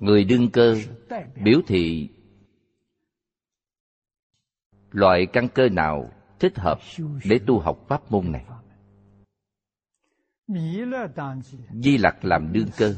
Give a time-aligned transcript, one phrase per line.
[0.00, 0.74] Người đương cơ
[1.44, 2.08] biểu thị
[4.90, 6.78] loại căn cơ nào thích hợp
[7.24, 8.44] để tu học pháp môn này.
[11.82, 12.94] Di lặc làm đương cơ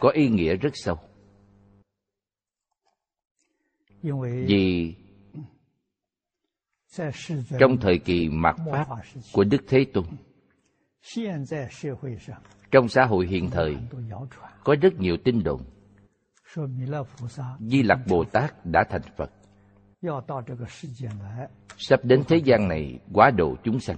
[0.00, 0.98] có ý nghĩa rất sâu.
[4.46, 4.94] Vì
[7.58, 8.86] trong thời kỳ mạt Pháp
[9.32, 10.04] của Đức Thế Tôn,
[12.70, 13.76] trong xã hội hiện thời,
[14.64, 15.60] có rất nhiều tin đồn.
[17.60, 19.30] Di Lặc Bồ Tát đã thành Phật.
[21.76, 23.96] Sắp đến thế gian này quá độ chúng sanh.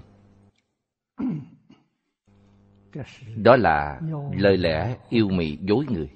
[3.36, 4.00] Đó là
[4.32, 6.10] lời lẽ yêu mị dối người.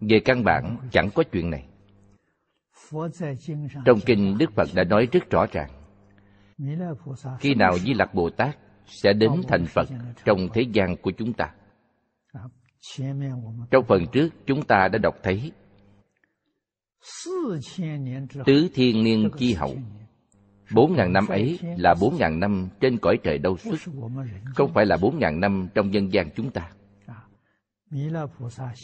[0.00, 1.68] Về căn bản chẳng có chuyện này.
[3.84, 5.70] Trong kinh Đức Phật đã nói rất rõ ràng.
[7.40, 9.88] Khi nào Di Lặc Bồ Tát sẽ đến thành Phật
[10.24, 11.54] trong thế gian của chúng ta.
[13.70, 15.52] Trong phần trước, chúng ta đã đọc thấy
[18.46, 19.76] Tứ thiên niên chi hậu.
[20.74, 23.92] Bốn ngàn năm ấy là bốn ngàn năm trên cõi trời đâu xuất
[24.44, 26.70] Không phải là bốn ngàn năm trong nhân gian chúng ta.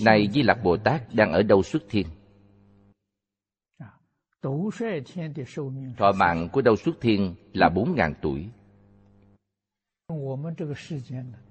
[0.04, 2.06] Này Di Lặc Bồ Tát đang ở đâu xuất thiên.
[5.96, 8.48] Thọ mạng của đâu xuất thiên là bốn ngàn tuổi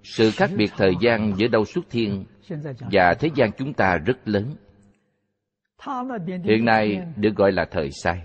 [0.03, 2.25] sự khác biệt thời gian giữa đâu xuất thiên
[2.91, 4.55] và thế gian chúng ta rất lớn.
[6.43, 8.23] Hiện nay được gọi là thời sai.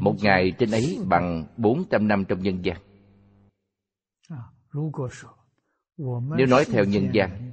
[0.00, 2.76] Một ngày trên ấy bằng 400 năm trong nhân gian.
[6.36, 7.52] Nếu nói theo nhân gian,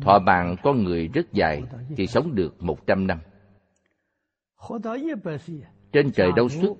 [0.00, 1.62] thọ mạng con người rất dài
[1.96, 3.18] thì sống được 100 năm.
[5.92, 6.76] Trên trời đâu xuất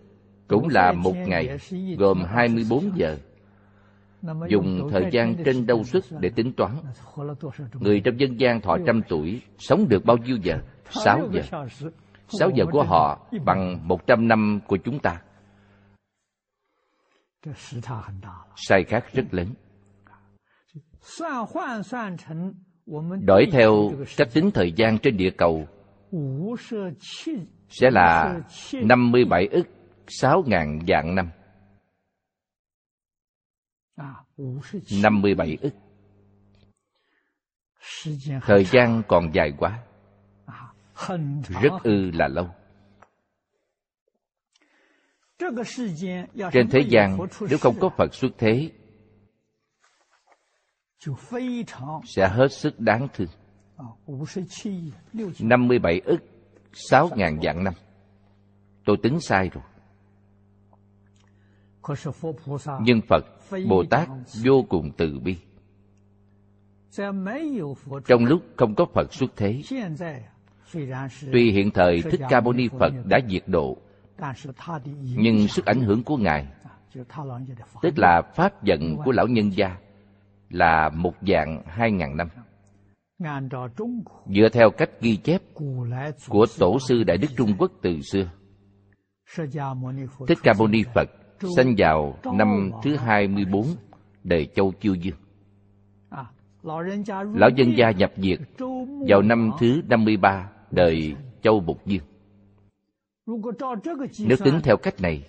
[0.49, 1.59] cũng là một ngày
[1.99, 3.19] gồm 24 giờ
[4.49, 6.77] dùng thời gian trên đâu xuất để tính toán.
[7.81, 10.59] Người trong dân gian thọ trăm tuổi, sống được bao nhiêu giờ?
[10.91, 11.41] Sáu giờ.
[12.29, 15.21] Sáu giờ của họ bằng một trăm năm của chúng ta.
[18.57, 19.49] Sai khác rất lớn.
[23.25, 25.67] Đổi theo cách tính thời gian trên địa cầu
[27.69, 28.41] sẽ là
[28.73, 29.67] 57 ức
[30.09, 31.31] 6 ngàn vạn năm.
[35.03, 35.75] 57 ức.
[38.43, 39.83] Thời gian còn dài quá.
[41.63, 42.49] Rất ư là lâu.
[46.53, 47.19] Trên thế gian,
[47.49, 48.71] nếu không có Phật xuất thế,
[52.05, 53.29] sẽ hết sức đáng thương.
[55.41, 56.19] 57 ức,
[56.73, 57.75] 6 ngàn vạn năm.
[58.85, 59.65] Tôi tính sai rồi.
[62.81, 63.25] Nhưng Phật,
[63.69, 64.09] Bồ Tát
[64.45, 65.37] vô cùng từ bi.
[68.07, 69.63] trong lúc không có phật xuất thế
[71.33, 73.77] tuy hiện thời thích ca mâu ni phật đã diệt độ
[75.03, 76.47] nhưng sức ảnh hưởng của ngài
[77.83, 79.77] tức là pháp giận của lão nhân gia
[80.51, 82.29] là một dạng hai ngàn năm.
[84.27, 85.43] Dựa theo cách ghi chép
[86.29, 88.31] của tổ sư đại đức trung quốc từ xưa
[90.29, 91.09] thích ca mâu ni phật
[91.57, 93.67] sinh vào năm thứ hai mươi bốn,
[94.25, 95.17] đời châu chiêu dương.
[97.35, 98.39] Lão dân gia nhập diệt
[99.09, 102.05] vào năm thứ năm mươi ba, đời châu bục dương.
[104.19, 105.25] Nếu tính theo cách này,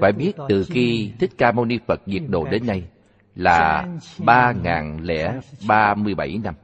[0.00, 2.88] phải biết từ khi thích ca mâu ni phật diệt độ đến nay
[3.34, 3.88] là
[4.24, 6.54] ba ngàn lẻ ba mươi bảy năm.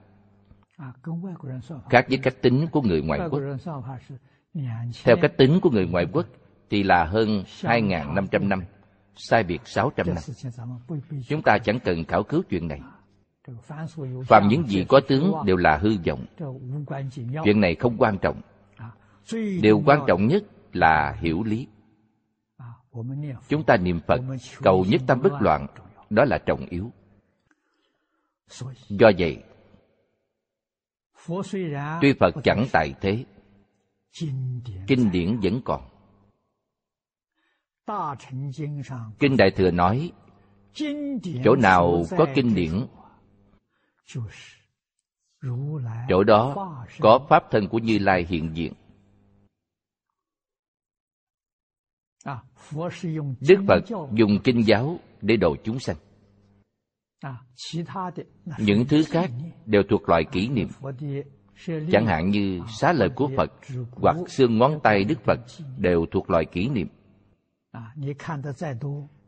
[1.90, 3.40] Khác với cách tính của người ngoại quốc,
[5.04, 6.26] theo cách tính của người ngoại quốc
[6.70, 8.64] thì là hơn hai ngàn năm trăm năm,
[9.16, 10.24] sai biệt sáu trăm năm.
[11.28, 12.80] Chúng ta chẳng cần khảo cứu chuyện này.
[14.26, 16.24] Phạm những gì có tướng đều là hư vọng.
[17.44, 18.40] Chuyện này không quan trọng.
[19.62, 21.66] Điều quan trọng nhất là hiểu lý.
[23.48, 24.20] Chúng ta niệm phật,
[24.62, 25.66] cầu nhất tâm bất loạn,
[26.10, 26.90] đó là trọng yếu.
[28.88, 29.42] Do vậy,
[32.00, 33.24] tuy phật chẳng tại thế,
[34.86, 35.82] kinh điển vẫn còn
[39.18, 40.12] kinh đại thừa nói
[41.44, 42.86] chỗ nào có kinh điển
[46.08, 46.54] chỗ đó
[47.00, 48.72] có pháp thân của như lai hiện diện.
[53.40, 53.80] Đức phật
[54.12, 55.96] dùng kinh giáo để độ chúng sanh.
[58.58, 59.30] Những thứ khác
[59.66, 60.68] đều thuộc loại kỷ niệm.
[61.66, 63.52] Chẳng hạn như xá lời của phật
[63.92, 65.40] hoặc xương ngón tay đức phật
[65.78, 66.88] đều thuộc loại kỷ niệm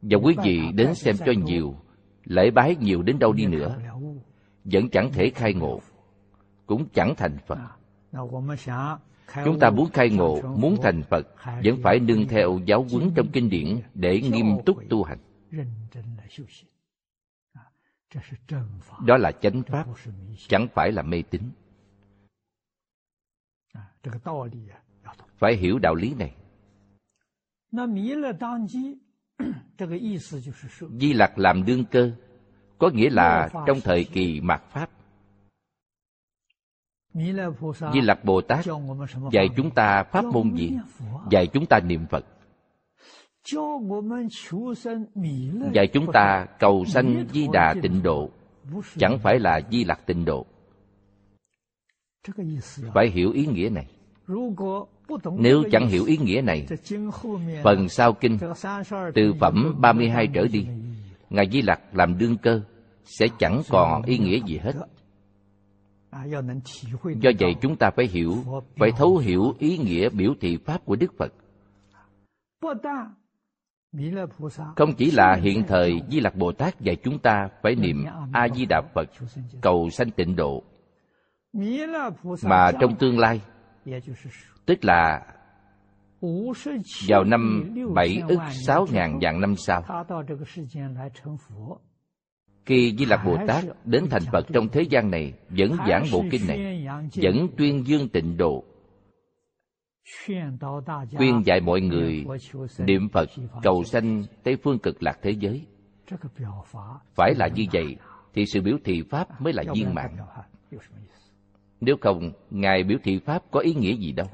[0.02, 1.74] và quý vị đến xem cho nhiều
[2.24, 3.78] lễ bái nhiều đến đâu đi nữa
[4.64, 5.80] vẫn chẳng thể khai ngộ
[6.66, 7.58] cũng chẳng thành phật.
[9.44, 11.26] Chúng ta muốn khai ngộ muốn thành phật
[11.64, 15.18] vẫn phải nương theo giáo huấn trong kinh điển để nghiêm túc tu hành.
[19.06, 19.86] đó là chánh pháp
[20.48, 21.42] chẳng phải là mê tín.
[25.38, 26.34] Phải hiểu đạo lý này
[31.00, 32.10] di lặc làm đương cơ
[32.78, 34.90] có nghĩa là trong thời kỳ mạt pháp.
[37.92, 38.64] Di lặc bồ tát
[39.32, 40.72] dạy chúng ta pháp môn gì?
[41.30, 42.24] dạy chúng ta niệm phật.
[45.74, 48.30] dạy chúng ta cầu sanh di đà tịnh độ.
[48.98, 50.46] chẳng phải là di lặc tịnh độ.
[52.94, 53.86] phải hiểu ý nghĩa này
[55.38, 56.66] nếu chẳng hiểu ý nghĩa này
[57.64, 58.38] phần sau kinh
[59.14, 60.66] từ phẩm 32 trở đi
[61.30, 62.60] ngài di lặc làm đương cơ
[63.04, 64.72] sẽ chẳng còn ý nghĩa gì hết.
[67.20, 68.34] Do vậy chúng ta phải hiểu
[68.76, 71.32] phải thấu hiểu ý nghĩa biểu thị pháp của đức phật.
[74.76, 78.48] Không chỉ là hiện thời di lặc bồ tát dạy chúng ta phải niệm a
[78.54, 79.10] di đà phật
[79.62, 80.62] cầu sanh tịnh độ
[82.42, 83.40] mà trong tương lai
[84.66, 85.26] tức là
[87.08, 89.82] vào năm bảy ức sáu ngàn vạn năm sau.
[92.66, 96.24] Khi di lặc bồ tát đến thành phật trong thế gian này, vẫn giảng bộ
[96.30, 98.64] kinh này, vẫn tuyên dương tịnh độ,
[101.16, 102.24] khuyên dạy mọi người
[102.78, 103.28] niệm phật,
[103.62, 105.66] cầu sanh tây phương cực lạc thế giới.
[107.14, 107.96] Phải là như vậy
[108.34, 110.16] thì sự biểu thị pháp mới là viên mãn.
[111.80, 114.26] Nếu không, ngài biểu thị pháp có ý nghĩa gì đâu?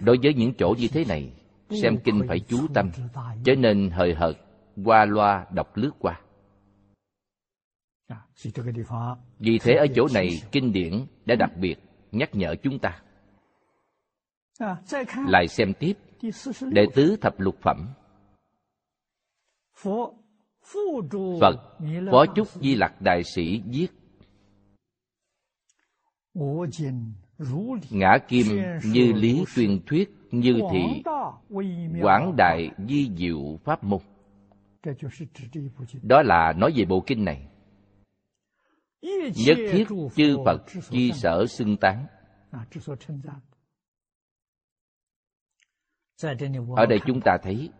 [0.00, 1.32] Đối với những chỗ như thế này
[1.70, 2.90] xem kinh phải chú tâm
[3.44, 4.36] cho nên hời hợt,
[4.84, 6.20] qua loa đọc lướt qua.
[9.38, 11.76] Vì thế ở chỗ này, kinh điển đã đặc biệt
[12.12, 13.02] nhắc nhở chúng ta.
[15.28, 15.92] Lại xem tiếp,
[16.70, 17.88] đệ tứ thập lục phẩm.
[21.40, 21.78] Phật,
[22.10, 23.88] phó chúc di lặc đại sĩ viết
[27.90, 28.46] ngã kim
[28.84, 31.02] như lý tuyên thuyết, như thị
[32.02, 34.00] quảng đại di diệu pháp môn.
[36.02, 37.48] Đó là nói về bộ kinh này.
[39.46, 39.84] Nhất thiết
[40.16, 42.06] chư phật chi sở xưng tán.
[46.76, 47.70] Ở đây chúng ta thấy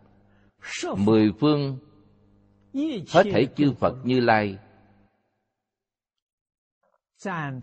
[0.97, 1.79] mười phương
[3.13, 4.57] hết thể chư phật như lai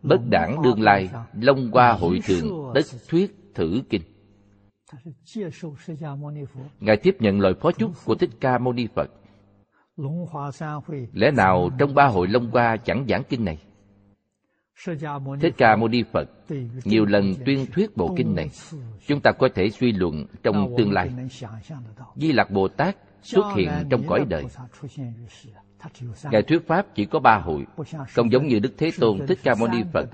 [0.02, 4.02] bất đảng đương lai long qua hội trường đất thuyết thử kinh.
[6.80, 9.10] Ngài tiếp nhận lời phó chúc của thích ca mâu ni phật
[11.12, 13.58] lẽ nào trong ba hội long hoa chẳng giảng kinh này?
[15.40, 16.30] thích ca mâu ni phật
[16.84, 18.48] nhiều lần tuyên thuyết bộ kinh này.
[19.06, 21.10] chúng ta có thể suy luận trong tương lai.
[22.16, 24.44] di lặc bồ tát xuất hiện trong cõi đời.
[26.30, 27.66] ngài thuyết pháp chỉ có ba hội.
[28.14, 30.08] không giống như đức thế tôn thích ca mâu ni phật.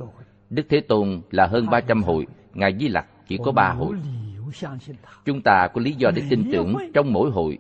[0.51, 2.27] đức thế tôn là hơn ba trăm hội.
[2.55, 3.97] Ngài di lặc chỉ có ba hội.
[5.25, 7.59] chúng ta có lý do để tin tưởng trong mỗi hội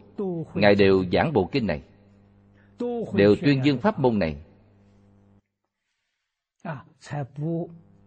[0.55, 1.83] ngài đều giảng bộ kinh này
[3.15, 4.37] đều tuyên dương pháp môn này.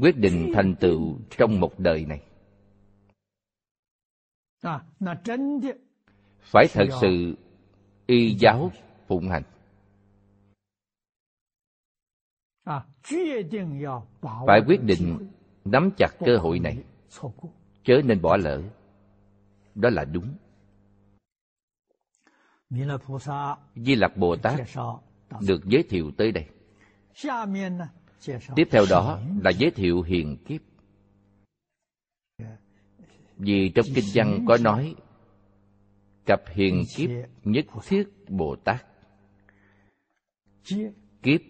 [0.00, 2.22] Quyết định thành tựu trong một đời này.
[6.40, 7.36] Phải thật sự
[8.06, 8.70] y giáo
[9.14, 9.42] phụng hành.
[14.46, 15.28] Phải quyết định
[15.64, 16.84] nắm chặt cơ hội này.
[17.84, 18.62] chớ nên bỏ lỡ.
[19.74, 20.34] Đó là đúng.
[23.74, 24.60] Di lặc bồ tát
[25.46, 26.46] được giới thiệu tới đây.
[28.56, 30.60] Tiếp theo đó là giới thiệu hiền kiếp.
[33.36, 34.94] Vì trong kinh văn có nói
[36.26, 37.10] cặp hiền kiếp
[37.44, 38.93] nhất thiết bồ tát
[41.22, 41.40] kiếp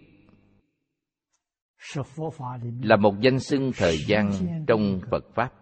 [2.82, 4.30] là một danh xưng thời gian
[4.66, 5.52] trong phật pháp.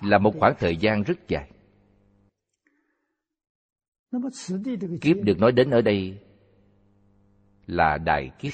[0.00, 1.50] là một khoảng thời gian rất dài.
[5.00, 6.18] Kiếp được nói đến ở đây
[7.66, 8.52] là đại kiếp.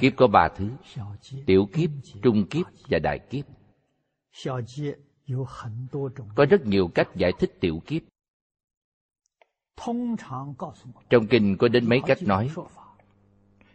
[0.00, 0.70] Kiếp có ba thứ.
[1.46, 1.90] Tiểu kiếp
[2.22, 3.46] trung kiếp và đại kiếp
[6.34, 8.02] có rất nhiều cách giải thích tiểu kiếp
[11.10, 12.50] trong kinh có đến mấy cách nói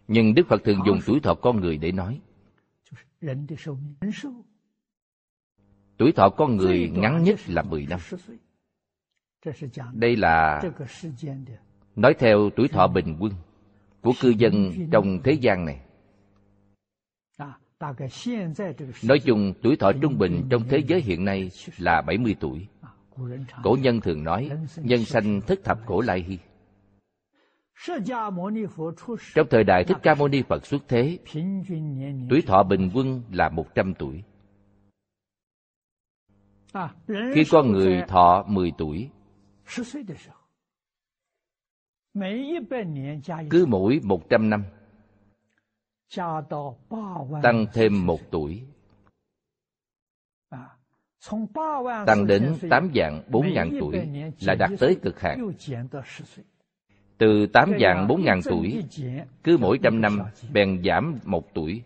[0.08, 2.22] nhưng đức phật thường dùng tuổi thọ con người để nói
[5.98, 8.00] Tuổi thọ con người ngắn nhất là 10 năm.
[9.94, 10.62] Đây là
[11.96, 13.34] nói theo tuổi thọ bình quân
[14.02, 15.82] của cư dân trong thế gian này.
[19.04, 22.68] Nói chung, tuổi thọ trung bình trong thế giới hiện nay là 70 tuổi.
[23.64, 26.38] Cổ nhân thường nói, nhân sanh thất thập cổ lai hy.
[29.36, 31.18] Trong thời đại Thích Ca Mâu Ni Phật xuất thế,
[32.30, 34.24] tuổi thọ bình quân là 100 tuổi.
[37.08, 39.10] Khi con người thọ 10 tuổi,
[43.50, 44.64] cứ mỗi 100 năm,
[47.44, 48.62] tăng thêm một tuổi,
[52.06, 53.96] tăng đến 8 dạng 4 ngàn tuổi
[54.42, 55.52] là đạt tới cực hạn.
[57.18, 58.84] Từ 8 dạng 4 ngàn tuổi,
[59.44, 60.20] cứ mỗi trăm năm
[60.54, 61.84] bèn giảm một tuổi,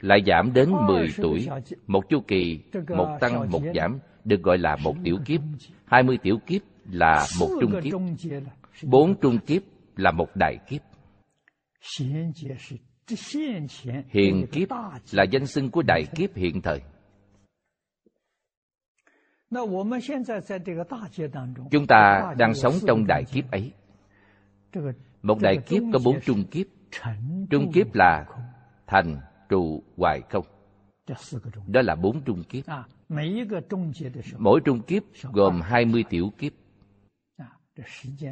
[0.00, 1.48] lại giảm đến 10 tuổi.
[1.86, 2.60] Một chu kỳ,
[2.96, 5.40] một tăng, một giảm, được gọi là một tiểu kiếp.
[5.84, 7.92] 20 tiểu kiếp là một trung kiếp.
[8.82, 9.62] Bốn trung kiếp
[9.96, 10.80] là một đại kiếp.
[14.08, 14.68] Hiện kiếp
[15.12, 16.80] là danh xưng của đại kiếp hiện thời.
[21.70, 23.72] Chúng ta đang sống trong đại kiếp ấy.
[25.22, 26.66] Một đại kiếp có bốn trung kiếp.
[27.50, 28.26] Trung kiếp là
[28.86, 30.46] thành, trụ, hoài không.
[31.66, 32.64] Đó là bốn trung kiếp.
[34.38, 36.52] Mỗi trung kiếp gồm 20 tiểu kiếp.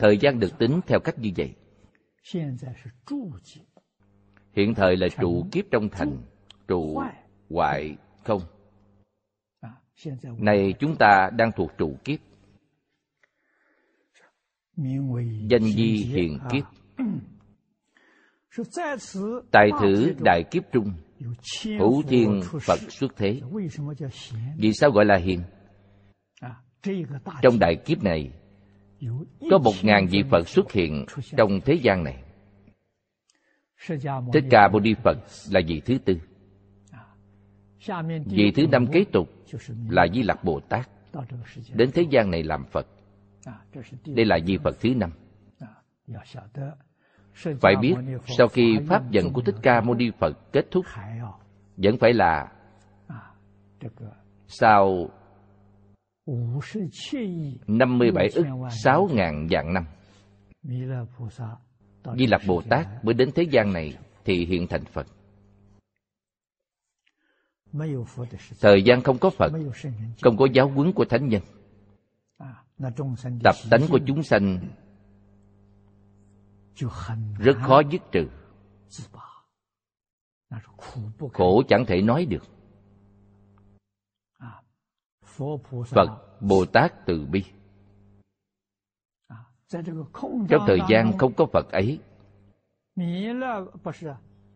[0.00, 1.54] Thời gian được tính theo cách như vậy.
[4.56, 6.18] Hiện thời là trụ kiếp trong thành,
[6.68, 7.02] trụ,
[7.50, 8.40] hoại, không.
[10.38, 12.18] Này chúng ta đang thuộc trụ kiếp.
[15.49, 16.64] Danh di hiện kiếp.
[19.50, 20.92] Tại thử đại kiếp trung,
[21.79, 23.40] hữu thiên Phật xuất thế.
[24.57, 25.40] Vì sao gọi là hiền?
[27.42, 28.31] Trong đại kiếp này,
[29.50, 31.05] có một ngàn vị Phật xuất hiện
[31.37, 32.22] trong thế gian này.
[34.33, 35.18] Thích Ca Mâu Ni Phật
[35.51, 36.14] là vị thứ tư.
[38.27, 39.29] Vị thứ năm kế tục
[39.88, 40.88] là Di Lặc Bồ Tát.
[41.75, 42.87] Đến thế gian này làm Phật.
[44.07, 45.11] Đây là vị Phật thứ năm.
[47.61, 47.94] Phải biết,
[48.38, 50.85] sau khi Pháp dần của Thích Ca Mâu Ni Phật kết thúc,
[51.77, 52.53] vẫn phải là
[54.47, 55.09] sau
[57.66, 59.85] 57 ức 6 ngàn vạn năm.
[62.19, 65.07] Di Lặc Bồ Tát mới đến thế gian này thì hiện thành Phật.
[68.61, 69.53] Thời gian không có Phật,
[70.23, 71.43] không có giáo huấn của Thánh Nhân.
[73.45, 74.69] Tập tánh của chúng sanh
[77.38, 78.29] rất khó dứt trừ.
[81.33, 82.45] Khổ chẳng thể nói được.
[85.87, 87.45] Phật Bồ Tát từ bi
[90.48, 91.98] trong thời gian không có Phật ấy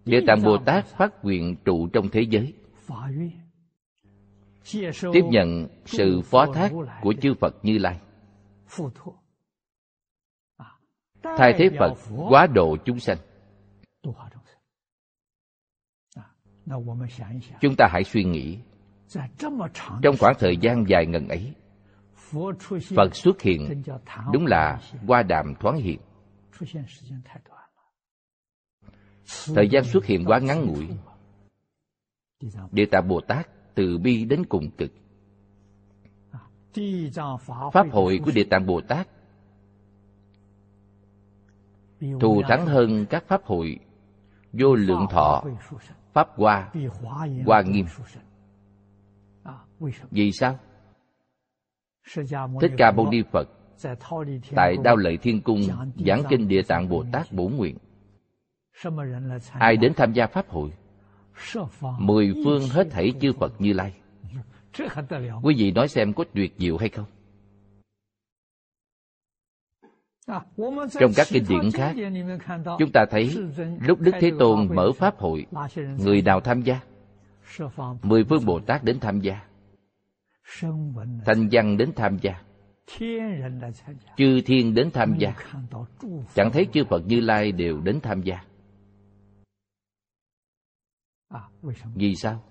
[0.04, 2.54] Địa Tạng Bồ Tát phát nguyện trụ trong thế giới.
[5.12, 8.00] Tiếp nhận sự phó thác của chư Phật Như Lai.
[11.22, 11.92] Thay thế Phật
[12.28, 13.18] quá độ chúng sanh.
[17.61, 18.59] Chúng ta hãy suy nghĩ.
[20.02, 21.54] Trong khoảng thời gian dài ngần ấy
[22.97, 23.83] Phật xuất hiện
[24.33, 26.01] đúng là qua đàm thoáng hiện.
[29.55, 30.88] Thời gian xuất hiện quá ngắn ngủi.
[32.73, 34.91] Địa Tạng Bồ Tát từ bi đến cùng cực.
[37.73, 39.09] Pháp hội của Địa Tạng Bồ Tát
[42.21, 43.79] thù thắng hơn các pháp hội
[44.53, 45.45] vô lượng thọ,
[46.12, 46.73] pháp hoa,
[47.47, 47.87] hoa nghiêm.
[50.11, 50.59] Vì sao?
[52.61, 53.49] Thích Ca Mâu Ni Phật
[54.55, 55.61] tại Đao Lợi Thiên Cung
[56.07, 57.77] giảng kinh Địa Tạng Bồ Tát Bổ Nguyện.
[59.53, 60.73] Ai đến tham gia Pháp hội?
[61.99, 63.92] Mười phương hết thảy chư Phật Như Lai.
[65.42, 67.07] Quý vị nói xem có tuyệt diệu hay không?
[71.01, 71.94] Trong các kinh điển khác,
[72.79, 73.37] chúng ta thấy
[73.81, 75.47] lúc Đức Thế Tôn mở Pháp hội,
[75.99, 76.81] người nào tham gia?
[78.03, 79.48] Mười phương Bồ Tát đến tham gia
[81.25, 82.43] thanh văn đến tham gia.
[84.17, 85.35] chư thiên đến tham gia.
[86.35, 88.45] chẳng thấy chư phật như lai đều đến tham gia.
[91.95, 92.43] vì sao?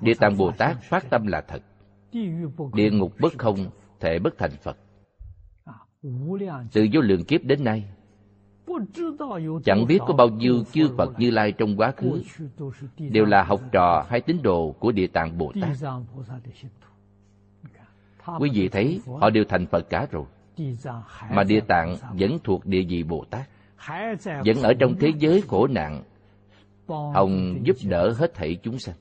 [0.00, 1.62] địa tạng bồ tát phát tâm là thật.
[2.74, 4.76] địa ngục bất không thể bất thành phật.
[6.72, 7.84] Từ vô lượng kiếp đến nay
[9.64, 12.22] Chẳng biết có bao nhiêu chư Phật Như Lai trong quá khứ
[12.98, 15.70] đều là học trò hay tín đồ của Địa Tạng Bồ Tát.
[18.38, 20.24] Quý vị thấy họ đều thành Phật cả rồi.
[21.30, 23.48] Mà Địa Tạng vẫn thuộc địa vị Bồ Tát.
[24.24, 26.02] Vẫn ở trong thế giới khổ nạn.
[27.14, 28.94] Ông giúp đỡ hết thảy chúng sanh.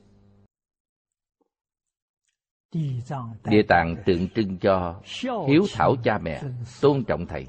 [3.44, 5.02] Địa tạng tượng trưng cho
[5.48, 6.42] hiếu thảo cha mẹ,
[6.82, 7.48] tôn trọng thầy.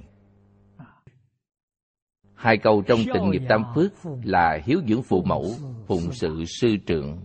[2.38, 5.44] Hai câu trong tịnh nghiệp tam phước là hiếu dưỡng phụ mẫu,
[5.86, 7.20] phụng sự sư trưởng.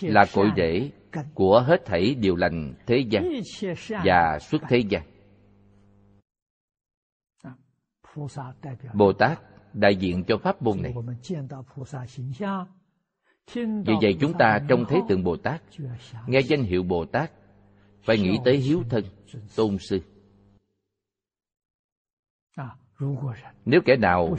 [0.00, 0.90] Là cội rễ
[1.34, 3.30] của hết thảy điều lành thế gian
[4.04, 5.02] và xuất thế gian.
[8.94, 9.40] Bồ Tát
[9.74, 10.94] đại diện cho pháp môn này.
[13.86, 15.62] Vì vậy chúng ta trong thế tượng Bồ Tát,
[16.26, 17.30] nghe danh hiệu Bồ Tát,
[18.06, 19.04] phải nghĩ tới hiếu thân,
[19.56, 20.00] tôn sư.
[23.64, 24.36] Nếu kẻ nào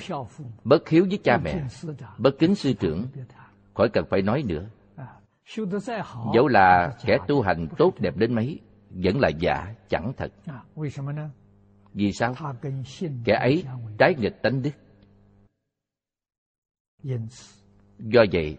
[0.64, 1.68] bất hiếu với cha mẹ,
[2.18, 3.08] bất kính sư trưởng,
[3.74, 4.70] khỏi cần phải nói nữa.
[6.36, 10.32] Dẫu là kẻ tu hành tốt đẹp đến mấy, vẫn là giả, chẳng thật.
[11.94, 12.36] Vì sao?
[13.26, 13.64] Kẻ ấy
[13.98, 14.72] trái nghịch tánh đức.
[18.00, 18.58] Do vậy,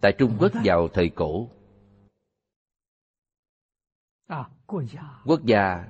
[0.00, 1.48] tại Trung Quốc vào thời cổ,
[5.24, 5.84] quốc gia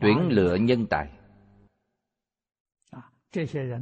[0.00, 1.10] tuyển lựa nhân tài.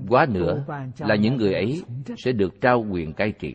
[0.09, 0.65] Quá nữa
[0.99, 1.83] là những người ấy
[2.17, 3.55] sẽ được trao quyền cai trị.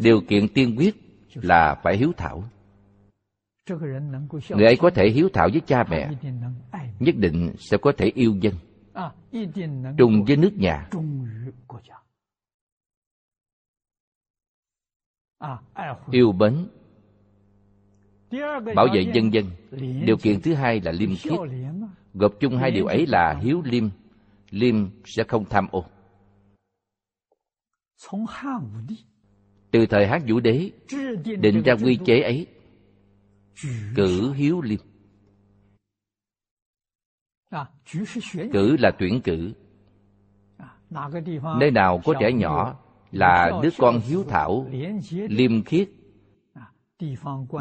[0.00, 0.94] Điều kiện tiên quyết
[1.34, 2.44] là phải hiếu thảo.
[4.48, 6.10] Người ấy có thể hiếu thảo với cha mẹ,
[7.00, 8.54] nhất định sẽ có thể yêu dân,
[9.98, 10.88] trùng với nước nhà.
[16.10, 16.68] Yêu mến,
[18.74, 19.50] bảo vệ dân dân.
[20.04, 21.32] Điều kiện thứ hai là liêm khiết.
[22.14, 23.84] Gộp chung hai điều ấy là hiếu liêm,
[24.50, 25.84] liêm sẽ không tham ô.
[29.70, 30.70] Từ thời Hán Vũ Đế
[31.24, 32.46] định ra quy chế ấy.
[33.94, 34.80] Cử hiếu liêm
[38.52, 39.52] cử là tuyển cử.
[41.60, 44.66] Nơi nào có trẻ nhỏ là đứa con hiếu thảo
[45.10, 45.88] liêm khiết.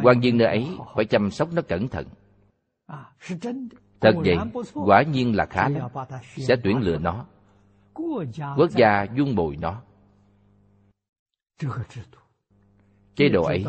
[0.03, 2.07] Quan viên nơi ấy phải chăm sóc nó cẩn thận.
[4.01, 4.37] Thật vậy
[4.73, 5.89] quả nhiên là khá lắm.
[6.37, 7.25] Sẽ tuyển lựa nó.
[8.57, 9.81] Quốc gia dung bồi nó.
[13.15, 13.65] Chế độ ấy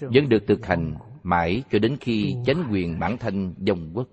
[0.00, 4.08] vẫn được thực hành mãi cho đến khi chánh quyền bản thân dòng quốc.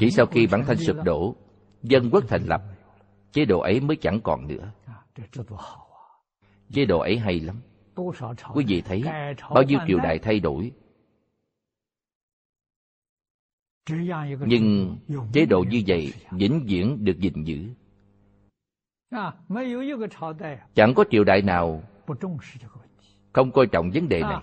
[0.00, 1.36] Chỉ sau khi bản thân sụp đổ,
[1.82, 2.62] dân quốc thành lập,
[3.32, 4.72] chế độ ấy mới chẳng còn nữa.
[6.72, 7.56] Chế độ ấy hay lắm.
[8.54, 9.02] Quý vị thấy,
[9.54, 10.72] bao nhiêu triều đại thay đổi.
[14.46, 14.96] Nhưng
[15.32, 17.68] chế độ như vậy vĩnh viễn được gìn giữ.
[20.74, 21.82] Chẳng có triều đại nào
[23.32, 24.42] không coi trọng vấn đề này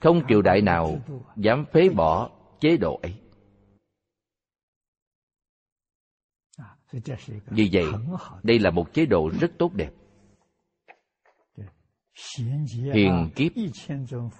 [0.00, 0.98] không triều đại nào
[1.36, 3.14] dám phế bỏ chế độ ấy
[7.46, 7.84] vì vậy
[8.42, 9.90] đây là một chế độ rất tốt đẹp.
[12.94, 13.52] Hiền kiếp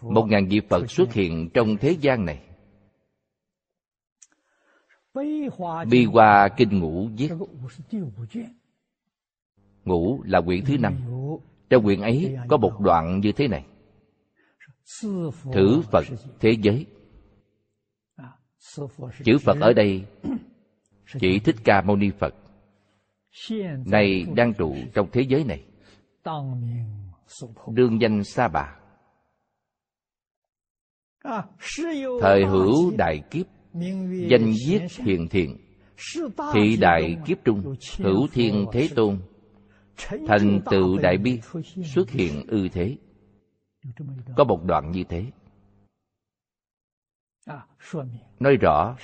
[0.03, 2.43] một ngàn vị phật xuất hiện trong thế gian này.
[5.91, 7.31] Bi hoa kinh ngũ viết
[9.85, 10.95] ngũ là quyển thứ năm.
[11.71, 13.67] Trong quyển ấy có một đoạn như thế này.
[15.53, 16.05] Thử phật
[16.41, 16.87] thế giới.
[19.25, 20.05] Chữ phật ở đây
[21.21, 22.35] chỉ thích ca mâu ni phật
[23.87, 25.65] này đang trụ trong thế giới này.
[27.73, 28.77] Đương danh sa bà.
[32.21, 33.47] Thời hữu đại kiếp,
[34.29, 35.57] danh viết hiền thiện,
[36.53, 39.19] thị đại kiếp trung, hữu thiên thế tôn,
[40.27, 41.41] thành tựu đại bi,
[41.85, 42.97] xuất hiện ư thế.
[44.37, 45.27] Có một đoạn như thế
[48.41, 48.97] nói rõ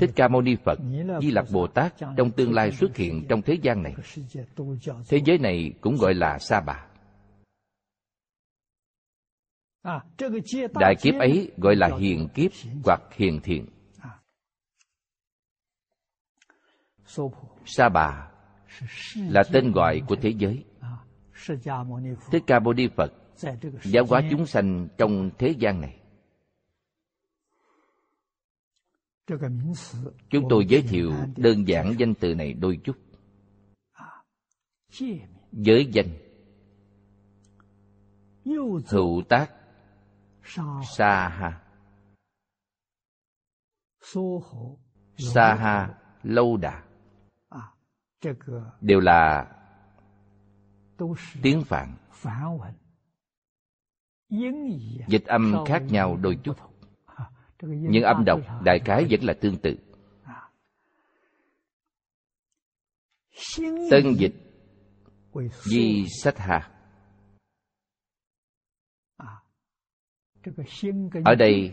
[0.00, 0.78] thích ca mâu ni phật
[1.20, 3.94] di lặc bồ tát trong tương lai xuất hiện trong thế gian này.
[5.08, 6.86] Thế giới này cũng gọi là sa bà.
[10.74, 12.50] Đại kiếp ấy gọi là hiền kiếp
[12.84, 13.66] hoặc hiền thiện.
[17.64, 18.30] Sa bà
[19.16, 20.64] là tên gọi của thế giới.
[22.30, 23.12] Thích ca mâu ni phật
[23.82, 25.97] giáo hóa chúng sanh trong thế gian này
[30.30, 32.96] chúng tôi giới thiệu đơn giản danh từ này đôi chút.
[35.52, 36.08] Giới danh.
[38.88, 39.50] Hữu tác.
[40.96, 41.62] Sa ha.
[45.16, 45.94] Sa ha.
[46.22, 46.84] Lâu đà.
[48.80, 49.52] Đều là
[51.42, 51.94] tiếng phạn.
[55.08, 56.67] Dịch âm khác nhau đôi chút
[57.62, 59.74] nhưng âm đọc đại khái vẫn là tương tự.
[63.90, 64.34] Tân dịch,
[65.64, 66.70] di sách hà.
[71.24, 71.72] Ở đây,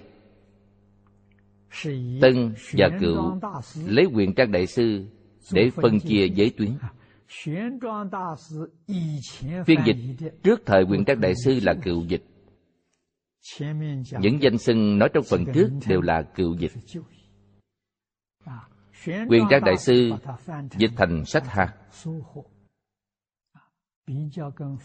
[2.22, 3.40] tân và cựu
[3.86, 5.06] lấy quyền trang đại sư
[5.54, 6.78] để phân chia giới tuyến.
[9.66, 12.24] Phiên dịch trước thời quyền trang đại sư là cựu dịch
[14.20, 16.72] những danh xưng nói trong phần trước đều là cựu dịch.
[19.06, 20.12] Quyền trang đại sư
[20.78, 21.74] dịch thành sách hạt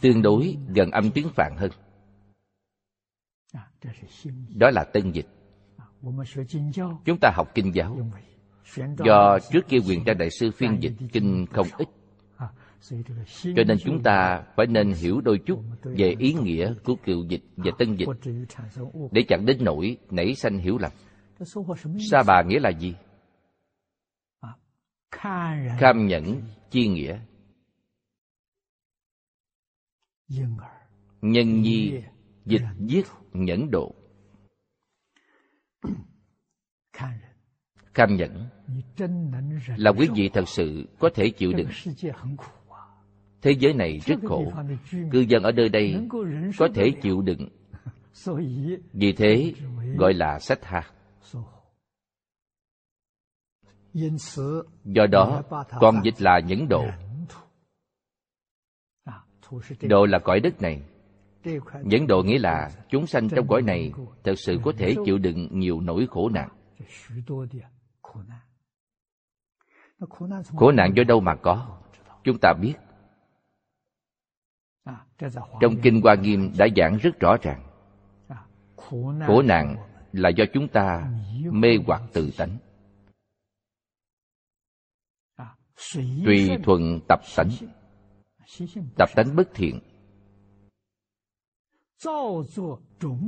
[0.01, 1.70] tương đối gần âm tiếng phạn hơn.
[4.49, 5.27] Đó là tân dịch.
[7.05, 8.11] Chúng ta học kinh giáo.
[8.99, 11.88] Do trước kia quyền trang đại sư phiên dịch kinh không ít
[13.43, 17.43] cho nên chúng ta phải nên hiểu đôi chút về ý nghĩa của cựu dịch
[17.57, 18.09] và tân dịch
[19.12, 20.93] để chẳng đến nỗi nảy sanh hiểu lầm.
[22.11, 22.95] Sa bà nghĩa là gì?
[25.81, 27.21] Cam nhẫn chi nghĩa.
[31.21, 31.93] Nhân nhi
[32.45, 33.95] dịch giết nhẫn độ.
[37.95, 38.49] Cam nhẫn
[39.77, 41.69] là quý vị thật sự có thể chịu đựng
[43.42, 44.53] thế giới này rất khổ.
[45.11, 46.09] Cư dân ở nơi đây
[46.59, 47.48] có thể chịu đựng.
[48.92, 49.55] Vì thế,
[49.96, 50.92] gọi là sách hạt
[54.85, 55.42] do đó,
[55.81, 56.85] con dịch là những độ.
[59.81, 60.83] Độ là cõi đất này.
[61.85, 63.92] Những độ nghĩa là chúng sanh trong cõi này
[64.24, 66.48] thật sự có thể chịu đựng nhiều nỗi khổ nạn.
[70.57, 71.79] Khổ nạn do đâu mà có?
[72.24, 72.74] Chúng ta biết
[75.61, 77.66] trong kinh hoa nghiêm đã giảng rất rõ ràng.
[79.26, 79.76] Khổ nạn
[80.12, 81.12] là do chúng ta
[81.50, 82.56] mê hoặc tự tánh.
[86.24, 87.50] Tùy thuận tập tánh.
[88.96, 89.80] Tập tánh bất thiện.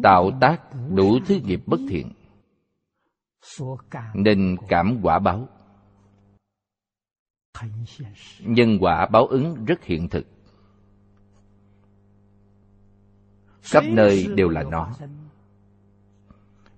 [0.03, 0.61] Tạo tác
[0.95, 2.13] đủ thứ nghiệp bất thiện.
[4.15, 5.49] Nên cảm quả báo.
[8.41, 10.27] nhân quả báo ứng rất hiện thực
[13.63, 14.91] khắp nơi đều là nó.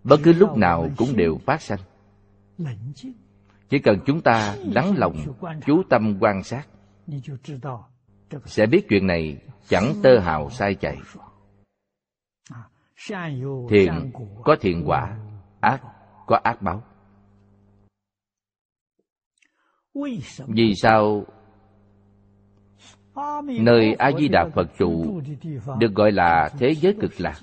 [0.05, 1.79] Bất cứ lúc nào cũng đều phát sanh.
[3.69, 5.17] Chỉ cần chúng ta lắng lòng,
[5.67, 6.67] chú tâm quan sát,
[8.45, 10.99] sẽ biết chuyện này chẳng tơ hào sai chạy.
[13.71, 14.13] Thiện
[14.45, 15.19] có thiện quả,
[15.61, 15.83] ác
[16.27, 16.83] có ác báo.
[20.47, 21.27] Vì sao
[23.61, 25.21] nơi a di đà phật trụ
[25.79, 27.41] được gọi là thế giới cực lạc.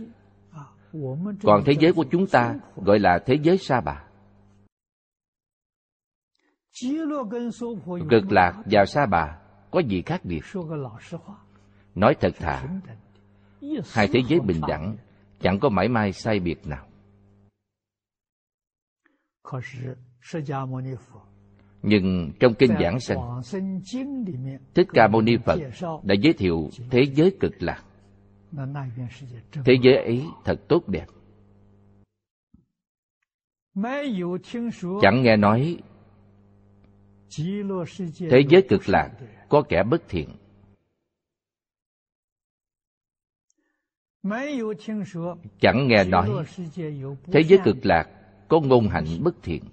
[1.44, 4.04] Còn thế giới của chúng ta gọi là thế giới sa bà.
[8.10, 9.38] Cực lạc và sa bà
[9.72, 10.42] có gì khác biệt?
[11.96, 12.68] Nói thật thà,
[13.94, 14.98] hai thế giới bình đẳng
[15.40, 16.88] chẳng có mãi may sai biệt nào
[21.84, 23.42] nhưng trong kinh giảng sanh
[24.74, 25.60] thích ca mâu ni phật
[26.04, 27.84] đã giới thiệu thế giới cực lạc.
[29.66, 31.06] Thế giới ấy thật tốt đẹp.
[35.02, 35.78] Chẳng nghe nói
[38.30, 39.12] thế giới cực lạc
[39.50, 40.30] có kẻ bất thiện.
[45.60, 46.30] Chẳng nghe nói
[47.32, 48.10] thế giới cực lạc
[48.48, 49.64] có ngôn hạnh bất thiện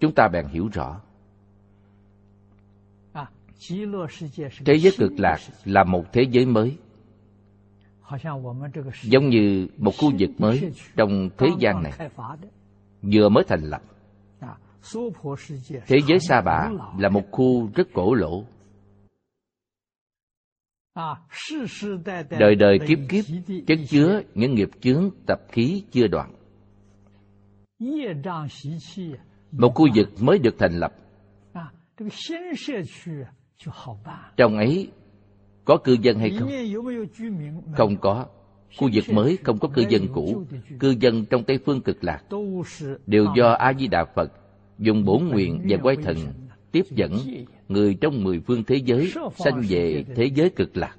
[0.00, 1.00] chúng ta bèn hiểu rõ.
[4.66, 6.76] Thế giới cực lạc là một thế giới mới.
[9.02, 12.10] giống như một khu vực mới trong thế gian này.
[13.02, 13.82] vừa mới thành lập.
[15.86, 18.44] Thế giới sa bạ là một khu rất cổ lỗ.
[22.38, 23.24] Đời đời kiếp kiếp
[23.66, 26.34] chất chứa những nghiệp chướng tập khí chưa đoạn
[29.52, 30.92] một khu vực mới được thành lập.
[34.36, 34.90] trong ấy
[35.64, 36.50] có cư dân hay không?
[37.76, 38.26] không có.
[38.78, 40.42] Khu vực mới không có cư dân cũ.
[40.80, 42.24] cư dân trong tây phương cực lạc.
[43.06, 44.32] Đều do a di đà phật
[44.78, 46.16] dùng bổn nguyện và quay thần
[46.72, 47.12] tiếp dẫn
[47.68, 50.96] người trong mười phương thế giới sanh về thế giới cực lạc.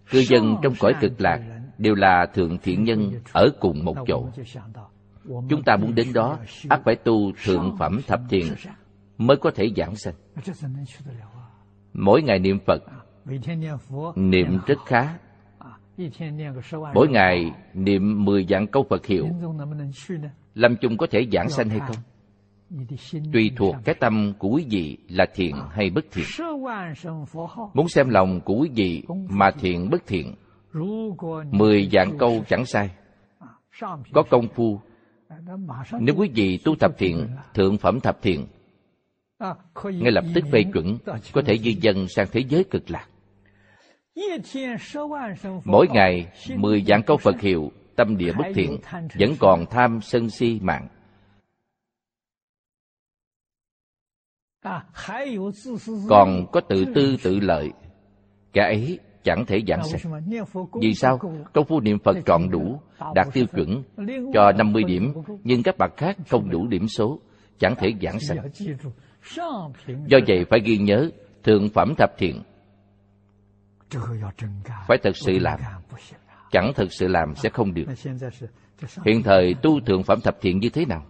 [0.10, 1.40] cư dân trong cõi cực lạc
[1.78, 6.96] đều là thượng thiện nhân ở cùng một chỗ。chúng ta muốn đến đó ắt phải
[6.96, 8.54] tu thượng phẩm thập thiện
[9.18, 10.14] mới có thể giảng sanh
[11.94, 12.84] mỗi ngày niệm phật
[14.16, 15.18] niệm rất khá
[16.94, 19.28] mỗi ngày niệm mười dạng câu phật hiệu.
[20.54, 21.96] Lâm chung có thể giảng sanh hay không?
[23.34, 26.26] tùy thuộc cái tâm của quý vị là thiện hay bất thiện.
[27.74, 29.90] muốn xem lòng của quý vị mà thiện.
[29.90, 30.36] bất thiện
[31.52, 32.90] mười dạng câu chẳng sai.
[34.14, 34.80] có công phu.
[36.00, 38.48] nếu quý vị tu thập thiện thượng phẩm thập thiện
[39.84, 40.98] ngay lập tức phê chuẩn
[41.34, 43.08] có thể di dân sang thế giới cực lạc
[45.66, 48.78] mỗi ngày mười dạng câu phật hiệu tâm địa bất thiện
[49.20, 50.88] vẫn còn tham sân si mạng.
[56.10, 57.72] Còn có tự tư tự lợi
[58.54, 60.22] cái ấy chẳng thể giảng sanh
[60.82, 61.20] vì sao?
[61.54, 62.80] công phu niệm phật trọn đủ
[63.16, 63.84] đạt tiêu chuẩn
[64.34, 67.20] cho 50 điểm nhưng các bạn khác không đủ điểm số
[67.60, 68.38] chẳng thể giảng sanh.
[70.08, 71.10] Do vậy phải ghi nhớ
[71.44, 72.42] thượng phẩm thập thiện
[74.88, 75.60] phải thật sự làm.
[76.52, 77.86] chẳng thật sự làm sẽ không được.
[79.06, 81.06] Hiện thời tu thượng phẩm thập thiện như thế nào?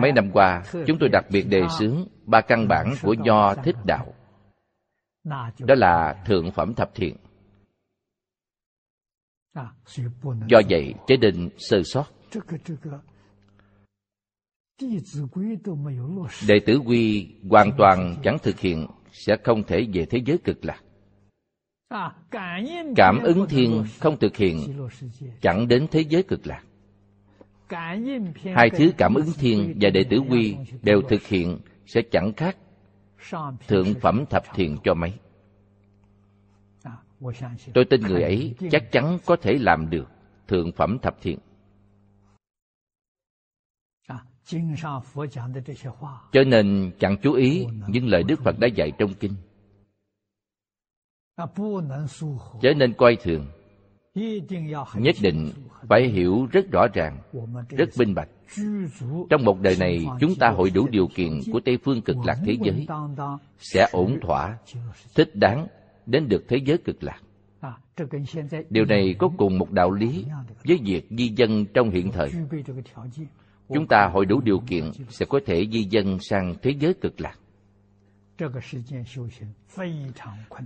[0.00, 3.76] Mấy năm qua chúng tôi đặc biệt đề xướng ba căn bản của nho thích
[3.84, 4.14] đạo.
[5.58, 7.16] Đó là thượng phẩm thập thiện.
[10.48, 12.04] Do vậy chế định sơ sót.
[16.48, 18.86] Đệ tử quy hoàn toàn chẳng thực hiện
[19.18, 20.82] sẽ không thể về thế giới cực lạc.
[22.96, 24.88] Cảm ứng thiên không thực hiện
[25.40, 26.62] chẳng đến thế giới cực lạc.
[28.54, 32.56] Hai thứ cảm ứng thiên và đệ tử quy đều thực hiện sẽ chẳng khác
[33.68, 35.12] thượng phẩm thập thiện cho mấy.
[37.74, 40.08] Tôi tin người ấy chắc chắn có thể làm được
[40.48, 41.38] thượng phẩm thập thiện
[46.32, 49.32] cho nên chẳng chú ý những lời đức phật đã dạy trong kinh.
[52.62, 53.46] Chớ nên coi thường.
[54.94, 55.50] nhất định
[55.88, 57.18] phải hiểu rất rõ ràng
[57.68, 58.28] rất minh bạch.
[59.30, 62.36] trong một đời này chúng ta hội đủ điều kiện của tây phương cực lạc
[62.44, 62.86] thế giới
[63.58, 64.58] sẽ ổn thỏa
[65.14, 65.66] thích đáng
[66.06, 67.20] đến được thế giới cực lạc.
[68.70, 70.24] điều này có cùng một đạo lý
[70.64, 72.30] với việc di dân trong hiện thời
[73.68, 77.20] chúng ta hội đủ điều kiện sẽ có thể di dân sang thế giới cực
[77.20, 77.38] lạc.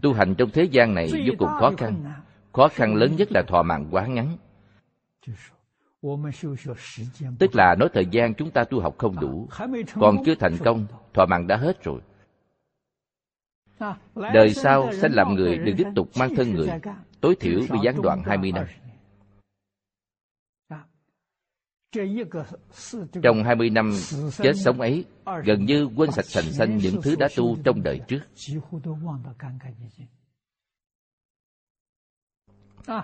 [0.02, 2.04] Tu hành trong thế gian này vô cùng khó khăn.
[2.52, 4.36] Khó khăn lớn nhất là thọ mạng quá ngắn.
[7.38, 9.48] Tức là nói thời gian chúng ta tu học không đủ,
[9.94, 12.00] còn chưa thành công, thọ mạng đã hết rồi.
[14.14, 16.68] Đời sau sẽ làm người đừng tiếp tục mang thân người,
[17.20, 18.64] tối thiểu bị gián đoạn 20 năm.
[23.22, 23.92] Trong 20 năm
[24.36, 25.04] chết sống ấy,
[25.44, 28.20] gần như quên sạch sành xanh những thứ đã tu trong đời trước.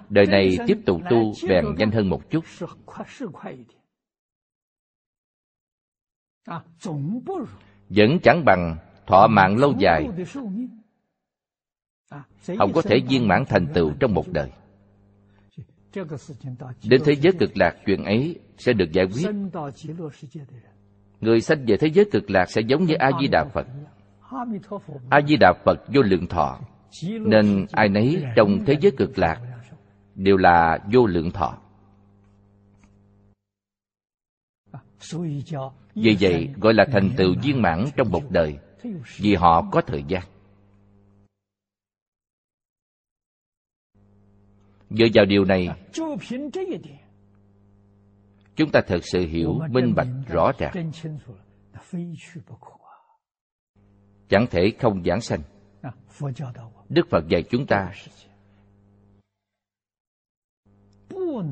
[0.09, 2.45] Đời này tiếp tục tu bèn nhanh hơn một chút.
[7.89, 8.77] Vẫn chẳng bằng
[9.07, 10.09] thọ mạng lâu dài
[12.59, 14.51] không có thể viên mãn thành tựu trong một đời
[16.85, 19.31] đến thế giới cực lạc chuyện ấy sẽ được giải quyết.
[21.21, 23.67] Người sanh về thế giới cực lạc sẽ giống như a di đà phật.
[25.11, 26.61] a di đà phật vô lượng thọ.
[27.03, 29.41] Nên ai nấy trong thế giới cực lạc
[30.15, 31.59] đều là vô lượng thọ.
[35.95, 38.59] Vì vậy gọi là thành tựu viên mãn trong một đời
[39.17, 40.23] vì họ có thời gian
[44.91, 45.69] dựa vào điều này,
[48.57, 50.91] chúng ta thật sự hiểu, minh bạch, rõ ràng.
[54.29, 55.41] Chẳng thể không giảng sanh.
[56.89, 57.93] Đức phật dạy chúng ta,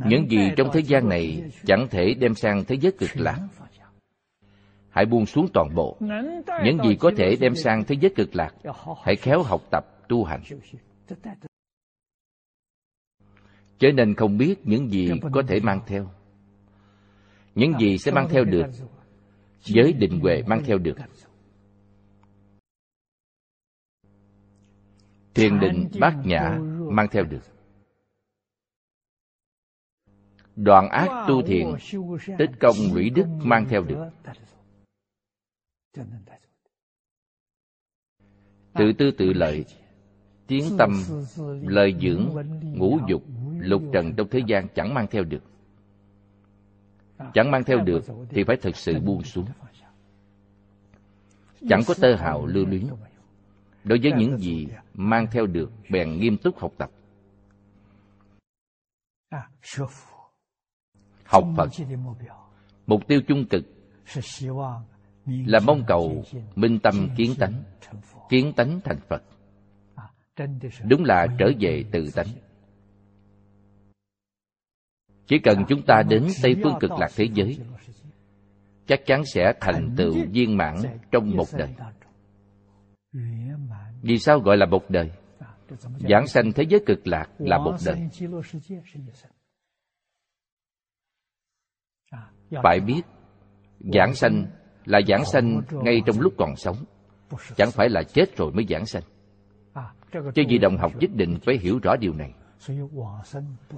[0.07, 3.49] những gì trong thế gian này chẳng thể đem sang thế giới cực lạc.
[4.91, 5.97] Hãy buông xuống toàn bộ.
[6.65, 8.55] Những gì có thể đem sang thế giới cực lạc,
[9.03, 10.41] hãy khéo học tập, tu hành
[13.79, 16.11] cho nên không biết những gì có thể mang theo.
[17.55, 18.67] Những gì sẽ mang theo được
[19.61, 20.97] giới định huệ mang theo được.
[25.35, 26.59] Thiền định bát nhã
[26.91, 27.43] mang theo được.
[30.57, 31.67] Đoạn ác tu thiền
[32.39, 34.11] tích công lũy đức mang theo được.
[38.75, 39.65] tự tư tự lợi
[40.47, 40.91] tiếng tâm
[41.63, 43.23] lời dưỡng ngũ dục
[43.67, 45.43] lục trần trong thế gian chẳng mang theo được.
[47.35, 49.47] Chẳng mang theo được thì phải thực sự buông xuống.
[51.69, 52.87] Chẳng có tơ hào lưu luyến.
[53.85, 56.91] Đối với những gì mang theo được, bèn nghiêm túc học tập.
[61.25, 61.69] Học phật,
[62.87, 63.65] mục tiêu chung cực
[65.27, 67.63] là mong cầu minh tâm kiến tánh
[68.29, 69.23] kiến tánh thành phật.
[70.89, 72.27] Đúng là trở về tự tánh
[75.27, 77.59] chỉ cần chúng ta đến tây phương cực lạc thế giới,
[78.87, 80.77] chắc chắn sẽ thành tựu viên mãn
[81.13, 81.75] trong một đời.
[84.03, 85.11] Vì sao gọi là một đời?
[86.09, 88.09] Giảng sanh thế giới cực lạc là một đời.
[92.63, 93.03] Phải biết,
[93.81, 94.47] giảng sanh
[94.85, 96.77] là giảng sanh ngay trong lúc còn sống.
[97.57, 99.03] Chẳng phải là chết rồi mới giảng sanh.
[100.13, 102.33] Cho vì đồng học nhất định phải hiểu rõ điều này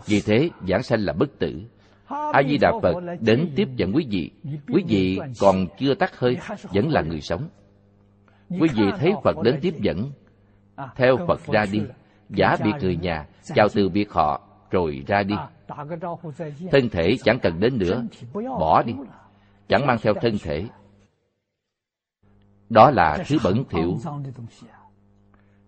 [0.06, 1.62] vì thế, giảng sanh là bất tử.
[2.08, 4.30] A di đà phật đến tiếp dẫn quý vị.
[4.68, 7.48] Quý vị còn chưa tắt hơi, vẫn là người sống.
[8.48, 10.12] Quý vị thấy phật đến tiếp dẫn.
[10.96, 11.82] Theo phật ra đi,
[12.28, 15.34] giả biệt người nhà, chào từ biệt họ, rồi ra đi.
[16.70, 18.04] Thân thể chẳng cần đến nữa,
[18.34, 18.92] bỏ đi.
[19.68, 20.64] Chẳng mang theo thân thể.
[22.68, 23.98] Đó là thứ bẩn thỉu.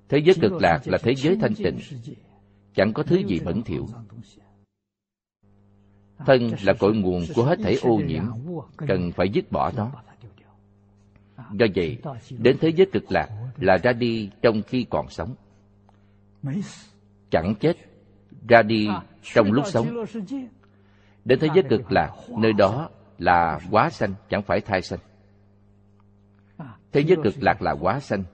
[0.08, 1.78] Thế giới cực lạc là thế giới thanh tịnh
[2.74, 3.86] chẳng có thứ gì bẩn thỉu.
[6.26, 8.24] Thân là cội nguồn của hết thảy ô nhiễm,
[8.76, 9.92] cần phải dứt bỏ nó.
[11.52, 11.98] Do vậy,
[12.38, 15.34] đến thế giới cực lạc là ra đi trong khi còn sống.
[17.30, 17.76] Chẳng chết,
[18.48, 18.88] ra đi
[19.34, 20.04] trong lúc sống.
[21.24, 24.98] Đến thế giới cực lạc, nơi đó là quá sanh, chẳng phải thai sanh.
[26.92, 28.24] Thế giới cực lạc là quá sanh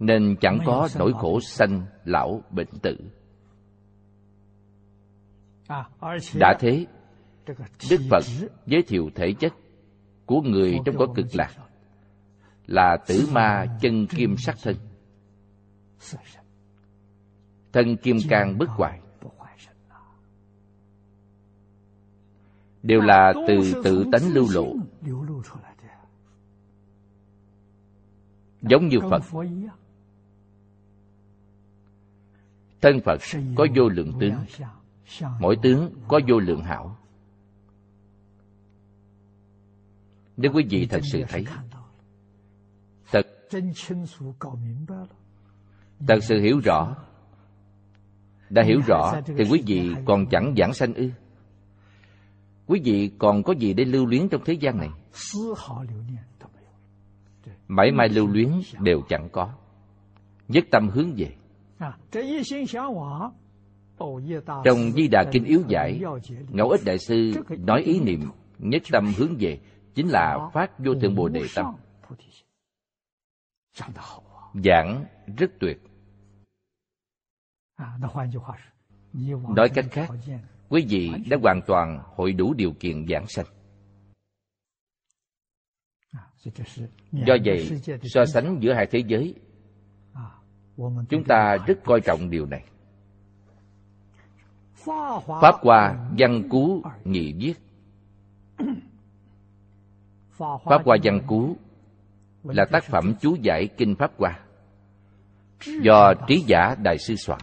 [0.00, 2.96] nên chẳng có nỗi khổ sanh lão bệnh tử.
[6.34, 6.86] Đã thế
[7.90, 8.24] đức phật
[8.66, 9.52] giới thiệu thể chất
[10.26, 11.50] của người trong cõi cực lạc
[12.66, 14.76] là tử ma chân kim sắc thân.
[17.72, 19.00] thân kim cang bất hoại.
[22.82, 24.74] đều là từ tự tánh lưu lộ.
[28.62, 29.22] giống như phật
[32.80, 33.20] thân phật
[33.56, 34.34] có vô lượng tướng.
[35.40, 36.96] mỗi tướng có vô lượng hảo.
[40.36, 41.44] Nếu quý vị thật sự thấy
[43.10, 43.26] thật
[46.08, 46.96] thật sự hiểu rõ.
[48.50, 51.10] đã hiểu rõ thì quý vị còn chẳng giảng sanh ư?
[52.66, 54.88] Quý vị còn có gì để lưu luyến trong thế gian này?
[57.68, 59.52] mãi mai lưu luyến đều chẳng có.
[60.48, 61.36] Nhất tâm hướng về
[64.64, 66.00] trong Di Đà Kinh Yếu Giải,
[66.48, 68.20] Ngẫu Ích Đại Sư nói ý niệm
[68.58, 69.60] nhất tâm hướng về
[69.94, 71.66] chính là phát vô thượng Bồ Đề Tâm.
[74.64, 75.04] Giảng
[75.38, 75.78] rất tuyệt.
[79.56, 80.08] Nói cách khác,
[80.68, 83.46] quý vị đã hoàn toàn hội đủ điều kiện giảng sanh.
[87.12, 89.34] Do vậy, so sánh giữa hai thế giới,
[91.08, 92.64] chúng ta rất coi trọng điều này.
[95.40, 97.54] Pháp Hoa Văn Cú Nhị Viết
[100.38, 101.56] Pháp Hoa Văn Cú
[102.44, 104.40] là tác phẩm chú giải Kinh Pháp Hoa
[105.82, 107.40] do trí giả Đại sư soạn.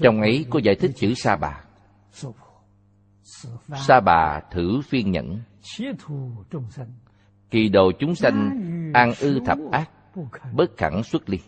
[0.00, 1.64] Trong ấy có giải thích chữ Sa Bà.
[3.86, 5.42] Sa Bà thử phiên nhẫn,
[7.50, 8.60] kỳ đồ chúng sanh
[8.94, 9.90] an ư thập ác,
[10.54, 11.38] bất khẳng xuất ly.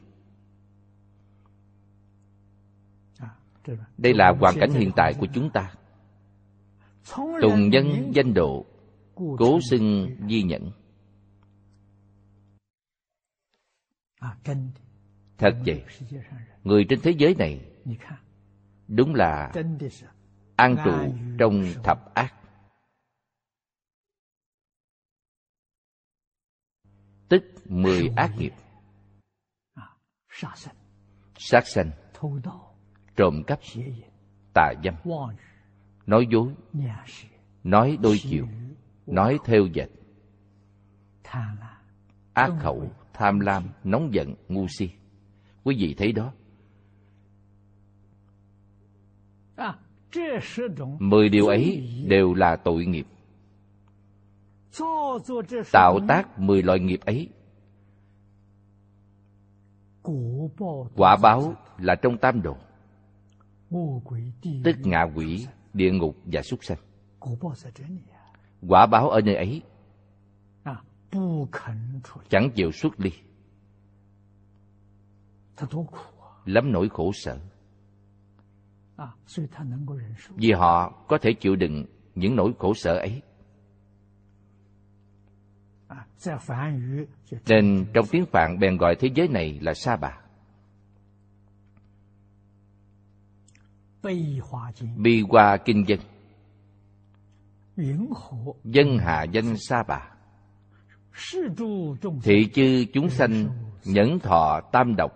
[3.98, 5.72] đây là hoàn cảnh hiện tại của chúng ta.
[7.16, 8.66] Tùng nhân danh độ
[9.16, 10.70] cố xưng di nhẫn.
[15.38, 15.84] Thật vậy
[16.64, 17.60] người trên thế giới này
[18.88, 19.52] đúng là
[20.56, 22.34] an trụ trong thập ác
[27.32, 28.52] tức mười ác nghiệp.
[31.38, 31.90] Sát sanh
[33.16, 33.58] trộm cắp
[34.54, 34.94] tà dâm.
[36.06, 36.54] Nói dối
[37.64, 38.46] nói đôi chiều
[39.06, 39.88] nói theo dệt.
[42.32, 44.90] Ác khẩu tham lam nóng giận ngu si.
[45.64, 46.32] Quý vị thấy đó.
[50.98, 53.06] Mười điều ấy đều là tội nghiệp.
[55.72, 57.28] Tạo tác mười loại nghiệp ấy
[60.96, 62.56] quả báo là trong tam đồ.
[64.64, 66.78] Tức ngạ quỷ địa ngục và súc sanh.
[68.68, 69.62] Quả báo ở nơi ấy
[72.28, 73.10] chẳng chịu xuất ly
[76.44, 77.38] lắm nỗi khổ sở.
[80.36, 81.84] Vì họ có thể chịu đựng
[82.14, 83.22] những nỗi khổ sở ấy.
[87.48, 90.18] Nên trong tiếng phạn bèn gọi thế giới này là sa bà
[94.96, 96.00] bi hoa kinh dân.
[98.64, 100.10] Dân hạ danh sa bà.
[102.22, 103.48] Thị chư chúng sanh
[103.84, 105.12] nhẫn thọ tam độc.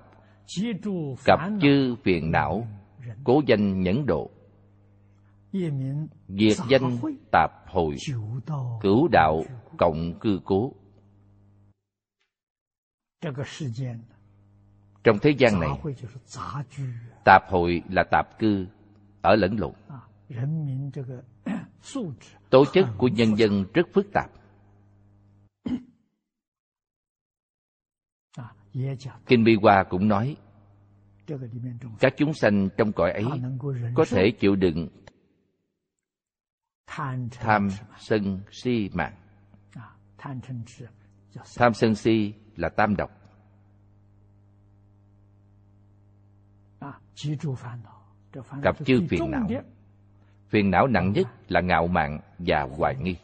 [1.25, 2.67] Cặp chư phiền não.
[3.25, 4.31] Cố danh nhẫn độ.
[6.29, 6.99] Diệt danh
[7.33, 7.97] tạp hội
[8.81, 9.45] cửu đạo
[9.79, 10.73] cộng cư cố.
[15.05, 15.71] Trong thế gian này
[17.25, 18.67] tạp hội là tạp cư
[19.27, 19.73] ở lẫn lộn.
[22.51, 24.31] tố chất của nhân dân rất phức tạp.
[29.27, 30.37] kinh bi hoa cũng nói
[32.01, 33.25] các chúng sanh trong cõi ấy
[33.95, 34.89] có thể chịu đựng
[37.31, 37.69] tham
[37.99, 39.17] sân si mạng.
[41.57, 43.11] tham sân si là tam độc
[48.63, 49.49] cặp chư phiền não.
[50.49, 53.17] phiền não nặng nhất là ngạo mạn và hoài nghi.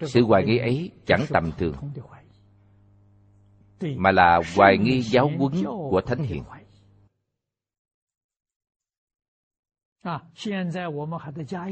[0.00, 1.74] Sự hoài nghi ấy chẳng tầm thường
[3.96, 6.42] mà là hoài nghi giáo huấn của thánh hiền.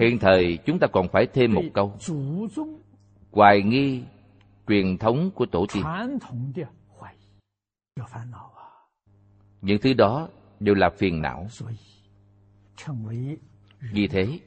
[0.00, 1.96] hiện thời chúng ta còn phải thêm một câu.
[3.30, 4.02] Hoài nghi
[4.68, 5.84] truyền thống của tổ tiên.
[9.60, 10.28] Những thứ đó
[10.60, 11.46] đều là phiền não.
[13.92, 14.40] Vì thế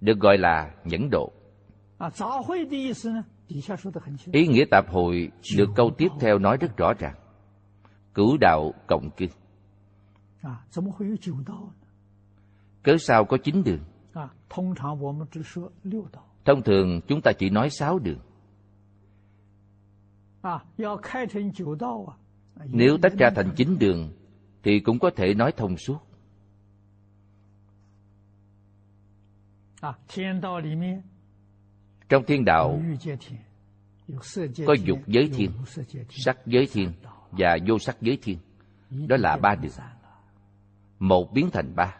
[0.00, 1.32] được gọi là nhẫn độ.
[4.32, 7.14] Ý nghĩa tạp hội được câu tiếp theo nói rất rõ ràng.
[8.14, 9.30] Cửu đạo cộng kinh.
[12.82, 13.84] Cớ sao có chín đường?
[16.44, 18.18] Thông thường chúng ta chỉ nói sáu đường.
[22.66, 24.12] Nếu tách ra thành chín đường
[24.62, 25.98] thì cũng có thể nói thông suốt.
[32.08, 32.82] Trong thiên đạo
[34.66, 35.50] có dục giới thiên
[36.10, 36.92] sắc giới thiên
[37.30, 38.38] và vô sắc giới thiên.
[38.90, 39.72] Đó là ba đường
[40.98, 41.96] một biến thành ba.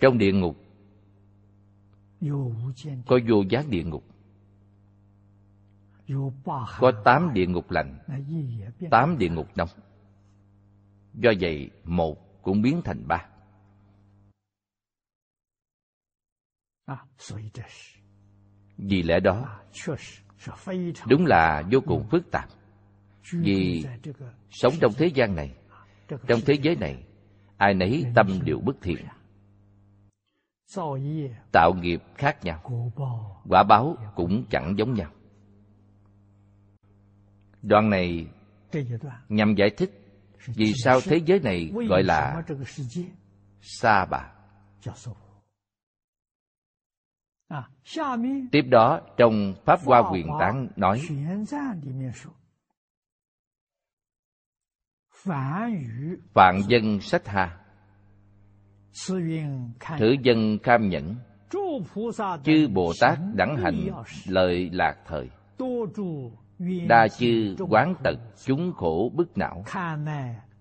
[0.00, 0.56] Trong địa ngục
[3.06, 4.11] có vô gián địa ngục
[6.78, 7.98] có tám địa ngục lành
[8.90, 9.68] tám địa ngục nóng
[11.14, 13.28] do vậy một cũng biến thành ba.
[18.76, 19.60] Vì lẽ đó
[21.08, 22.48] đúng là vô cùng phức tạp.
[23.32, 23.84] Vì
[24.50, 25.54] sống trong thế gian này
[26.26, 27.04] trong thế giới này.
[27.56, 29.06] ai nấy tâm đều bất thiện.
[31.52, 32.92] Tạo nghiệp khác nhau.
[33.48, 35.10] Quả báo cũng chẳng giống nhau
[37.62, 38.26] đoạn này
[39.28, 39.90] nhằm giải thích
[40.46, 42.42] vì sao thế giới này gọi là
[43.60, 44.32] sa bà.
[48.52, 51.00] Tiếp đó, trong pháp hoa quyền tán nói
[56.34, 57.58] phạn dân sách hà,
[59.98, 61.16] Thử dân cam nhẫn,
[62.44, 63.88] Chư Bồ Tát đẳng hạnh
[64.26, 65.30] lợi lạc thời
[66.88, 69.64] đa chư quán tật chúng khổ bức não.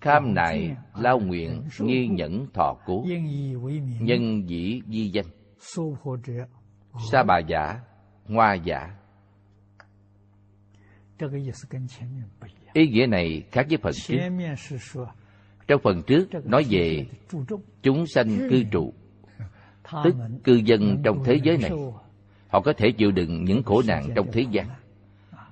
[0.01, 3.05] Kham nại lao nguyện như nhẫn thọ cố.
[3.99, 5.25] Nhân dĩ di danh.
[7.11, 7.79] Sa bà giả,
[8.25, 8.95] hoa giả.
[12.73, 14.17] Ý nghĩa này khác với phần trước.
[15.67, 17.05] Trong phần trước nói về
[17.81, 18.93] chúng sanh cư trụ,
[20.03, 21.71] tức cư dân trong thế giới này.
[22.47, 24.67] Họ có thể chịu đựng những khổ nạn trong thế gian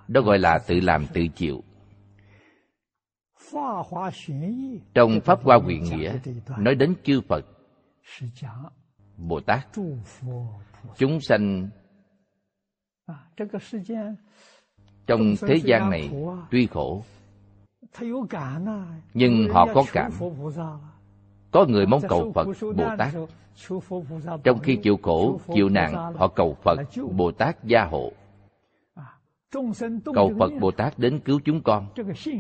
[0.10, 1.64] đó gọi là tự làm tự chịu.
[4.94, 6.20] Trong pháp hoa nguyện nghĩa,
[6.58, 7.46] nói đến chư phật
[9.18, 9.68] bồ tát
[10.98, 11.70] chúng sanh
[15.08, 16.12] trong thế gian này
[16.52, 17.04] tuy khổ,
[19.14, 20.12] nhưng họ có cảm.
[21.52, 23.14] Có người mong cầu phật bồ tát
[24.44, 26.80] trong khi chịu khổ, chịu nạn, họ cầu phật
[27.12, 28.12] bồ tát gia hộ
[30.14, 31.88] cầu phật bồ tát đến cứu chúng con.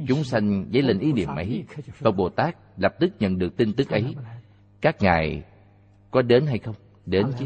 [0.08, 3.74] Chúng sanh dấy lên ý niệm ấy phật bồ tát lập tức nhận được tin
[3.74, 4.16] tức ấy.
[4.82, 5.44] Các ngài
[6.12, 6.76] có đến hay không?
[7.06, 7.46] Đến chứ.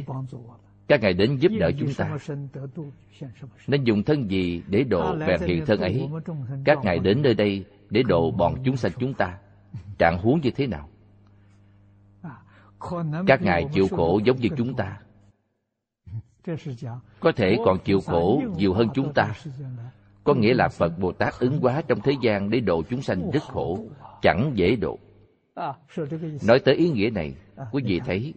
[0.88, 2.18] Các ngài đến giúp đỡ chúng ta.
[3.68, 6.10] Nên dùng thân gì để độ bèn hiện thân ấy?
[6.66, 9.38] Các ngài đến nơi đây để độ bọn chúng sanh chúng ta.
[9.98, 10.90] Trạng huống như thế nào?
[13.28, 15.00] Các ngài chịu khổ giống như chúng ta
[17.20, 19.34] có thể còn chịu khổ nhiều hơn chúng ta
[20.24, 23.32] có nghĩa là phật bồ tát ứng quá trong thế gian để độ chúng sanh
[23.32, 23.86] rất khổ
[24.22, 27.36] chẳng dễ độ。nói tới ý nghĩa này
[27.72, 28.34] quý vị thấy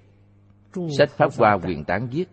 [0.98, 2.28] sách pháp hoa quyền tán viết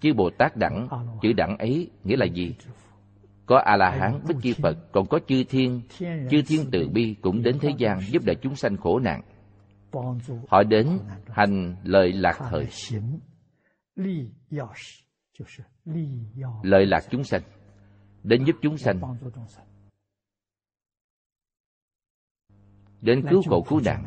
[0.00, 0.88] chư bồ tát đẳng
[1.22, 5.44] chữ đẳng ấy nghĩa là gì？có a la hán bích chi phật còn có chư
[5.44, 5.80] thiên
[6.30, 10.88] chư thiên từ bi cũng đến thế gian giúp đỡ chúng sanh khổ nạn。họ đến
[11.28, 12.66] hành lợi lạc thời
[16.62, 17.42] lợi lạc chúng sanh
[18.22, 19.00] đến giúp chúng sanh
[23.00, 24.04] đến cứu khổ cứu nạn.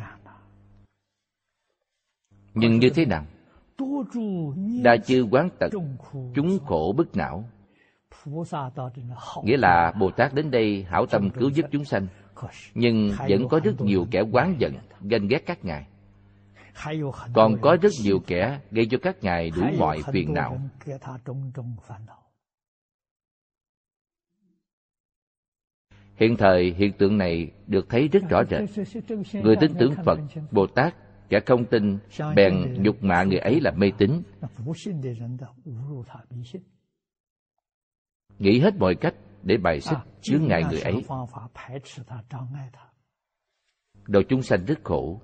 [2.53, 3.25] nhưng như thế nào?
[4.83, 5.71] Đa chư quán tật
[6.35, 7.49] chúng khổ bức não.
[9.43, 12.07] Nghĩa là bồ tát đến đây hảo tâm cứu giúp chúng sanh
[12.73, 15.88] nhưng vẫn có rất nhiều kẻ quán giận ganh ghét các ngài
[17.34, 20.59] còn có rất nhiều kẻ gây cho các ngài đủ mọi phiền não.
[26.17, 28.88] hiện thời hiện tượng này được thấy rất rõ rệt.
[29.43, 30.19] Người tin tưởng phật
[30.51, 30.95] bồ tát
[31.30, 31.97] kẻ không tin
[32.36, 34.21] bèn nhục mạ người ấy là mê tín.
[38.39, 41.03] Nghĩ hết mọi cách để bài xích chướng ngại người ấy.
[44.07, 45.21] độ chúng sanh rất khổ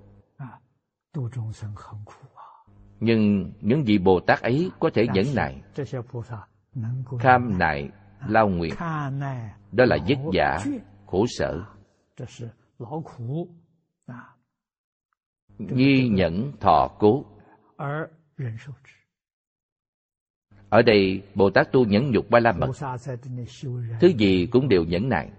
[2.99, 5.61] nhưng những vị bồ tát ấy có thể nhẫn nại.
[7.19, 7.89] kham nại
[8.27, 8.73] lao nguyện.
[9.71, 10.63] Đó là vất vả
[11.05, 11.63] khổ sở.
[15.57, 17.25] Nhi nhẫn thọ cố.
[20.69, 22.67] Ở đây bồ tát tu nhẫn nhục ba la mật.
[23.99, 25.31] thứ gì cũng đều nhẫn nại.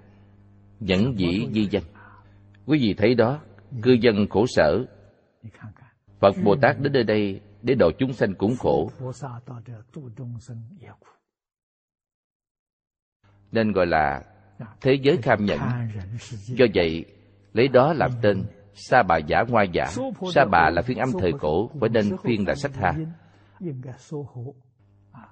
[0.81, 1.83] Nhẫn dĩ di danh
[2.67, 3.41] quý vị thấy đó
[3.83, 4.85] cư dân khổ sở
[6.21, 8.91] phật bồ tát đến nơi đây để độ chúng sanh cũng khổ
[13.53, 14.23] nên gọi là
[14.81, 15.61] thế giới kham nhẫn
[16.47, 17.05] do vậy
[17.53, 18.43] lấy đó làm tên
[18.75, 19.87] sa bà giả ngoa giả
[20.35, 22.95] sa bà là phiên âm thời cổ phải nên phiên là sách ha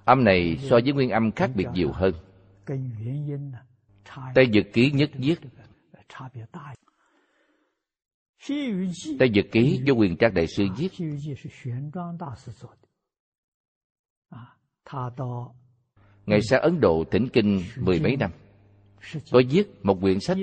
[0.05, 2.13] âm này so với nguyên âm khác biệt nhiều hơn
[4.35, 5.35] tây dực ký nhất viết
[9.19, 10.89] tây dực ký do quyền trang đại sư viết.
[16.25, 18.31] Ngài sang Ấn Độ thỉnh kinh mười mấy năm
[19.31, 20.37] Có viết một quyển sách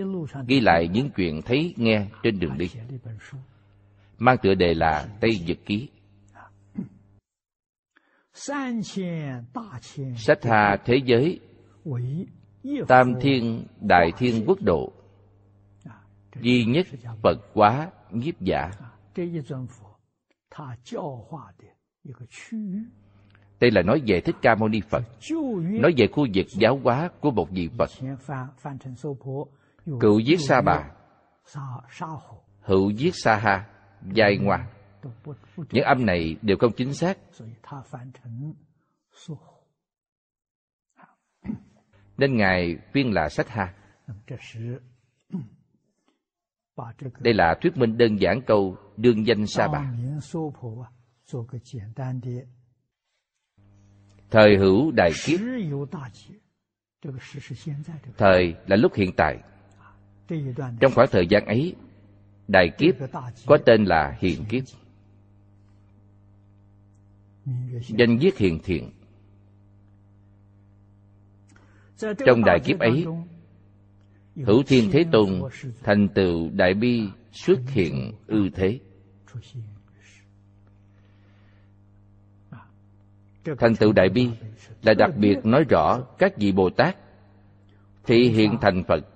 [0.46, 2.70] ghi lại những chuyện thấy nghe trên đường đi.
[4.18, 5.88] Mang tựa đề là Tây Dực Ký.
[10.16, 11.40] Sách Hà Thế Giới.
[12.88, 14.92] Tam Thiên Đại Thiên Quốc Độ
[16.40, 16.86] Duy nhất
[17.22, 18.70] Phật Quá Nhiếp Giả
[23.60, 25.02] đây là nói về Thích Ca Mâu Ni Phật,
[25.62, 27.90] nói về khu vực giáo hóa của một vị Phật.
[30.00, 30.90] Cựu giết Sa Bà,
[32.60, 33.66] hữu giết Sa Ha,
[34.12, 34.68] dài ngoa.
[35.56, 37.18] Những âm này đều không chính xác.
[42.18, 43.74] Nên Ngài phiên là sách Ha.
[47.20, 49.92] Đây là thuyết minh đơn giản câu đương danh Sa Bà.
[54.30, 55.40] Thời hữu đại kiếp
[58.16, 59.38] thời là lúc hiện tại
[60.80, 61.74] trong khoảng thời gian ấy
[62.48, 62.94] đại kiếp
[63.46, 64.62] có tên là hiền kiếp
[67.88, 68.90] danh viết hiền thiện
[71.98, 73.06] trong đại kiếp ấy
[74.36, 75.42] hữu thiên thế tôn,
[75.82, 77.02] thành tựu đại bi
[77.32, 78.80] xuất hiện ư thế.
[83.58, 84.30] Thành tựu đại bi
[84.82, 86.96] là đặc biệt nói rõ các vị bồ tát
[88.06, 89.06] thị hiện thành phật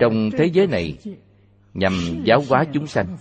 [0.00, 0.98] trong thế giới này
[1.74, 1.92] nhằm
[2.24, 3.16] giáo hóa chúng sanh.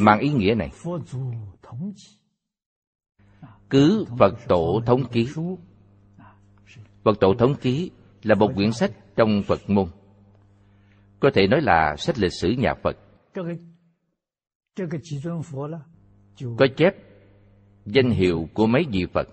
[0.00, 0.70] Mang ý nghĩa này,
[3.70, 5.28] cứ phật tổ thống ký.
[7.04, 7.90] Phật tổ thống ký
[8.26, 9.86] là một quyển sách trong phật môn.
[11.20, 12.96] Có thể nói là sách lịch sử nhà phật.
[16.58, 16.94] Có chép
[17.84, 19.28] danh hiệu của mấy vị phật.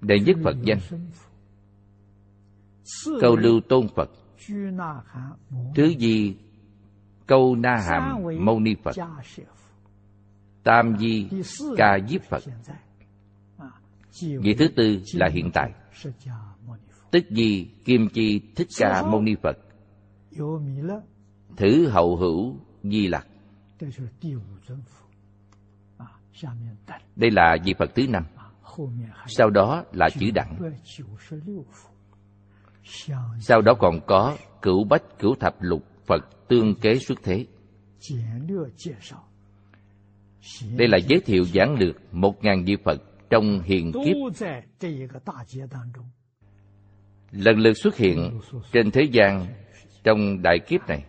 [0.00, 0.78] Đệ nhất phật danh.
[3.20, 4.10] Câu lưu tôn phật.
[5.74, 6.36] Thứ di
[7.26, 8.96] câu na hàm mâu ni phật.
[10.62, 11.28] Tam di
[11.76, 12.42] ca diếp phật
[14.20, 15.72] vị thứ tư là hiện tại.
[17.10, 19.58] Tức di kim chi thích ca mâu ni phật?
[21.56, 23.26] Thử hậu hữu di lặc.
[27.16, 28.24] Đây là vị phật thứ năm.
[29.26, 30.58] Sau đó là chữ đẳng.
[33.40, 37.46] Sau đó còn có cửu bách cửu thập lục phật tương kế xuất thế.
[40.76, 44.16] Đây là giới thiệu giảng lược một ngàn vị phật trong hiền kiếp.
[47.30, 48.40] lần lượt xuất hiện
[48.72, 49.46] trên thế gian
[50.04, 51.04] trong đại kiếp này.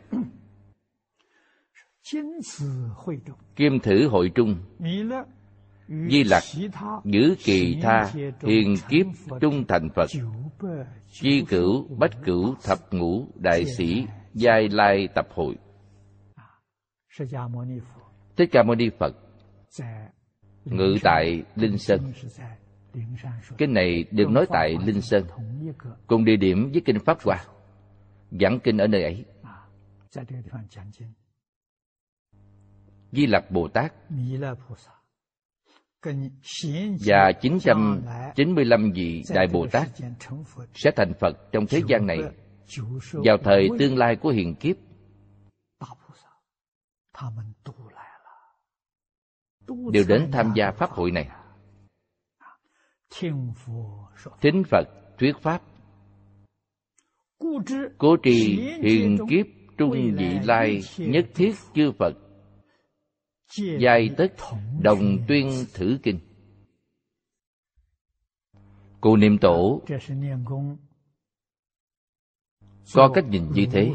[3.55, 4.55] Kim thử hội trung.
[6.09, 6.43] Di lặc
[7.03, 8.11] giữ kỳ tha
[8.41, 9.05] hiền kiếp
[9.41, 10.09] trung thành phật.
[11.11, 15.55] chi cửu bách cửu thập ngũ đại sĩ giai lai tập hội.
[18.37, 19.15] Thích ca mâu ni phật
[20.69, 22.13] ngự tại linh sơn
[23.57, 25.23] kinh này được nói tại linh sơn,
[26.07, 27.45] cùng địa điểm với kinh pháp hoa,
[28.31, 29.25] giảng kinh ở nơi ấy
[33.11, 33.93] di lặc bồ tát
[37.05, 39.87] và 995 vị Đại Bồ Tát
[40.73, 42.19] sẽ thành Phật trong thế gian này
[43.11, 44.75] vào thời tương lai của hiền kiếp.
[49.93, 51.29] Đều đến tham gia Pháp hội này.
[54.41, 55.61] Thính Phật thuyết Pháp.
[57.97, 59.45] Cố trì hiền kiếp
[59.77, 62.13] trung vị lai nhất thiết chư Phật.
[63.79, 64.27] Giai tất
[64.81, 66.19] đồng tuyên thử kinh.
[69.01, 69.81] Cụ niệm tổ.
[72.93, 73.93] Có cách nhìn như thế.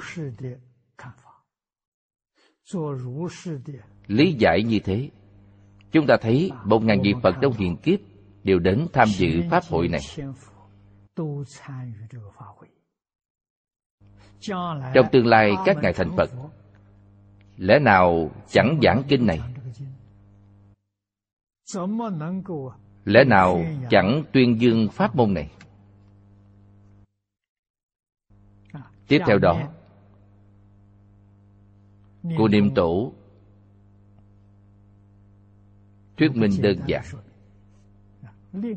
[4.07, 5.11] Lý giải như thế
[5.95, 8.01] chúng ta thấy một ngàn vị phật trong hiện kiếp
[8.45, 10.01] đều đến tham dự pháp hội này.
[14.95, 16.31] Trong tương lai các ngài thành phật
[17.57, 19.41] lẽ nào chẳng giảng kinh này?
[23.05, 25.51] Lẽ nào chẳng tuyên dương pháp môn này?
[29.09, 29.61] Tiếp theo đó
[32.39, 33.13] cô niệm tổ
[36.17, 37.05] thuyết minh đơn giản.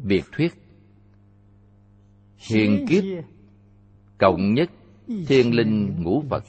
[0.04, 0.54] việc thuyết.
[2.38, 3.04] Hiền kiếp.
[4.18, 4.70] cộng nhất.
[5.28, 6.44] Thiên linh ngũ phật.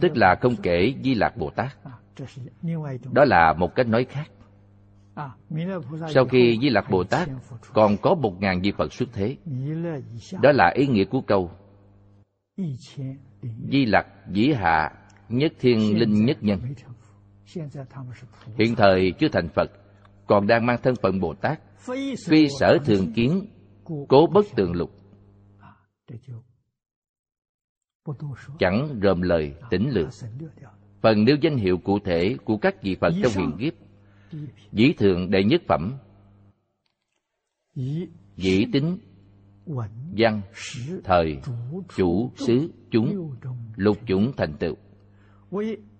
[0.00, 1.78] tức là không kể di lạc bồ tát.
[3.12, 4.30] Đó là một cách nói khác.
[6.14, 7.28] Sau khi di lạc bồ tát
[7.72, 9.36] còn có một ngàn vị phật xuất thế.
[10.42, 11.50] Đó là ý nghĩa của câu
[13.70, 14.92] di lặc dĩ hạ
[15.28, 16.60] nhất thiên linh nhất nhân
[18.58, 19.70] hiện thời chưa thành phật
[20.26, 21.60] còn đang mang thân phận bồ tát
[22.26, 23.46] phi sở thường kiến
[24.08, 24.90] cố bất tường lục.
[28.58, 30.08] chẳng rơm lời tỉnh lược.
[31.00, 33.72] phần nêu danh hiệu cụ thể của các vị phật trong hiện kiếp
[34.72, 35.94] dĩ thượng đệ nhất phẩm.
[38.36, 38.98] Dĩ tính.
[40.16, 40.40] văn.
[41.04, 41.40] thời.
[41.96, 43.34] chủ xứ chúng.
[43.76, 44.74] lục chủng thành tựu.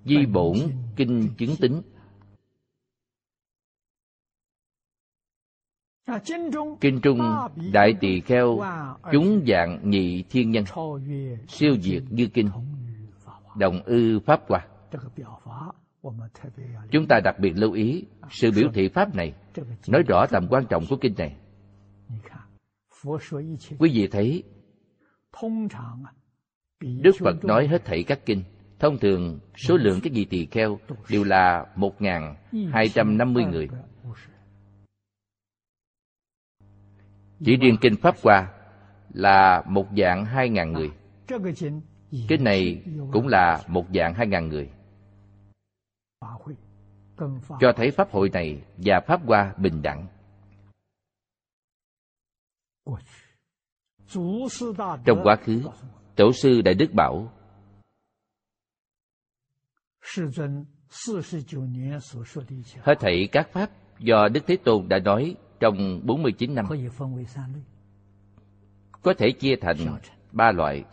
[0.04, 0.56] Di bổn
[0.98, 1.82] kinh chứng tính.
[6.80, 7.20] Kinh Trung
[7.72, 8.60] Đại Tỳ Kheo,
[9.12, 10.64] Chúng dạng nhị thiên nhân,
[11.48, 12.50] Siêu diệt như kinh.
[13.56, 14.66] Đồng ư Pháp hòa
[16.90, 19.34] chúng ta đặc biệt lưu ý sự biểu thị pháp này,
[19.88, 21.36] nói rõ tầm quan trọng của kinh này.
[23.78, 24.42] Quý vị thấy,
[26.80, 28.42] đức phật nói hết thảy các kinh
[28.78, 30.78] thông thường, số lượng các vị tỳ kheo
[31.10, 31.94] đều là một
[32.72, 33.68] hai trăm năm mươi người.
[37.44, 38.54] Chỉ riêng kinh pháp hoa
[39.12, 40.90] là một dạng hai ngàn người.
[42.28, 44.70] Kinh này cũng là một dạng hai ngàn người.
[47.60, 50.06] Cho thấy pháp hội này và pháp hoa bình đẳng.
[55.04, 55.62] Trong quá khứ,
[56.16, 57.32] tổ sư đại đức bảo
[62.82, 66.66] hết thảy các pháp do đức thế tôn đã nói trong 49 năm
[69.02, 69.76] có thể chia thành
[70.32, 70.84] ba loại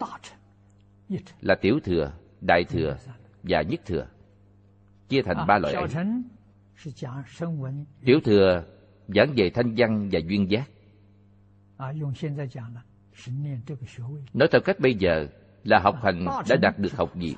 [1.42, 2.98] là tiểu thừa, đại thừa
[3.44, 4.08] và nhất thừa.
[5.10, 5.88] Chia thành ba loại ấy.
[8.06, 8.64] Tiểu thừa
[9.08, 10.70] giảng về thanh văn và duyên giác.
[14.34, 15.28] Nói theo cách bây giờ
[15.64, 17.36] là học hành đã đạt được học gì.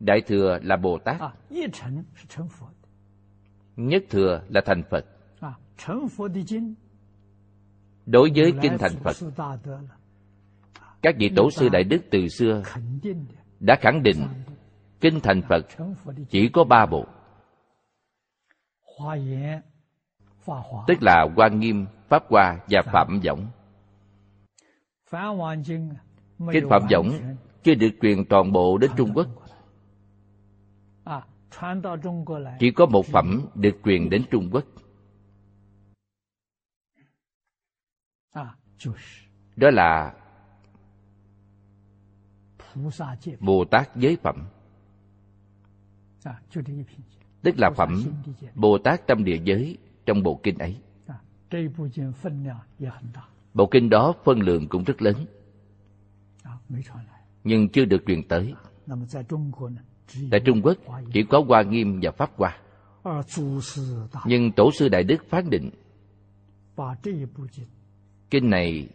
[0.00, 1.20] Đại thừa là Bồ Tát.
[3.76, 5.06] Nhất thừa là thành Phật.
[8.06, 9.16] Đối với kinh thành Phật,
[11.02, 12.62] các vị tổ sư đại đức từ xưa
[13.60, 14.26] đã khẳng định
[15.00, 15.66] kinh thành Phật
[16.28, 17.06] chỉ có ba bộ.
[20.86, 23.46] Tức là Hoa Nghiêm, Pháp Hoa và Phạm Võng.
[26.52, 29.26] Kinh Phạm Võng chưa được truyền toàn bộ đến Trung Quốc.
[32.60, 34.64] Chỉ có một phẩm được truyền đến Trung Quốc.
[39.56, 40.14] Đó là
[43.40, 44.46] Bồ Tát giới phẩm.
[47.42, 48.02] Tức là phẩm
[48.54, 50.76] Bồ Tát tâm địa giới trong bộ kinh ấy.
[53.54, 55.26] Bộ kinh đó phân lượng cũng rất lớn.
[57.44, 58.54] Nhưng chưa được truyền tới
[60.30, 60.76] Tại Trung Quốc,
[61.12, 62.58] chỉ có Hoa Nghiêm và Pháp Hoa
[64.24, 65.70] Nhưng Tổ sư Đại Đức phán định,
[68.30, 68.88] Kinh này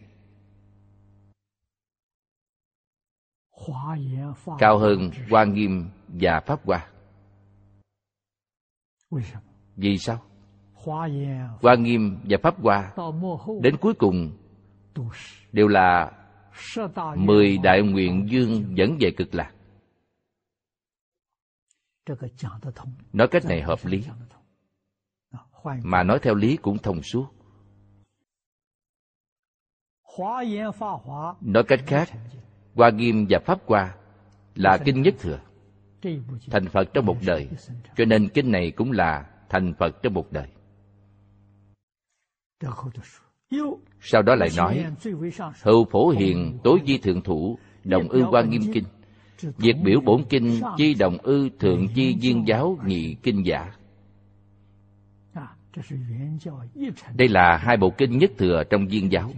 [4.59, 6.87] cao hơn Hoa Nghiêm và Pháp Hoa.
[9.75, 10.21] Vì sao?
[11.61, 12.93] Hoa Nghiêm và Pháp Hoa
[13.61, 14.31] đến cuối cùng
[15.51, 16.11] đều là
[17.15, 19.51] mười đại nguyện dương dẫn về cực lạc.
[23.13, 24.03] Nói cách này hợp lý,
[25.83, 27.25] mà nói theo lý cũng thông suốt.
[31.41, 32.09] Nói cách khác,
[32.75, 33.95] Hoa Nghiêm và Pháp Hoa
[34.55, 35.39] là kinh nhất thừa.
[36.51, 37.49] Thành Phật trong một đời,
[37.97, 40.47] cho nên kinh này cũng là thành Phật trong một đời.
[44.01, 44.85] Sau đó lại nói,
[45.61, 48.83] Hữu phổ hiền tối di thượng thủ, đồng ư Hoa Nghiêm Kinh.
[49.41, 53.71] Việc biểu bổn kinh chi đồng ư thượng chi viên giáo nhị kinh giả.
[57.15, 59.31] Đây là hai bộ kinh nhất thừa trong viên giáo.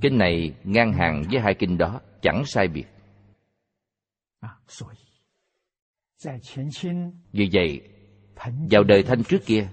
[0.00, 2.86] Kinh này ngang hàng với hai kinh đó, chẳng sai biệt.
[7.32, 7.80] Vì vậy,
[8.70, 9.68] vào đời Thanh trước kia,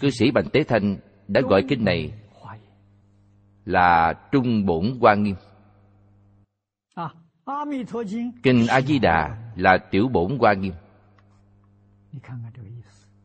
[0.00, 0.96] cư sĩ Bành Tế Thanh
[1.28, 2.12] đã gọi kinh này
[3.68, 5.36] là Trung Bổn Hoa Nghiêm.
[8.42, 10.72] Kinh A Di Đà là Tiểu Bổn Hoa Nghiêm.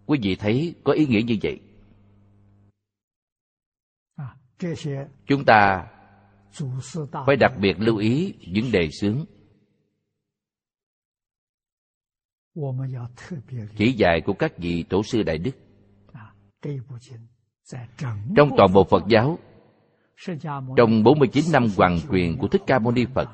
[0.06, 1.60] Quý vị thấy có ý nghĩa như vậy.
[5.26, 5.88] chúng ta
[7.26, 9.26] phải đặc biệt lưu ý những đề xướng
[13.78, 15.52] chỉ dạy của các vị tổ sư đại đức
[18.36, 19.40] trong toàn bộ Phật giáo
[20.78, 23.30] trong 49 năm hoàng truyền của Thích Ca Mâu Ni Phật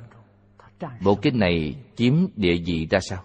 [1.03, 3.23] bộ kinh này chiếm địa vị ra sao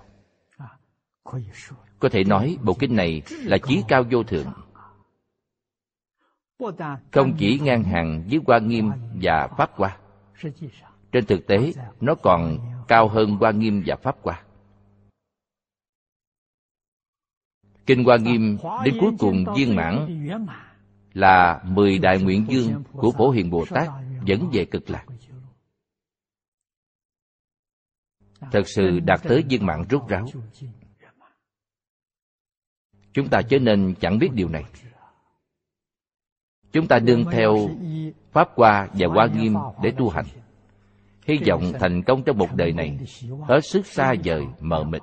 [1.99, 4.47] có thể nói bộ kinh này là chí cao vô thượng
[7.13, 8.91] không chỉ ngang hàng với Hoa Nghiêm
[9.23, 9.97] và Pháp Hoa.
[11.13, 12.59] Trên thực tế, nó còn
[12.89, 14.43] cao hơn Hoa Nghiêm và Pháp Hoa.
[17.87, 20.27] Kinh Hoa Nghiêm đến cuối cùng viên mãn
[21.15, 23.89] là mười đại nguyện dương của Phổ Hiền Bồ Tát
[24.25, 25.05] dẫn về cực lạc.
[28.41, 30.27] Thật sự đạt tới viên mạng rốt ráo.
[33.13, 34.65] Chúng ta chớ nên chẳng biết điều này
[36.73, 37.57] chúng ta đương theo
[38.33, 40.27] pháp hoa và hoa nghiêm để tu hành
[41.27, 42.99] hy vọng thành công trong một đời này,
[43.49, 45.03] hết sức xa vời, mờ mịt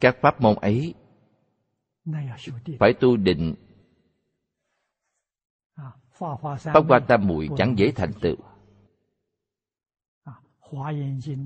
[0.00, 0.94] các pháp môn ấy
[2.78, 3.54] phải tu định
[6.18, 8.36] pháp hoa tam muội chẳng dễ thành tựu.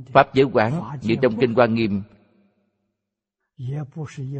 [0.06, 2.02] pháp giới quán như trong kinh quan nghiêm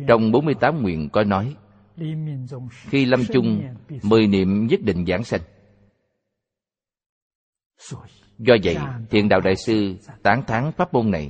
[0.07, 1.55] trong 48 nguyện có nói
[2.69, 3.63] khi lâm chung
[4.03, 5.41] mười niệm nhất định giảng sanh
[8.37, 8.77] do vậy
[9.09, 11.29] thiền đạo đại sư tán thán pháp môn này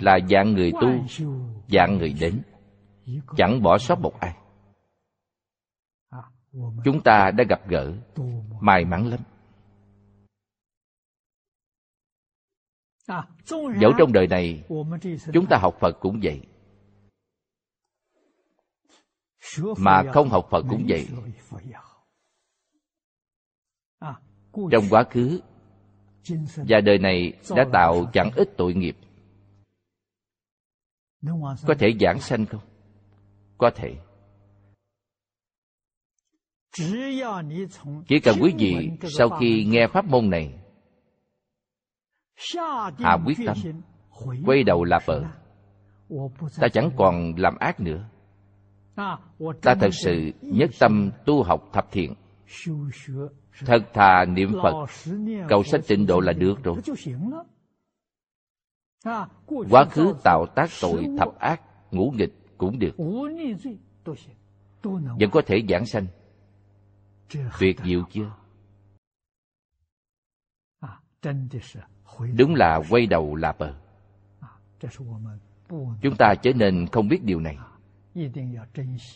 [0.00, 0.88] là dạng người tu
[1.68, 2.42] dạng người đến.
[3.36, 4.36] Chẳng bỏ sót một ai.
[6.84, 7.92] Chúng ta đã gặp gỡ
[8.60, 9.20] may mắn lắm.
[13.80, 14.64] Dẫu trong đời này
[15.32, 16.40] chúng ta học phật cũng vậy.
[19.78, 21.08] Mà không học phật cũng vậy.
[24.70, 25.40] Trong quá khứ
[26.56, 28.96] và đời này đã tạo chẳng ít tội nghiệp.
[31.66, 32.60] Có thể giảng sanh không?
[33.58, 33.96] Có thể.
[38.08, 40.58] Chỉ cần quý vị sau khi nghe pháp môn này
[42.98, 43.56] hạ quyết tâm
[44.44, 45.24] quay đầu là bờ
[46.60, 48.08] ta chẳng còn làm ác nữa.
[49.62, 52.14] Ta thật sự nhất tâm tu học thập thiện
[53.58, 54.86] thật thà niệm phật.
[55.48, 56.76] Cầu sanh tịnh độ là được rồi.
[59.70, 62.96] Quá khứ tạo tác tội thập ác ngũ nghịch cũng được.
[65.20, 66.06] Vẫn có thể giảng sanh.
[67.58, 68.30] Tuyệt diệu chưa?
[72.36, 73.74] Đúng là quay đầu là bờ.
[76.02, 77.58] Chúng ta trở nên không biết điều này.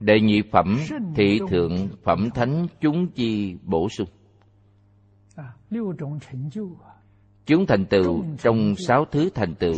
[0.01, 0.79] đệ nhị phẩm
[1.15, 4.09] thị thượng phẩm thánh chúng chi bổ sung.
[7.47, 9.75] Chúng thành tựu trong sáu thứ thành tựu.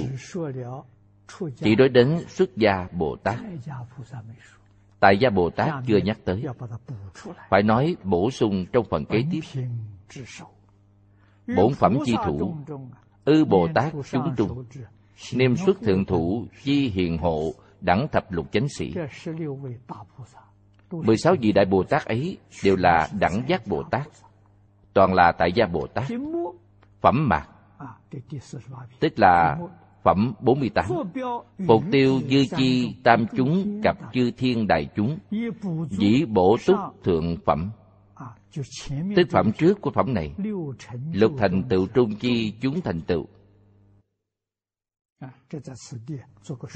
[1.57, 3.39] Chỉ đối đến xuất gia bồ tát.
[5.01, 6.45] Tại gia bồ tát chưa nhắc tới.
[7.51, 9.41] Phải nói bổ sung trong phần kế tiếp.
[11.57, 12.57] Bổn phẩm chi thủ,
[13.25, 14.65] ư bồ tát chúng trung.
[15.35, 18.95] Niêm xuất thượng thủ, chi hiền hộ đẳng thập lục chánh sĩ.
[20.91, 24.09] 16 vị đại Bồ Tát ấy đều là đẳng giác Bồ Tát.
[24.93, 26.05] Toàn là tại gia Bồ Tát.
[27.01, 27.49] Phẩm mạc.
[29.01, 29.59] Tức là
[30.03, 30.87] phẩm 48
[31.67, 35.19] Phục tiêu dư chi tam chúng cặp chư thiên đại chúng.
[35.91, 37.71] Dĩ bổ túc thượng phẩm.
[39.17, 40.35] Tức phẩm trước của phẩm này.
[41.13, 43.27] Lục thành tựu trung chi chúng thành tựu.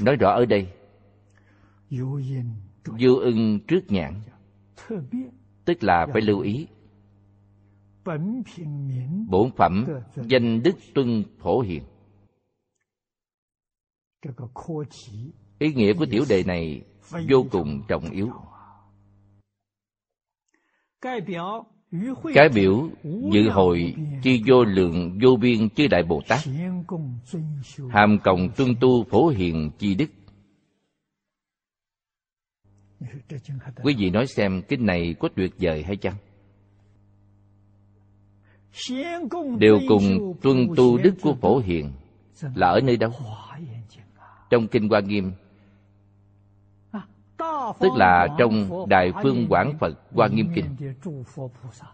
[0.00, 0.68] Nói rõ ở đây
[2.99, 4.14] Vô ưng trước nhãn.
[5.64, 6.66] Tức là phải lưu ý.
[9.28, 9.86] Bổn phẩm
[10.28, 11.82] danh đức tuân phổ hiền.
[15.59, 16.82] Ý nghĩa của tiểu đề này
[17.28, 18.30] vô cùng trọng yếu.
[22.34, 22.88] cái biểu
[23.32, 26.38] dự hội chi vô lượng vô biên chư đại bồ tát.
[27.90, 30.07] Hàm cộng tuân tu phổ hiền chi đức
[33.82, 36.14] quý vị nói xem kinh này có tuyệt vời hay chăng?
[39.59, 41.92] Đều cùng tuân tu đức của phổ hiền
[42.55, 43.11] là ở nơi đâu?
[44.50, 45.32] Trong kinh hoa nghiêm,
[47.80, 50.94] tức là trong đại phương quảng phật hoa nghiêm kinh.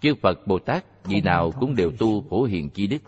[0.00, 3.02] Chư phật bồ tát vị nào cũng đều tu phổ hiền chi đức.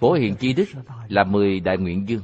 [0.00, 0.68] Phổ hiền chi đức
[1.08, 2.22] là mười đại nguyện dương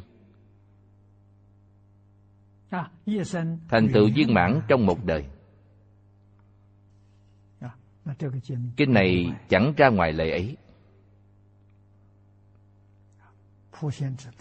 [3.68, 5.24] thành tựu viên mãn trong một đời.
[8.76, 10.56] Kinh này chẳng ra ngoài lệ ấy.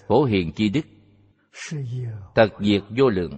[0.08, 0.86] Phổ hiền chi đức.
[2.36, 3.38] Tật diệt vô lượng.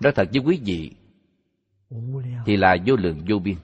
[0.00, 0.94] Nói thật với quý vị.
[2.46, 3.56] Thì là vô lượng vô biên.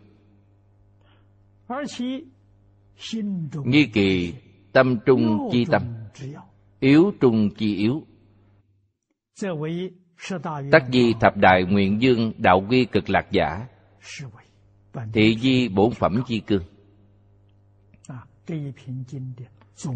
[3.64, 4.34] Nghi kỳ
[4.72, 5.82] tâm trung chi tâm
[6.80, 8.02] yếu trung chi yếu.
[10.72, 13.66] Tắc di thập đại nguyện dương đạo quy cực lạc giả
[15.12, 16.62] Thị di bổn phẩm chi cương.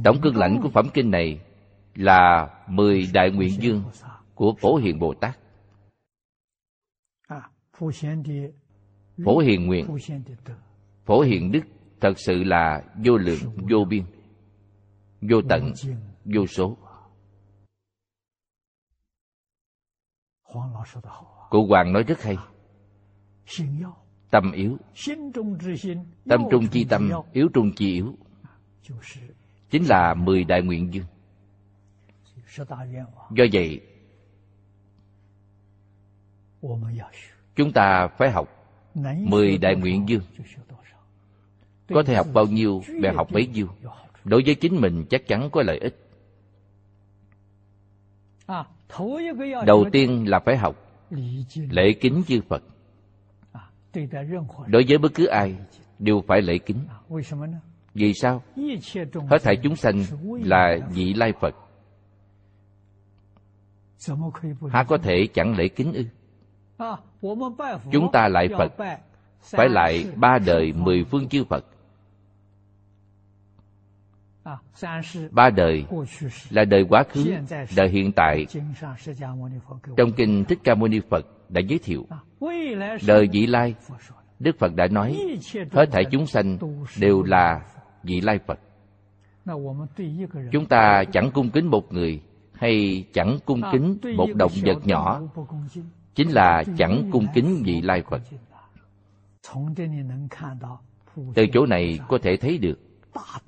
[0.04, 1.40] Tổng cương lãnh của phẩm kinh này
[1.94, 3.82] là mười đại nguyện dương
[4.34, 5.38] của Phổ Hiền Bồ Tát.
[9.24, 9.86] Phổ Hiền nguyện,
[11.04, 11.60] Phổ Hiền đức
[12.00, 13.38] thật sự là vô lượng,
[13.70, 14.04] vô biên,
[15.20, 15.72] vô tận,
[16.24, 16.76] vô số.
[21.50, 22.36] Cụ Hoàng nói rất hay.
[24.30, 24.76] Tâm yếu,
[26.28, 28.16] tâm trung chi tâm, yếu trung chi yếu,
[29.70, 31.06] chính là mười đại nguyện dương.
[33.30, 33.80] Do vậy,
[37.56, 38.48] chúng ta phải học
[39.02, 40.22] mười đại nguyện dương.
[41.88, 43.68] Có thể học bao nhiêu, bèn học bấy nhiêu.
[44.24, 46.09] Đối với chính mình chắc chắn có lợi ích.
[49.66, 50.76] Đầu tiên là phải học
[51.70, 52.62] lễ kính chư Phật.
[54.66, 55.57] Đối với bất cứ ai
[55.98, 56.78] đều phải lễ kính.
[57.94, 58.42] Vì sao?
[59.30, 60.03] Hết thảy chúng sanh
[60.44, 61.55] là vị lai Phật.
[64.70, 66.05] Há có thể chẳng lễ kính ư?
[67.92, 68.72] Chúng ta lại Phật,
[69.40, 71.64] phải lại ba đời mười phương chư Phật.
[75.30, 75.84] Ba đời
[76.51, 77.34] là đời quá khứ,
[77.76, 78.47] đời hiện tại.
[79.97, 82.07] Trong kinh Thích Ca Mâu Ni Phật đã giới thiệu.
[83.07, 83.74] Đời vị lai,
[84.38, 85.18] Đức Phật đã nói,
[85.72, 86.59] hết thảy chúng sanh
[86.99, 87.61] đều là
[88.03, 88.59] vị lai Phật.
[90.53, 92.22] Chúng ta chẳng cung kính một người
[92.53, 95.20] hay chẳng cung kính một động vật nhỏ
[96.14, 98.22] chính là chẳng cung kính vị lai Phật.
[101.34, 102.89] Từ chỗ này có thể thấy được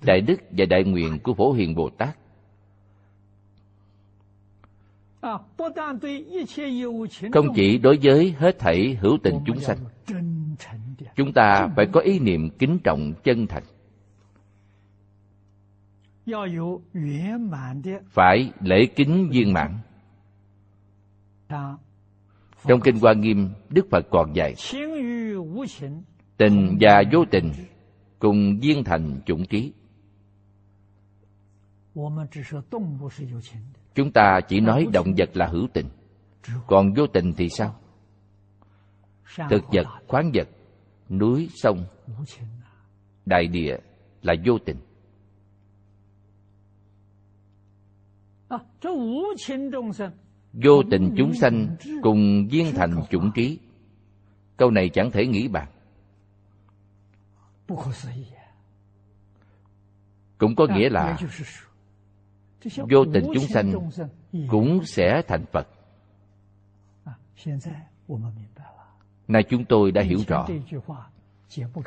[0.02, 2.16] đại đức và đại nguyện của Phổ Hiền Bồ Tát.
[7.32, 9.78] Không chỉ đối với hết thảy hữu tình chúng sanh,
[11.16, 13.62] chúng ta phải có ý niệm kính trọng chân thành.
[18.08, 19.78] Phải lễ kính viên mãn.
[22.64, 24.54] Trong Kinh Hoa Nghiêm, Đức Phật còn dạy
[26.36, 27.52] Tình và vô tình
[28.22, 29.72] cùng viên thành chủng ký.
[33.94, 35.86] Chúng ta chỉ nói động vật là hữu tình,
[36.66, 37.76] còn vô tình thì sao?
[39.50, 40.48] Thực vật, khoáng vật,
[41.08, 41.84] núi, sông,
[43.26, 43.76] đại địa
[44.22, 44.76] là vô tình.
[50.52, 53.58] Vô tình chúng sanh cùng viên thành chủng trí.
[54.56, 55.71] Câu này chẳng thể nghĩ bàn.
[60.38, 61.18] Cũng có nghĩa là
[62.90, 63.90] vô tình chúng sanh
[64.48, 65.68] cũng sẽ thành Phật.
[69.28, 70.46] Nay chúng tôi đã hiểu rõ.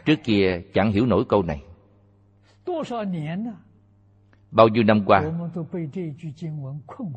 [0.05, 1.63] Trước kia chẳng hiểu nổi câu này.
[4.51, 5.23] Bao nhiêu năm qua,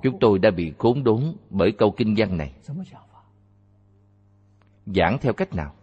[0.02, 2.52] chúng tôi đã bị khốn đốn bởi câu kinh văn này.
[4.86, 5.74] Giảng theo cách nào?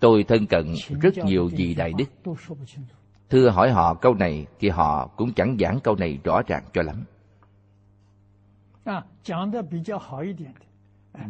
[0.00, 2.04] Tôi thân cận rất nhiều vị đại đức.
[3.30, 6.82] Thưa hỏi họ câu này thì họ cũng chẳng giảng câu này rõ ràng cho
[6.82, 7.04] lắm.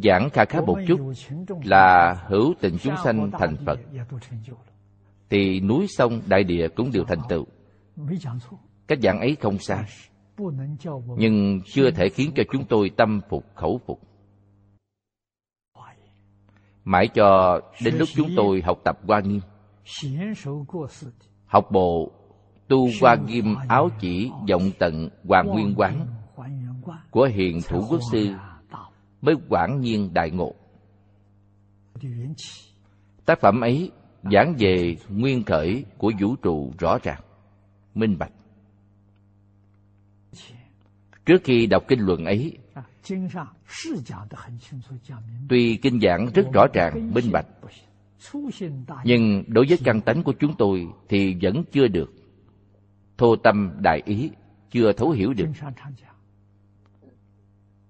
[0.02, 1.00] Giảng khá khá một chút
[1.64, 3.78] là hữu tình chúng sanh thành Phật
[5.30, 7.44] thì núi sông đại địa cũng đều thành tựu.
[8.86, 9.84] Cách giảng ấy không sai,
[11.18, 14.00] nhưng chưa thể khiến cho chúng tôi tâm phục khẩu phục.
[16.88, 19.40] Mãi cho đến lúc chúng tôi học tập Hoa Nghiêm,
[21.46, 22.12] học bộ
[22.68, 26.06] tu Hoa Nghiêm áo chỉ vọng tận Hoàng Nguyên Quán
[27.10, 28.28] của Hiền Thủ Quốc Sư
[29.20, 30.54] mới quảng nhiên đại ngộ.
[33.24, 33.90] Tác phẩm ấy
[34.32, 37.20] giảng về nguyên khởi của vũ trụ rõ ràng,
[37.94, 38.32] minh bạch.
[41.26, 42.58] Trước khi đọc kinh luận ấy,
[45.48, 47.46] tuy kinh giảng rất rõ ràng, minh bạch,
[49.04, 52.12] nhưng đối với căn tánh của chúng tôi thì vẫn chưa được.
[53.18, 54.30] Thô tâm đại ý,
[54.70, 55.48] chưa thấu hiểu được.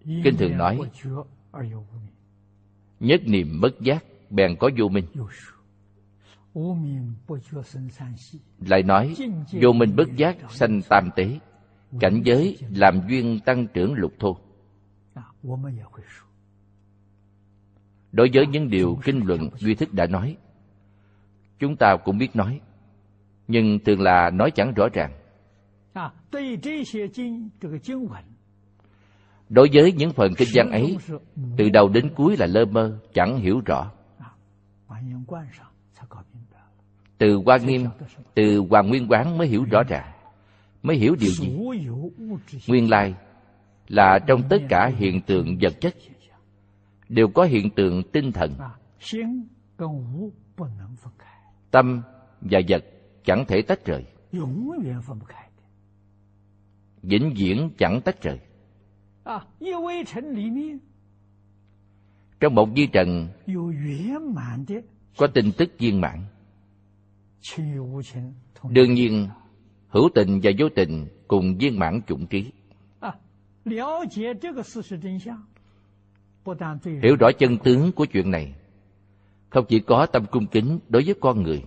[0.05, 0.79] Kinh thường nói,
[3.01, 5.05] nhất niệm bất giác, bèn có vô minh.
[8.61, 9.15] Lại nói
[9.53, 11.39] vô minh bất giác sanh tam tế
[12.01, 14.37] cảnh giới làm duyên tăng trưởng lục thô
[18.13, 20.37] Đối với những điều kinh luận Duy Thức đã nói,
[21.59, 22.61] chúng ta cũng biết nói,
[23.49, 25.13] nhưng thường là nói chẳng rõ ràng.
[29.49, 30.97] Đối với những phần kinh văn ấy,
[31.57, 33.93] từ đầu đến cuối là lơ mơ, chẳng hiểu rõ.
[37.19, 37.87] Từ Hoa Nghiêm,
[38.35, 40.13] từ Hoàng Nguyên Quán mới hiểu rõ ràng,
[40.83, 41.59] mới hiểu điều gì.
[42.69, 43.15] Nguyên lai,
[43.89, 45.95] là trong tất cả hiện tượng vật chất,
[47.09, 48.55] đều có hiện tượng tinh thần.
[51.71, 52.03] Tâm
[52.41, 52.85] và vật
[53.25, 54.05] chẳng thể tách rời.
[57.03, 58.39] Vĩnh viễn chẳng tách rời.
[62.41, 63.29] Trong một di trần,
[65.17, 66.25] có tin tức viên mãn.
[68.71, 69.29] Đương nhiên,
[69.89, 72.53] hữu tình và vô tình cùng viên mãn chủng trí.
[77.03, 78.55] Hiểu rõ chân tướng của chuyện này.
[79.51, 81.63] Không chỉ có tâm cung kính đối với con người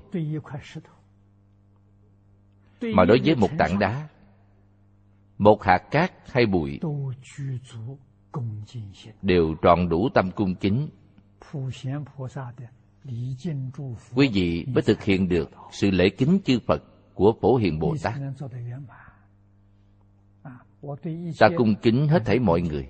[2.81, 4.07] Mà đối với một tảng đá.
[5.37, 6.79] Một hạt cát hay bụi
[9.21, 10.89] Đều tròn đủ tâm cung kính.
[14.15, 17.95] Quý vị mới thực hiện được sự lễ kính chư Phật của Phổ Hiền Bồ
[18.03, 18.13] Tát
[21.39, 22.89] ta cung kính hết thảy mọi người.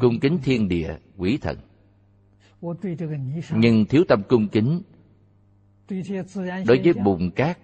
[0.00, 1.58] Cung kính thiên địa quỷ thần.
[3.56, 4.82] Nhưng thiếu tâm cung kính
[6.66, 7.58] đối với bùn cát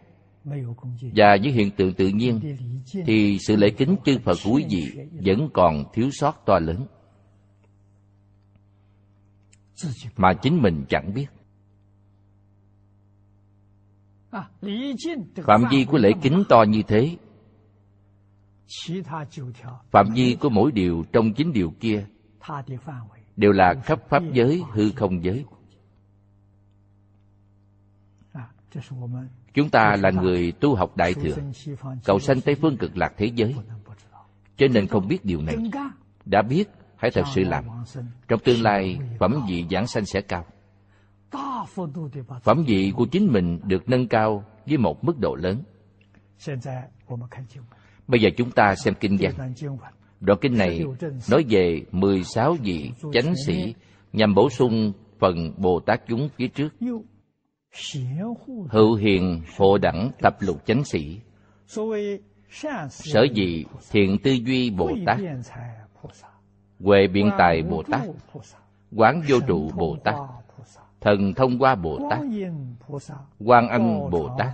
[1.15, 2.41] và những hiện tượng tự nhiên
[3.07, 6.87] thì sự lễ kính chư phật quý vị vẫn còn thiếu sót to lớn.
[10.17, 11.27] Mà chính mình chẳng biết.
[15.47, 17.17] Phạm vi của lễ kính to như thế.
[19.91, 22.07] Phạm vi của mỗi điều trong chín điều kia
[23.37, 25.45] Đều là khắp pháp giới, hư không giới.
[29.55, 31.37] Chúng ta là người tu học Đại Thừa
[32.05, 33.55] Cầu sanh Tây Phương cực lạc thế giới.
[34.57, 35.57] Cho nên không biết điều này.
[36.25, 36.65] Đã biết,
[36.97, 37.65] hãy thật sự làm.
[38.29, 40.45] Trong tương lai, phẩm vị giảng sanh sẽ cao.
[42.43, 45.63] Phẩm vị của chính mình được nâng cao với một mức độ lớn.
[48.07, 49.53] Bây giờ chúng ta xem kinh văn.
[50.21, 50.85] Đoạn kinh này
[51.31, 53.75] nói về 16 vị chánh sĩ
[54.13, 56.69] nhằm bổ sung phần Bồ Tát chúng phía trước.
[58.71, 61.21] Hữu hiền hộ đẳng tập lục chánh sĩ.
[62.89, 65.19] Sở dị thiện tư duy Bồ Tát.
[66.81, 68.01] Huệ biện tài Bồ Tát.
[68.97, 70.15] Quán vô trụ Bồ Tát
[71.01, 72.21] thần thông qua bồ tát.
[73.45, 74.49] Quan âm bồ tát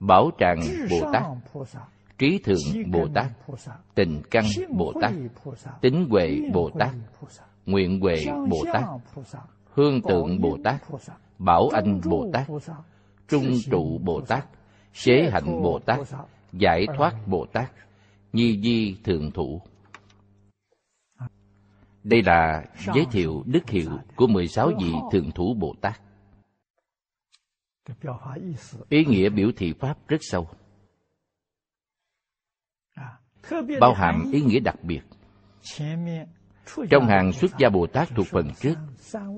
[0.00, 0.60] bảo tràng
[0.90, 1.22] bồ tát
[2.18, 3.26] trí thượng bồ tát
[3.94, 4.44] tình căn
[4.76, 5.12] bồ tát
[5.80, 6.90] tính huệ bồ tát
[7.66, 8.16] nguyện huệ
[8.50, 8.84] bồ tát
[9.74, 10.82] hương tượng bồ tát
[11.38, 12.46] bảo anh bồ tát
[13.28, 14.46] trung trụ bồ tát
[14.92, 15.98] chế hạnh bồ tát
[16.52, 17.72] giải thoát bồ tát
[18.32, 19.60] nhi di thường thủ
[22.04, 22.64] đây là
[22.94, 26.00] giới thiệu đức hiệu của 16 vị Thường Thủ Bồ Tát.
[28.88, 30.48] Ý nghĩa biểu thị Pháp rất sâu.
[33.80, 35.00] Bao hàm ý nghĩa đặc biệt.
[36.90, 38.74] Trong hàng xuất gia Bồ Tát thuộc phần trước,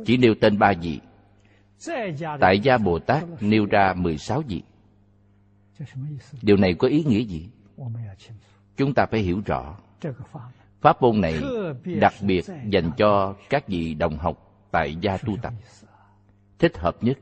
[0.07, 1.01] chỉ nêu tên ba vị.
[2.41, 4.63] Tại gia Bồ Tát nêu ra 16 vị.
[6.43, 7.49] Điều này có ý nghĩa gì?
[8.77, 9.79] Chúng ta phải hiểu rõ
[10.85, 11.35] pháp môn này
[12.01, 15.53] đặc biệt dành cho các vị đồng học tại gia tu tập.
[16.59, 17.19] Thích hợp nhất.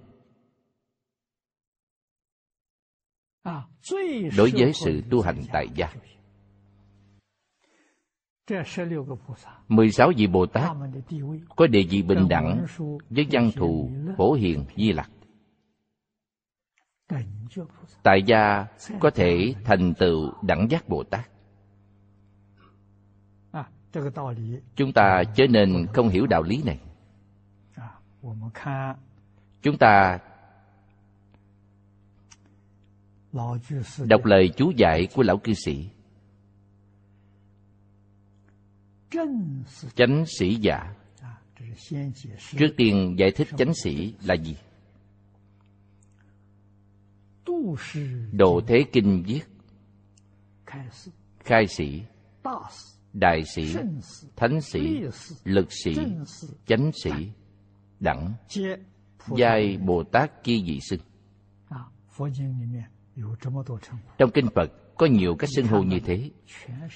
[4.36, 5.92] Đối với sự tu hành tại gia.
[9.68, 10.76] 16 vị Bồ Tát
[11.56, 12.64] có địa vị bình đẳng
[13.10, 15.10] với văn thù, phổ hiền, di lặc.
[18.02, 18.66] Tại gia
[19.00, 21.31] có thể thành tựu đẳng giác Bồ Tát
[24.76, 26.80] chúng ta chớ nên không hiểu đạo lý này.
[29.62, 30.18] chúng ta
[34.06, 35.88] đọc lời chú giải của lão cư sĩ.
[39.94, 40.94] chánh sĩ giả
[42.58, 44.56] trước tiên giải thích chánh sĩ là gì?
[48.32, 49.42] độ thế kinh viết.
[51.44, 52.02] khai sĩ
[53.12, 53.76] đại sĩ,
[54.36, 55.02] thánh sĩ,
[55.44, 55.94] lực sĩ,
[56.66, 57.10] chánh sĩ,
[58.00, 58.34] đẳng,
[59.36, 61.00] giai bồ tát chi dị xưng
[64.18, 66.30] trong kinh phật có nhiều cách xưng hô như thế.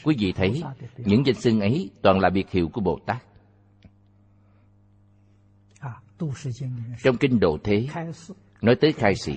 [0.05, 0.63] Quý vị thấy,
[0.97, 3.23] những danh xưng ấy toàn là biệt hiệu của bồ tát.
[7.03, 7.87] Trong kinh độ thế,
[8.63, 9.37] nói tới khai sĩ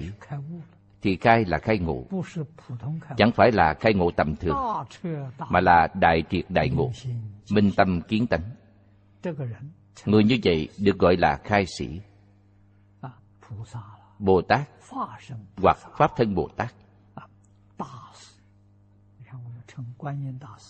[1.01, 2.05] thì khai là khai ngộ.
[3.17, 4.55] Chẳng phải là khai ngộ tầm thường,
[5.49, 6.91] mà là đại triệt đại ngộ,
[7.51, 8.43] minh tâm kiến tánh.
[10.05, 12.01] Người như vậy được gọi là khai sĩ.
[14.19, 14.69] Bồ tát
[15.57, 16.73] hoặc pháp thân bồ tát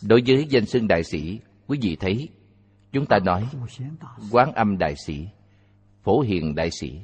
[0.01, 2.29] đối với danh xưng đại sĩ, quý vị thấy,
[2.91, 3.47] chúng ta nói
[4.31, 5.27] quán âm đại sĩ,
[6.03, 7.01] phổ hiền đại sĩ.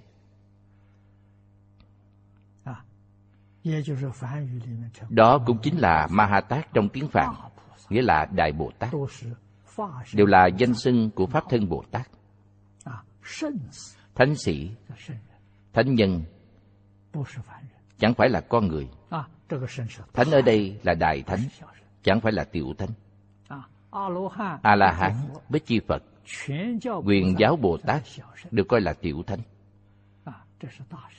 [5.09, 7.33] Đó cũng chính là Mahatát trong tiếng Phạn,
[7.89, 8.91] nghĩa là Đại Bồ Tát,
[10.13, 12.07] đều là danh xưng của Pháp Thân Bồ Tát.
[14.15, 14.71] Thánh sĩ,
[15.73, 16.23] thánh nhân,
[17.97, 18.89] chẳng phải là con người.
[20.13, 21.39] Thánh ở đây là Đại Thánh,
[22.03, 22.89] chẳng phải là Tiểu Thánh.
[24.61, 25.13] A-la-hán
[25.49, 26.03] với chi Phật,
[27.05, 28.03] quyền giáo Bồ Tát
[28.51, 29.39] được coi là Tiểu Thánh.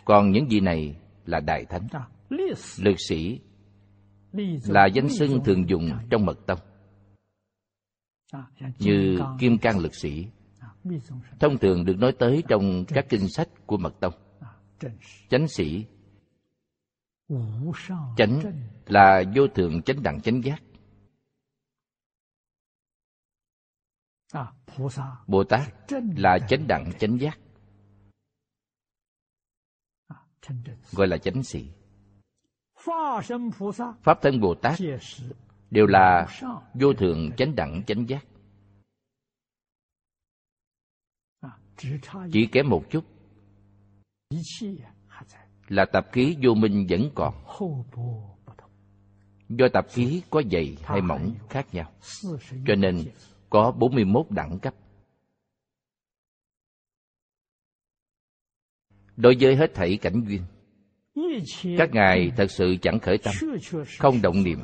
[0.05, 0.97] Còn những gì này
[1.27, 2.02] là Đại Thánh à，
[2.78, 3.40] lực sĩ
[4.65, 6.59] là danh xưng thường dùng trong mật tông.
[8.78, 10.27] Như kim cang lực sĩ.
[11.40, 14.15] Thông thường được nói tới trong các kinh sách của mật tông.
[15.28, 15.86] Chánh sĩ.
[18.16, 18.40] Chánh
[18.86, 20.62] là vô thường chánh đẳng chánh giác.
[25.27, 27.39] Bồ tát là chánh đẳng chánh giác.
[30.93, 31.70] Gọi là chánh sĩ.
[34.03, 34.79] Pháp thân Bồ Tát
[35.71, 36.27] đều là
[36.75, 38.27] vô thường chánh đẳng chánh giác.
[42.33, 43.05] Chỉ kém một chút
[45.69, 47.35] là tạp khí vô minh vẫn còn.
[49.49, 51.93] Do tạp khí có dày hay mỏng khác nhau,
[52.67, 53.05] cho nên
[53.51, 54.75] có 41 đẳng cấp.
[59.17, 60.43] Đối với hết thảy cảnh duyên,
[61.79, 63.35] các ngài thật sự chẳng khởi tâm
[63.99, 64.59] không động niệm.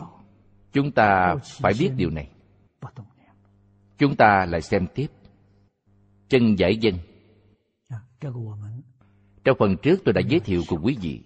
[0.73, 2.31] chúng ta phải biết điều này.
[3.99, 5.07] chúng ta lại xem tiếp.
[6.29, 6.95] Chân giải dân
[7.89, 7.99] à,
[9.45, 11.23] trong phần trước tôi đã giới thiệu cùng quý vị.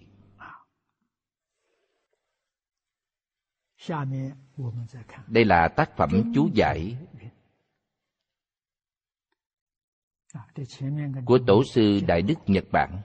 [5.27, 6.97] đây là tác phẩm chú giải
[11.25, 13.01] của tổ sư đại đức nhật bản.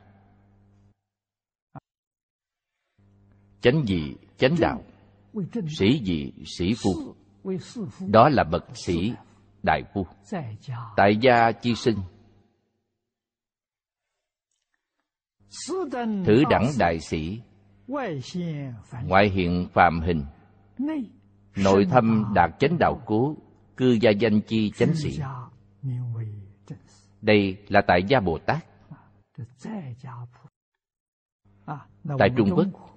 [3.63, 4.83] chánh vị chánh đạo,
[5.79, 7.15] sĩ vị sĩ phu.
[8.09, 9.13] Đó là bậc sĩ
[9.63, 10.07] đại phu.
[10.97, 11.97] Tại gia chi sinh.
[16.27, 17.41] Thử đẳng đại sĩ.
[19.07, 20.25] Ngoại hiện phạm hình.
[21.57, 23.37] Nội thâm đạt chánh đạo cố
[23.77, 25.19] cư gia danh chi chánh sĩ.
[27.21, 28.67] Đây là tại gia bồ tát.
[32.19, 32.92] Tại trung quốc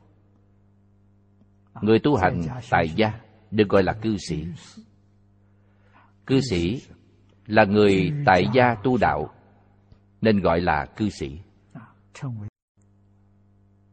[1.82, 3.20] người tu hành tại gia
[3.52, 4.46] được gọi là cư sĩ.
[6.26, 6.82] Cư sĩ
[7.48, 9.30] là người tại gia tu đạo,
[10.22, 11.40] nên gọi là cư sĩ.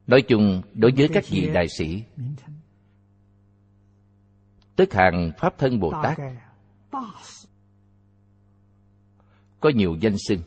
[0.07, 2.03] Nói chung, đối với các vị đại sĩ,
[4.77, 6.19] tức hàng pháp thân bồ tát,
[9.61, 10.43] có nhiều danh xưng.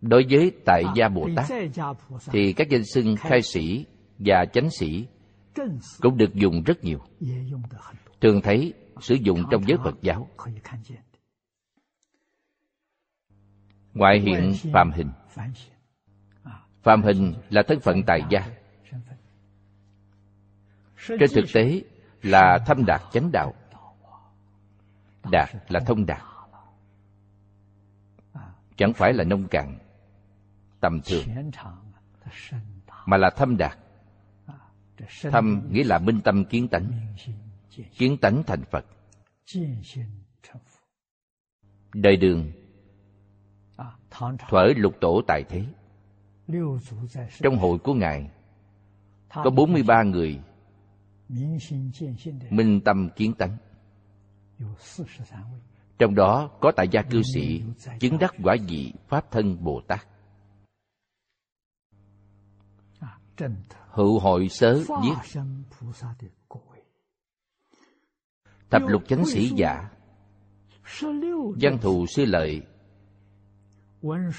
[0.00, 1.46] Đối với tại gia bồ tát,
[2.26, 3.86] thì các danh xưng khai sĩ
[4.18, 5.06] và chánh sĩ
[6.00, 6.98] cũng được dùng rất nhiều.
[8.20, 10.28] Thường thấy sử dụng trong giới phật giáo.
[13.94, 15.10] Ngoại hiện phàm hình.
[16.82, 18.48] Phàm hình là thân phận tài gia.
[21.06, 21.82] Trên thực tế
[22.22, 23.54] là thâm đạt chánh đạo.
[25.30, 26.22] Đạt là thông đạt.
[28.76, 29.78] Chẳng phải là nông cạn,
[30.80, 31.24] tầm thường,
[33.06, 33.78] mà là thâm đạt.
[35.22, 36.90] Thâm nghĩa là minh tâm kiến tánh.
[37.98, 38.86] Kiến tánh thành Phật.
[41.94, 42.52] Đời đường.
[44.48, 45.64] Thuở lục tổ tại thế.
[47.42, 48.30] Trong hội của Ngài,
[49.28, 50.40] Có 43 người
[52.50, 53.56] Minh tâm kiến tánh.
[55.98, 57.62] Trong đó có tại gia cư sĩ,
[58.00, 60.06] Chứng đắc quả vị Pháp thân Bồ Tát
[63.96, 65.40] hữu hội sớ viết
[68.70, 69.90] thập lục chánh sĩ giả.
[71.60, 72.62] Văn thù sư lợi.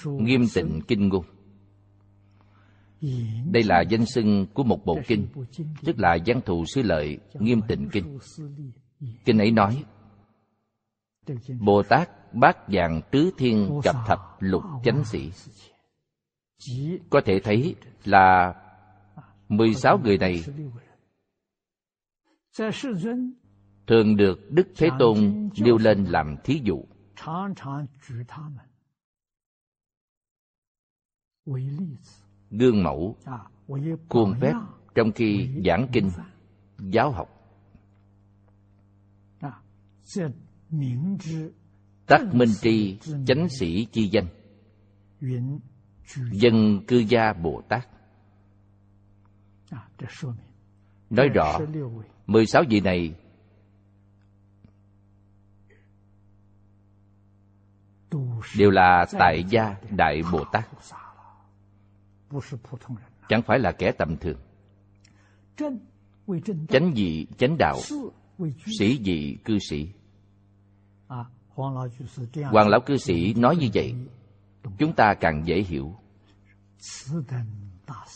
[0.05, 1.25] Nghiêm tịnh kinh ngôn.
[3.51, 5.27] Đây là danh xưng của một bộ kinh,
[5.85, 8.17] tức là văn thù sư lợi nghiêm tịnh kinh.
[9.25, 9.83] Kinh ấy nói
[11.59, 15.31] bồ tát bát vàng tứ thiên cập thập lục chánh sĩ.
[17.09, 17.75] Có thể thấy
[18.05, 18.53] là
[19.49, 20.43] 16 người này
[23.87, 26.85] thường được Đức Thế Tôn nêu lên làm thí dụ.
[32.49, 33.15] Gương mẫu,
[34.09, 34.53] khuôn phép
[34.95, 36.09] trong khi giảng kinh,
[36.77, 37.29] giáo học.
[42.05, 42.97] Tắc minh tri
[43.27, 44.27] chánh sĩ chi danh
[46.31, 47.96] Dân cư gia Bồ Tát
[51.09, 51.59] Nói rõ,
[52.27, 53.15] 16 vị này
[58.57, 60.69] đều là tại gia Đại Bồ Tát.
[63.29, 64.37] Chẳng phải là kẻ tầm thường.
[66.69, 67.77] Chánh vị chánh đạo,
[68.79, 69.89] sĩ vị cư sĩ.
[72.51, 73.95] Hoàng lão cư sĩ nói như vậy,
[74.77, 75.95] chúng ta càng dễ hiểu.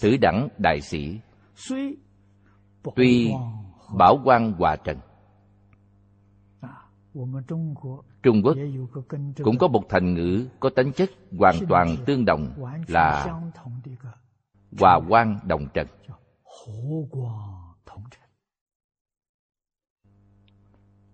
[0.02, 1.20] Thử đẳng đại sĩ
[2.96, 3.32] tuy
[3.98, 4.98] bảo quan hòa trần.
[8.24, 8.58] Trung quốc
[9.44, 12.54] cũng có một thành ngữ có tính chất hoàn toàn tương đồng
[12.88, 13.40] là
[14.80, 15.88] hòa quan đồng trần.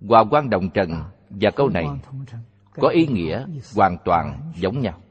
[0.10, 0.90] Hòa quan đồng trần
[1.30, 1.86] và câu này
[2.74, 3.46] có ý nghĩa
[3.76, 5.02] hoàn toàn giống nhau.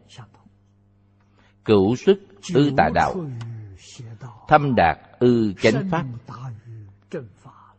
[1.65, 2.19] cửu xuất
[2.55, 3.15] tư tà đạo
[4.49, 6.07] thâm đạt ư chánh pháp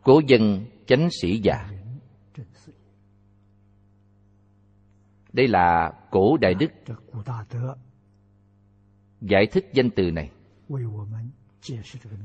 [0.02, 1.70] Cổ dân chánh sĩ giả
[5.32, 6.70] Đây là cổ đại đức
[9.20, 10.30] Giải thích danh từ này.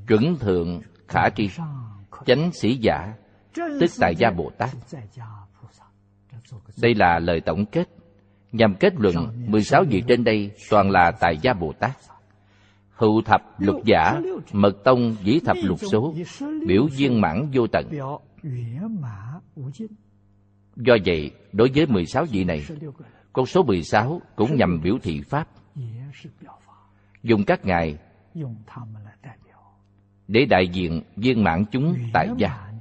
[0.08, 1.50] Chuẩn thượng khả tri
[2.26, 3.14] Chánh sĩ giả
[3.56, 4.70] Tức tại gia Bồ Tát.
[6.82, 7.90] Đây là lời tổng kết.
[8.52, 9.16] Nhằm kết luận
[9.48, 11.92] 16 vị trên đây toàn là tại gia Bồ Tát
[13.04, 14.22] hữu thập lục giả,
[14.52, 16.16] mật tông dĩ thập lục số,
[16.68, 17.90] biểu viên mãn vô tận.
[20.76, 22.66] Do vậy, đối với 16 vị này,
[23.34, 25.48] con số 16 cũng nhằm biểu thị pháp.
[27.24, 27.98] Dùng các ngài
[30.28, 32.72] để đại diện viên mãn chúng tại gia.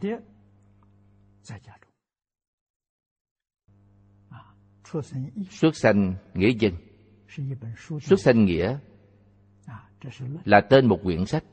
[5.51, 6.73] Xuất sanh nghĩa dân.
[8.01, 8.79] Xuất sanh nghĩa
[10.45, 11.45] là tên một quyển sách.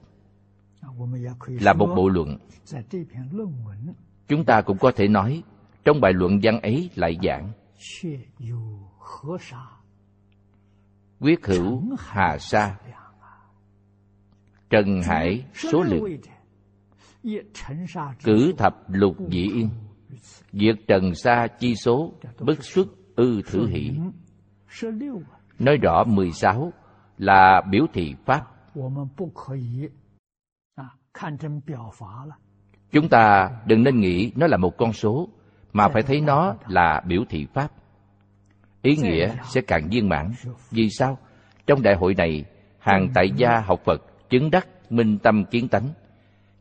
[1.47, 2.37] là một bộ luận.
[4.27, 5.43] chúng ta cũng có thể nói
[5.85, 7.51] trong bài luận văn ấy lại giảng.
[11.19, 12.77] quyết hữu hà sa.
[14.69, 16.03] Trần hải số lượng.
[18.23, 19.69] cử thập lục dĩ yên.
[20.51, 23.91] diệt trần sa chi số bất xuất ư thử hỷ.
[25.59, 26.73] nói rõ mười sáu
[27.19, 28.41] là biểu thị pháp.
[32.91, 35.29] Chúng ta đừng nên nghĩ nó là một con số,
[35.73, 37.71] mà phải thấy nó là biểu thị pháp.
[38.81, 40.31] Ý nghĩa sẽ càng viên mãn.
[40.71, 41.17] Vì sao?
[41.67, 42.45] Trong đại hội này,
[42.79, 45.89] hàng tại gia học phật chứng đắc minh tâm kiến tánh,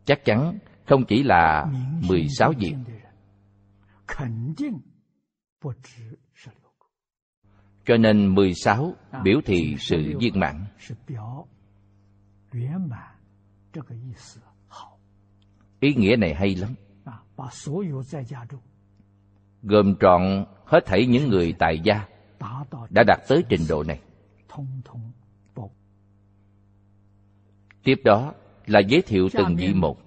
[0.05, 1.65] chắc chắn không chỉ là
[2.09, 2.75] 16 việc.
[7.89, 8.95] Cho nên 16
[9.25, 10.65] biểu thị sự viên mãn.
[15.81, 16.75] Ý nghĩa này hay lắm.
[19.63, 22.09] Gồm trọn hết thảy những người tài gia
[22.91, 24.01] đã đạt tới trình độ này.
[27.85, 28.35] Tiếp đó
[28.67, 29.99] là giới thiệu từng vị một.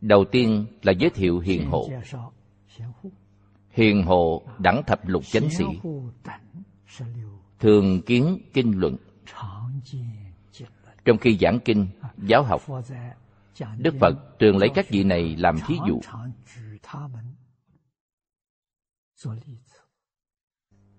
[0.00, 1.88] Đầu tiên là giới thiệu hiền hộ
[3.74, 5.64] hiền hộ đẳng thập lục chánh sĩ.
[7.58, 8.96] Thường kiến kinh luận.
[11.04, 11.86] Trong khi giảng kinh,
[12.18, 12.62] giáo học,
[13.78, 16.00] đức phật thường lấy các vị này làm thí dụ.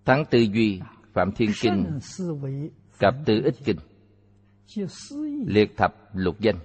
[0.04, 0.80] Thắng tư duy,
[1.12, 1.98] phạm thiên kinh,
[2.98, 3.76] cặp tư ích kinh,
[5.46, 6.58] liệt thập lục danh,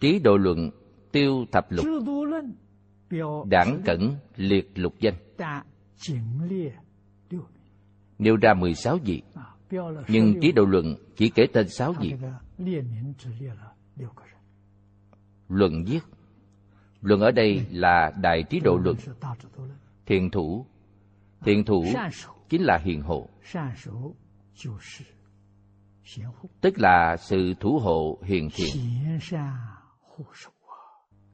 [0.00, 0.70] trí độ luận,
[1.12, 1.86] tiêu thập lục
[3.46, 5.14] đảng cẩn liệt lục danh.
[8.18, 9.22] nêu ra 16 vị.
[10.08, 12.14] Nhưng trí độ luận chỉ kể tên 6 vị.
[15.48, 16.00] luận viết.
[17.00, 18.96] Luận ở đây là đại trí độ luận.
[20.06, 20.66] Thiền thủ.
[21.44, 22.10] Thiền thủ à,
[22.48, 23.28] chính là hiền hộ
[26.60, 28.76] tức là sự thủ hộ hiền thiện.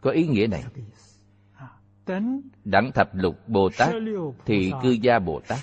[0.00, 0.64] Có ý nghĩa này
[2.64, 3.94] đẳng thập lục bồ tát
[4.44, 5.58] thì cư gia bồ tát.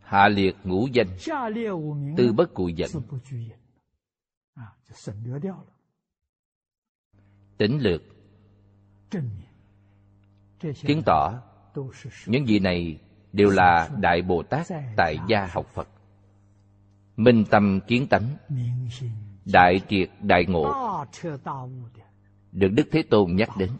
[0.00, 1.08] Hạ liệt ngũ danh
[2.16, 2.90] tư bất cụ dẫn
[7.58, 8.02] tỉnh lược
[10.74, 11.32] chứng tỏ.
[12.26, 13.00] Những vị này
[13.32, 14.66] đều là đại bồ tát
[14.96, 15.88] tại gia học phật.
[17.16, 18.36] Minh tâm kiến tánh.
[19.44, 20.74] Đại triệt đại ngộ
[22.52, 23.70] được Đức Thế Tôn nhắc đến.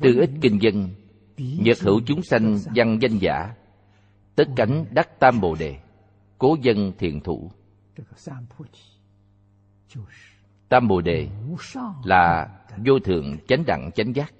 [0.00, 0.88] Từ ích kinh dân,
[1.36, 3.54] nhật hữu chúng sanh văn danh giả,
[4.34, 5.78] tất cánh đắc tam bồ đề,
[6.38, 7.50] cố dân thiện thủ.
[10.68, 11.28] Tam bồ đề
[12.04, 12.48] là
[12.86, 14.34] vô thượng chánh đẳng chánh giác.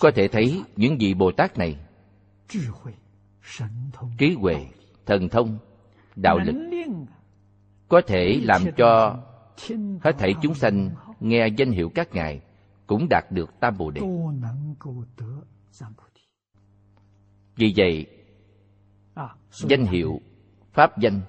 [0.00, 1.76] Có thể thấy những vị Bồ Tát này
[4.18, 4.66] trí huệ
[5.06, 5.58] thần thông,
[6.16, 6.54] đạo lực.
[7.88, 9.18] Có thể làm cho
[10.00, 12.40] hết thảy chúng sanh nghe danh hiệu các ngài
[12.86, 14.00] cũng đạt được tam bồ đề.
[17.56, 18.06] Vì vậy,
[19.50, 20.20] danh hiệu
[20.72, 21.20] pháp danh,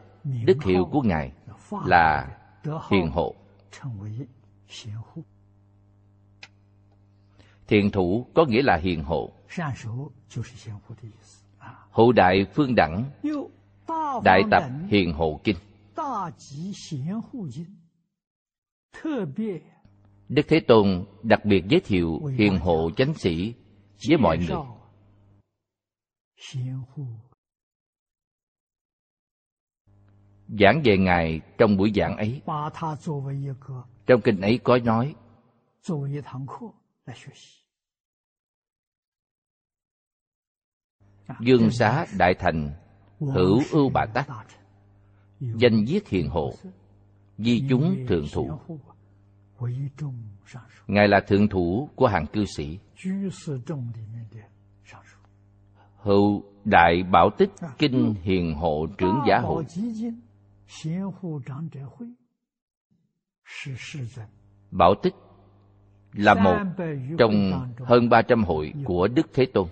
[0.46, 1.32] đức hiệu của ngài
[1.86, 2.38] là
[2.90, 3.36] hiền hộ.
[7.68, 9.32] Thiền thủ có nghĩa là hiền hộ.
[11.90, 13.04] Hộ đại phương đẳng
[14.24, 15.56] đại tập hiền hộ kinh.
[20.30, 23.54] Đức thế tôn đặc biệt giới thiệu hiền hộ chánh sĩ
[24.08, 24.58] với mọi người.
[30.60, 32.42] Giảng về ngài trong buổi giảng ấy.
[34.06, 35.16] Trong kinh ấy có nói
[41.40, 42.83] dương xá đại thành
[43.32, 44.28] hữu ưu bà tắc
[45.40, 46.54] danh viết hiền hộ.
[47.38, 48.50] Di chúng thượng thủ.
[50.88, 52.80] Ngài là thượng thủ của hàng cư sĩ.
[55.98, 59.66] Hữu đại bảo tích kinh hiền hộ trưởng giả hội
[64.72, 65.16] bảo tích
[66.14, 66.56] là một
[67.18, 69.68] trong hơn 300 hội của Đức Thế Tôn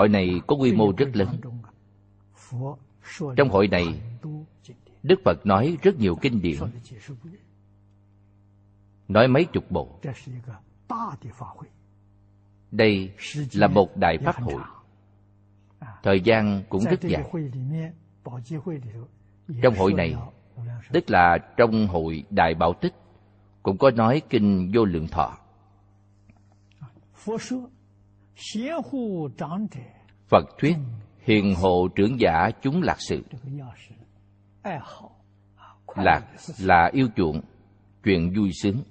[0.00, 1.28] hội này có quy mô rất lớn.
[3.36, 4.00] Trong hội này,
[5.02, 6.58] đức phật nói rất nhiều kinh điển.
[9.08, 10.00] Nói mấy chục bộ.
[12.70, 13.12] Đây
[13.52, 14.62] là một đại pháp hội.
[16.02, 17.30] Thời gian cũng rất dài.
[19.62, 20.14] Trong hội này,
[20.92, 22.94] tức là trong hội đại bảo tích,
[23.62, 25.38] cũng có nói kinh vô lượng thọ.
[30.28, 30.76] Phật thuyết
[31.18, 33.22] hiền hộ trưởng giả chúng lạc sự.
[35.96, 36.22] lạc
[36.58, 37.40] là yêu chuộng
[38.04, 38.82] chuyện vui sướng.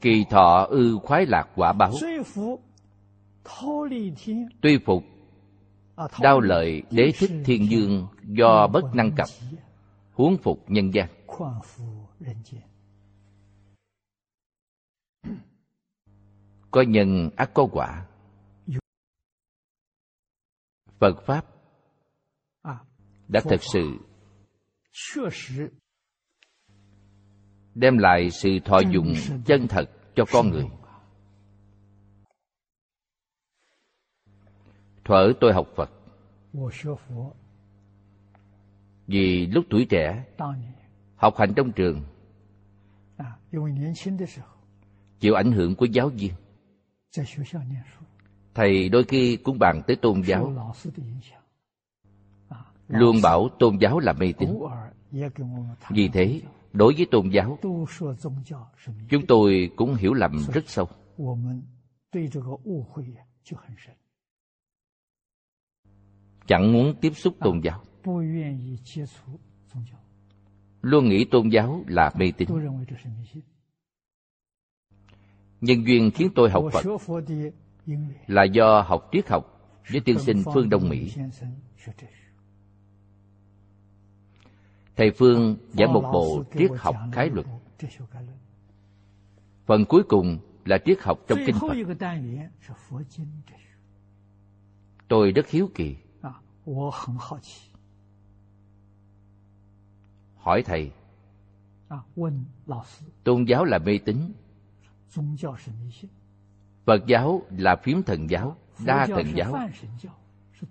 [0.00, 1.92] kỳ thọ ư khoái lạc quả báo.
[4.60, 5.04] tuy phục
[6.20, 9.28] đau lợi đế thích thiên dương do bất năng cập.
[10.12, 11.08] huống phục nhân gian.
[16.70, 18.06] Có nhân ác có quả.
[20.98, 21.44] Phật Pháp
[23.28, 23.98] đã thật sự
[27.74, 29.14] đem lại sự thọ dụng
[29.46, 29.84] chân thật
[30.14, 30.64] cho con người.
[35.04, 35.90] Thuở tôi học Phật,
[39.06, 40.24] vì lúc tuổi trẻ,
[41.16, 42.02] học hành trong trường,
[45.20, 46.32] chịu ảnh hưởng của giáo viên.
[48.54, 50.52] Thầy đôi khi cũng bàn tới tôn giáo.
[52.88, 54.50] Luôn bảo tôn giáo là mê tín.
[55.90, 56.40] Vì thế,
[56.72, 57.58] đối với tôn giáo,
[59.10, 60.88] chúng tôi cũng hiểu lầm rất sâu.
[66.46, 67.82] Chẳng muốn tiếp xúc tôn giáo.
[70.82, 72.48] Luôn nghĩ tôn giáo là mê tín
[75.60, 76.84] nhân duyên khiến tôi học phật
[78.26, 79.60] là do học triết học
[79.90, 81.12] với tiên sinh phương đông mỹ.
[84.96, 87.46] Thầy phương giảng một bộ triết học khái luật.
[89.66, 91.74] phần cuối cùng là triết học trong kinh phật.
[95.08, 95.96] tôi rất hiếu kỳ.
[100.36, 100.90] Hỏi thầy
[103.24, 104.16] tôn giáo là mê tín.
[106.84, 108.56] Phật giáo là phiếm thần giáo,
[108.86, 109.54] đa thần giáo,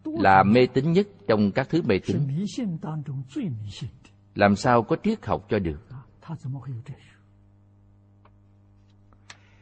[0.03, 2.17] là mê tín nhất trong các thứ mê tín.
[4.35, 5.89] Làm sao có triết học cho được?
[5.89, 5.99] À,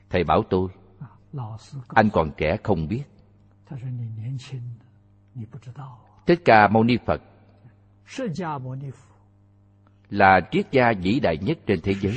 [0.10, 0.70] Thầy bảo tôi,
[1.88, 3.04] anh còn trẻ không biết.
[6.26, 7.22] Thích Ca Mâu Ni Phật
[10.10, 12.14] là triết gia vĩ đại nhất trên thế giới.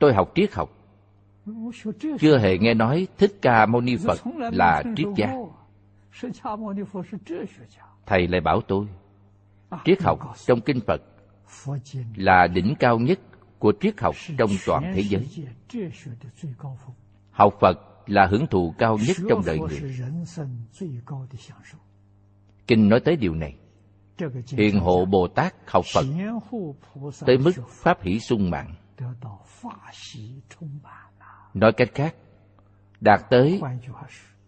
[0.00, 0.70] Tôi học triết học,
[2.20, 4.18] chưa hề nghe nói Thích Ca Mâu Ni Phật
[4.52, 5.32] là triết gia.
[8.06, 8.86] Thầy lại bảo tôi,
[9.84, 11.02] triết học trong Kinh Phật
[12.16, 13.20] là đỉnh cao nhất
[13.58, 15.26] của triết học trong toàn thế giới.
[17.30, 19.94] Học Phật là hưởng thụ cao nhất trong đời người.
[22.66, 23.56] Kinh nói tới điều này.
[24.52, 26.06] Hiền hộ Bồ Tát học Phật
[27.26, 28.74] tới mức pháp hỷ sung mạng.
[31.54, 32.14] Nói cách khác,
[33.00, 33.60] đạt tới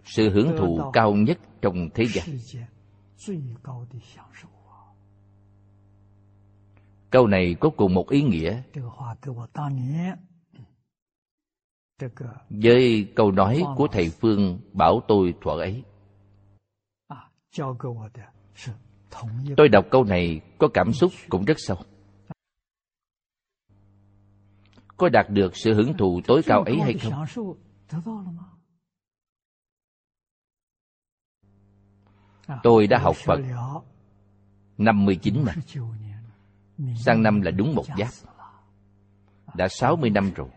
[0.05, 2.27] sự hưởng thụ cao nhất trong thế gian.
[7.11, 8.63] Câu này có cùng một ý nghĩa
[12.51, 15.85] với câu nói của thầy Phương bảo tôi thuở ấy.
[19.57, 21.77] Tôi đọc câu này có cảm xúc cũng rất sâu
[25.01, 27.25] có đạt được sự hưởng thụ tối cao ấy hay không?
[32.63, 33.41] Tôi đã học phật.
[34.79, 35.53] 59 mà.
[37.05, 38.09] Sang năm là đúng một giáp.
[39.55, 40.49] Đã 60 năm rồi.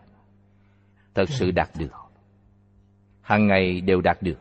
[1.13, 1.91] Thật sự đạt được.
[3.21, 4.39] Hàng ngày đều đạt được.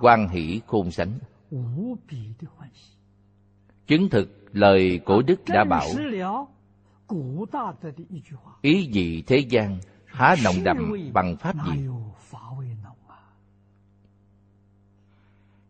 [0.00, 1.18] Quan hỷ khôn sánh.
[3.86, 5.86] Chứng thực lời cổ đức đã bảo
[8.62, 11.88] ý gì thế gian há nồng đậm bằng pháp gì?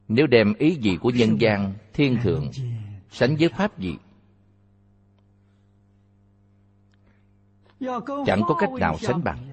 [0.08, 2.50] nếu đem ý gì của nhân gian thiên thượng
[3.10, 3.96] sánh với pháp gì?
[8.26, 9.52] Chẳng có cách nào sánh bằng.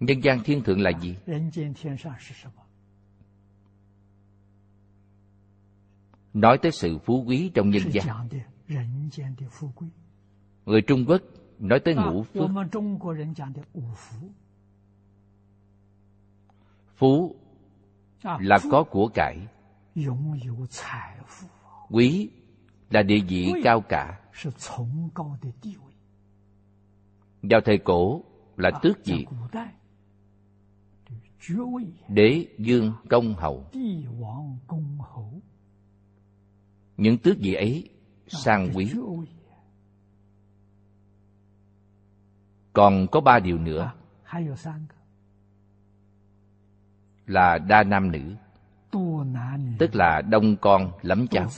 [0.00, 1.16] nhân gian thiên thượng là gì?
[6.34, 8.06] nói tới sự phú quý trong nhân gian.
[10.66, 11.22] Người Trung Quốc
[11.58, 12.50] nói tới ngũ phước.
[16.96, 17.36] Phú
[18.22, 19.48] là có của cải.
[21.90, 22.30] Quý
[22.90, 24.20] là địa vị cao cả.
[27.42, 28.24] Vào thời cổ
[28.56, 29.26] là tước vị.
[32.08, 33.64] Đế dương công hầu,
[36.96, 37.93] Những tước vị ấy
[38.26, 38.92] sang quý.
[42.72, 43.92] Còn có ba điều nữa.
[47.26, 48.34] Là đa nam nữ.
[49.78, 51.48] Tức là đông con lắm cháu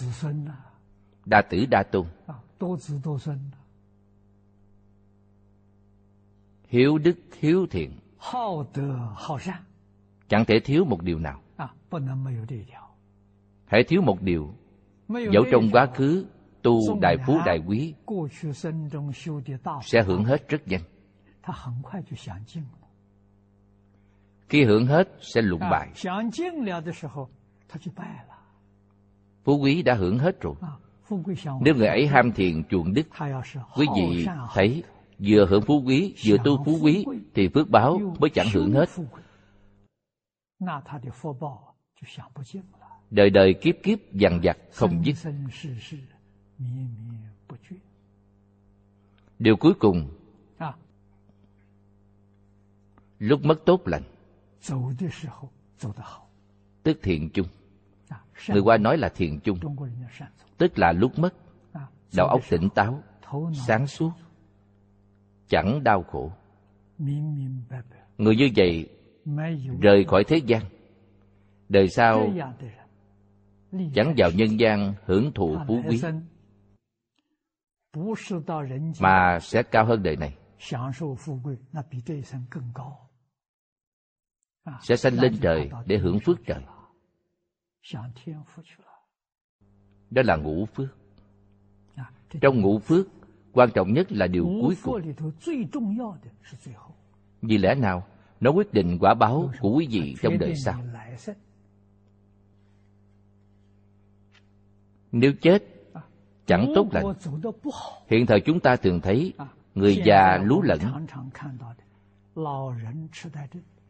[1.27, 2.07] đa tử đa tôn.
[6.69, 7.99] Hiếu đức hiếu thiện.
[10.29, 11.43] Chẳng thể thiếu một điều nào.
[13.67, 14.55] Hãy thiếu một điều.
[15.09, 16.27] Dẫu trong quá khứ
[16.67, 17.95] tu đại phú đại quý
[19.83, 20.81] sẽ hưởng hết rất nhanh
[24.49, 25.89] khi hưởng hết sẽ lụng bại.
[29.45, 30.55] phú quý đã hưởng hết rồi.
[31.61, 33.07] nếu người ấy ham thiền chuộng đức
[33.77, 34.83] quý vị thấy
[35.19, 38.89] vừa hưởng phú quý vừa tu phú quý thì phước báo mới chẳng hưởng hết.
[43.11, 45.15] đời đời kiếp kiếp dằn vặt không dứt.
[49.39, 50.09] Điều cuối cùng.
[50.59, 50.73] À.
[53.19, 54.03] Lúc mất tốt lành.
[56.83, 57.47] Tức thiện chung.
[58.09, 59.59] À, Người qua nói là thiện chung.
[60.59, 61.35] Tức là lúc mất
[61.73, 63.03] à, Đầu óc tỉnh táo
[63.67, 64.11] Sáng suốt
[65.49, 66.33] Chẳng đau khổ.
[68.19, 68.89] Người như vậy
[69.81, 70.63] Rời khỏi thế gian.
[71.69, 72.33] Đời sau
[73.95, 76.01] Chẳng vào nhân gian hưởng thụ phú quý
[79.01, 80.37] mà sẽ cao hơn đời này.
[84.83, 86.63] sẽ sanh lên trời để hưởng phước trời.
[90.11, 90.97] đó là ngũ phước.
[92.41, 93.07] Trong ngũ phước
[93.53, 95.15] quan trọng nhất là điều cuối cùng.
[97.43, 98.07] vì lẽ nào
[98.41, 100.83] nó quyết định quả báo của quý vị trong đời sau?
[105.13, 105.76] nếu chết
[106.47, 107.05] chẳng tốt lành.
[108.09, 109.35] Hiện thời chúng ta thường thấy
[109.75, 111.07] người già lú lẫn.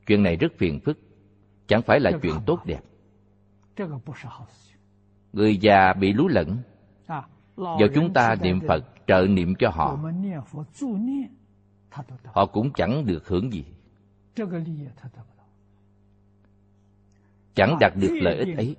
[0.06, 0.98] Chuyện này rất phiền phức.
[1.66, 2.80] Chẳng phải là chuyện tốt đẹp.
[5.32, 6.58] Người già bị lú lẫn.
[7.56, 9.98] Do chúng ta niệm phật, trợ niệm cho họ.
[12.24, 13.64] Họ cũng chẳng được hưởng gì.
[17.54, 18.76] Chẳng đạt được lợi ích ấy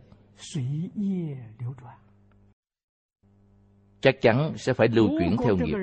[4.01, 5.75] chắc chắn sẽ phải lưu chuyển theo nghiệp.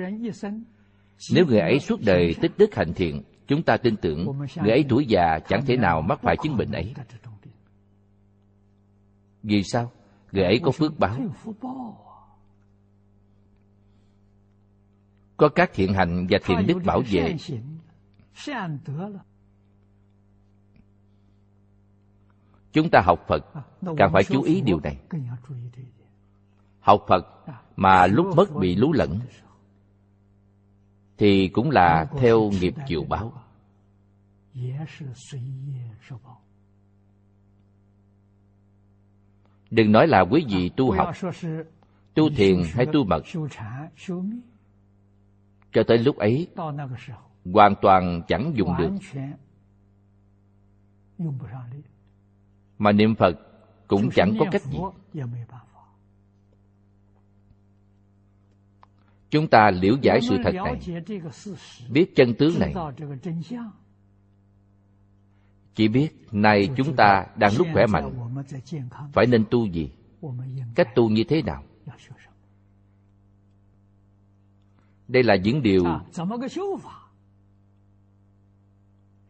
[1.33, 4.25] Nếu người ấy suốt đời tích đức hành thiện, chúng ta tin tưởng
[4.61, 6.93] người ấy tuổi già chẳng thể nào mắc phải chứng bệnh ấy.
[9.43, 9.91] Vì sao?
[10.31, 11.19] Người ấy có phước báo.
[15.37, 17.35] Có các thiện hành và thiện đức bảo vệ.
[22.71, 23.45] Chúng ta học Phật
[23.97, 24.97] càng phải chú ý điều này
[26.85, 27.27] học phật
[27.75, 29.19] mà lúc mất bị lú lẫn
[31.17, 33.33] thì cũng là theo nghiệp chịu báo.
[39.71, 41.15] đừng nói là quý vị tu học
[42.13, 43.23] tu thiền hay tu mật
[45.73, 46.47] cho tới lúc ấy
[47.53, 48.91] hoàn toàn chẳng dùng được.
[52.77, 53.35] mà niệm phật
[53.87, 54.79] cũng chẳng có cách gì.
[59.35, 60.79] chúng ta liễu giải sự thật này.
[61.91, 62.73] Biết chân tướng này.
[65.75, 68.33] Chỉ biết nay chúng ta đang lúc khỏe mạnh.
[69.13, 69.91] Phải nên tu gì?
[70.75, 71.63] Cách tu như thế nào?
[75.07, 75.83] Đây là những điều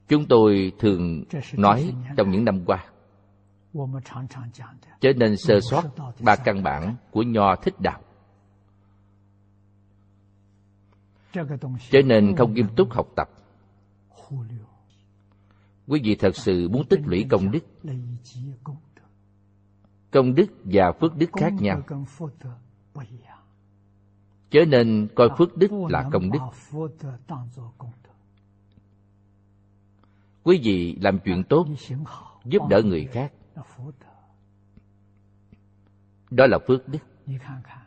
[0.07, 1.23] chúng tôi thường
[1.53, 2.86] nói trong những năm qua.
[5.02, 5.84] Trở nên sơ sót
[6.19, 8.05] ba căn bản của nho thích đạo.
[11.91, 13.30] cho nên không nghiêm túc học tập.
[15.88, 17.60] quý vị thật sự muốn tích lũy công đức.
[20.12, 20.45] Công đức.
[20.64, 21.82] Và phước đức khác nhau.
[24.49, 26.40] chớ nên coi phước đức là công đức.
[30.44, 31.68] Quý vị làm chuyện tốt
[32.45, 33.34] giúp đỡ người khác.
[36.32, 36.99] đó là phước đức.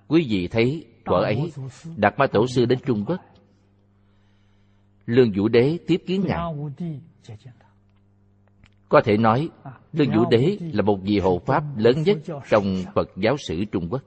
[0.08, 1.52] Quý vị thấy thuở ấy
[1.96, 3.20] đặt ma tổ sư đến trung quốc.
[5.09, 6.55] Lương Vũ Đế tiếp kiến Ngài.
[8.89, 9.48] Có thể nói,
[9.93, 12.18] Lương Vũ Đế là một vị hộ Pháp lớn nhất
[12.51, 12.64] trong
[12.94, 14.02] Phật giáo sử Trung Quốc.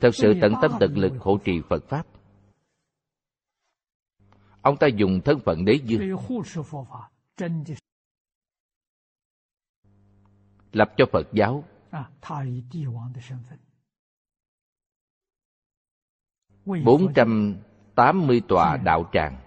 [0.00, 2.06] Thật sự tận tâm tận lực hộ trì Phật Pháp.
[4.62, 6.16] Ông ta dùng thân phận đế dương
[10.72, 11.64] lập cho Phật giáo
[16.64, 17.56] bốn trăm
[17.94, 19.40] 80 tòa đạo tràng.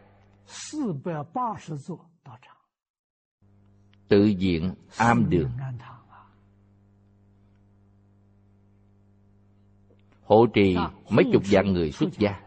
[4.08, 5.52] Tự diện am đường.
[10.24, 12.42] Hộ trì dạ, mấy chục vạn người xuất gia.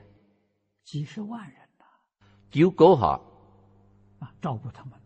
[2.50, 3.20] Chiếu cố họ.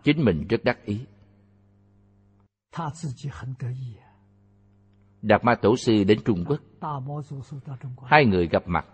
[0.02, 1.06] Chính mình rất đắc ý.
[5.22, 6.60] Đạt Ma Tổ Sư đến Trung Quốc.
[8.06, 8.86] Hai người gặp mặt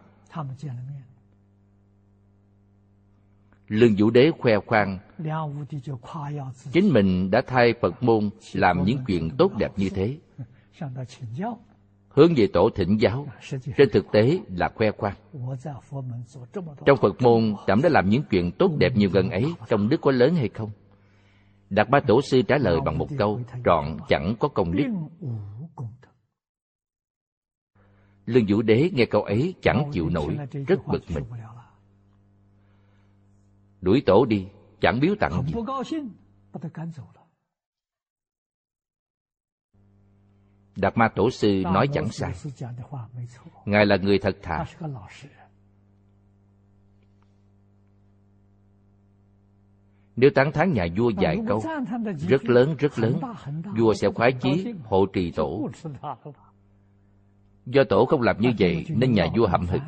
[3.71, 4.99] lương vũ đế khoe khoang
[6.73, 10.17] chính mình đã thay phật môn làm những chuyện tốt đẹp như thế.
[12.09, 13.27] hướng về tổ thỉnh giáo.
[13.77, 15.15] trên thực tế là khoe khoang.
[16.87, 20.01] trong phật môn trẫm đã làm những chuyện tốt đẹp nhiều gần ấy công đức
[20.01, 20.71] có lớn hay không?
[21.71, 24.87] Đạt ba tổ sư trả lời bằng một câu trọn chẳng có công đức.
[28.27, 31.25] Lương vũ đế nghe câu ấy chẳng chịu nổi rất bực mình
[33.81, 34.47] đuổi tổ đi
[34.81, 35.55] chẳng biếu tặng gì
[40.77, 42.33] đạt ma tổ sư nói chẳng sai
[43.65, 44.65] ngài là người thật thà
[50.17, 51.63] Nếu tán thán nhà vua vài câu,
[52.29, 53.21] rất lớn, rất lớn,
[53.79, 55.71] vua sẽ khoái chí hộ trì tổ.
[57.67, 59.83] Do tổ không làm như vậy nên nhà vua hậm hực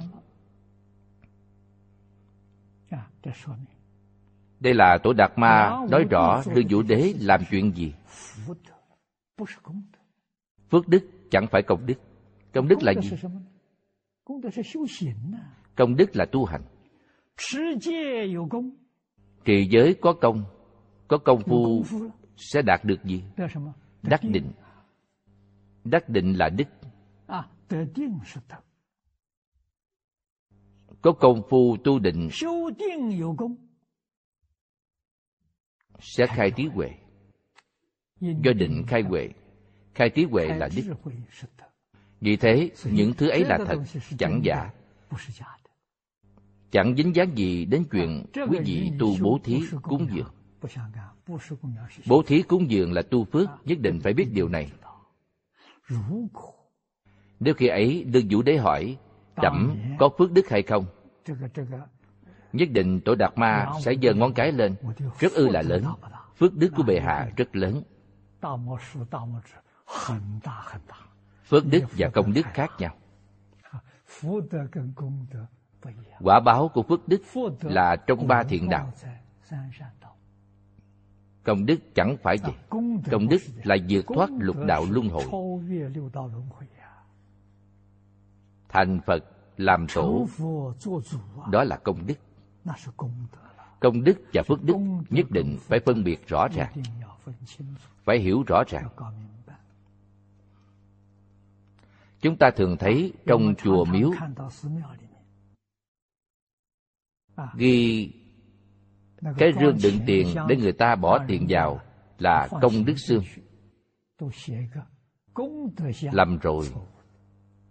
[4.63, 7.93] đây là tổ đạt ma nói rõ lương vũ đế làm chuyện gì.
[10.71, 11.95] phước đức chẳng phải công đức.
[12.55, 13.11] Công đức là gì?
[15.77, 16.63] công đức là tu hành.
[19.45, 20.45] Trì giới có công
[21.09, 21.85] có công phu
[22.37, 23.23] sẽ đạt được gì?
[24.03, 24.53] Đắc định.
[25.85, 26.69] Đắc định là đức.
[31.03, 32.29] Có công phu tu định
[36.03, 36.91] sẽ khai trí huệ.
[38.21, 39.29] Do định khai huệ,
[39.95, 40.85] khai trí huệ là đích.
[42.21, 43.79] Vì thế, những thứ ấy là thật,
[44.19, 44.71] chẳng giả.
[46.71, 50.31] Chẳng dính dáng gì đến chuyện quý vị tu bố thí cúng dường.
[52.07, 54.73] Bố thí cúng dường là tu phước, nhất định phải biết điều này.
[57.41, 58.97] Nếu khi ấy đương vũ đế hỏi,
[59.43, 60.87] trẫm có phước đức hay không?
[62.53, 64.75] Nhất định tổ đạt ma sẽ giơ ngón cái lên.
[65.19, 65.85] Rất ư là lớn.
[66.37, 67.83] Phước đức của bệ hạ rất lớn.
[71.45, 72.95] Phước đức và công đức khác nhau.
[76.21, 77.23] Quả báo của phước đức
[77.63, 78.93] là trong ba thiện đạo.
[81.43, 82.53] Công đức chẳng phải vậy.
[83.11, 85.25] Công đức là vượt thoát lục đạo luân hồi.
[88.69, 89.25] Thành phật
[89.57, 90.27] làm tổ.
[91.51, 92.15] Đó là công đức
[93.81, 94.77] công đức và phước đức
[95.11, 96.73] nhất định phải phân biệt rõ ràng,
[98.05, 98.89] phải hiểu rõ ràng.
[102.21, 104.11] Chúng ta thường thấy trong chùa miếu
[107.55, 108.11] ghi
[109.39, 111.81] cái rương đựng tiền để người ta bỏ tiền vào
[112.19, 113.25] là công đức xương.
[116.13, 116.67] Lầm rồi,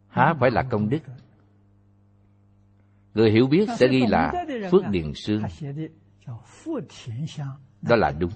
[0.07, 0.99] há phải là công đức
[3.13, 5.43] người hiểu biết sẽ ghi là phước điền xương
[7.81, 8.31] đó là đúng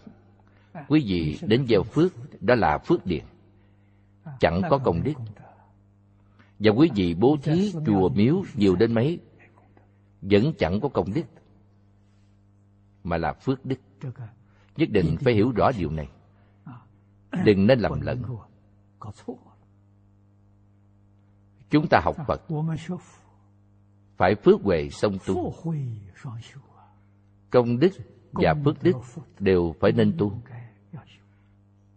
[0.87, 2.11] quý vị đến gieo phước
[2.41, 3.23] đó là phước điền
[4.39, 5.13] chẳng có công đức.
[6.59, 9.19] và quý vị bố thí chùa miếu nhiều đến mấy
[10.21, 11.23] vẫn chẳng có công đức
[13.03, 13.79] mà là phước đức.
[14.77, 16.07] Nhất định phải hiểu rõ điều này.
[17.45, 18.23] Đừng nên lầm lẫn
[21.69, 22.41] chúng ta học phật
[24.17, 25.53] phải phước huệ song tu.
[27.49, 27.89] Công đức
[28.31, 28.93] và phước đức
[29.39, 30.41] đều phải nên tu.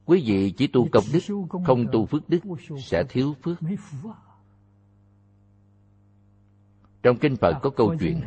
[0.04, 1.20] Quý vị chỉ tu công đức,
[1.64, 2.38] không tu phước đức
[2.78, 3.58] sẽ thiếu phước.
[7.02, 8.20] Trong kinh phật có câu chuyện,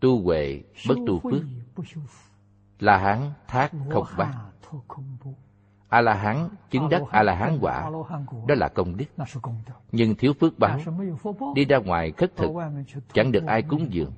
[0.00, 1.42] tu huệ bất tu phước,
[2.78, 4.34] la hán thác không bát
[5.88, 7.90] a la hán chứng đắc a la hán quả
[8.46, 9.04] đó là công đức.
[9.92, 10.78] nhưng thiếu phước báo
[11.54, 12.50] đi ra ngoài khất thực
[13.12, 14.12] chẳng được ai cúng dường.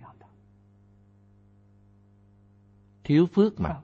[3.04, 3.80] thiếu phước mà.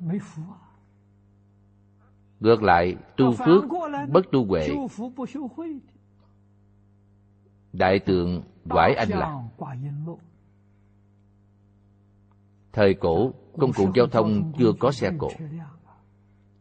[2.41, 3.65] Ngược lại tu phước
[4.09, 4.69] bất tu huệ.
[7.73, 9.43] đại tượng quải anh lạc
[12.73, 15.29] thời cổ công cụ giao thông chưa có xe cộ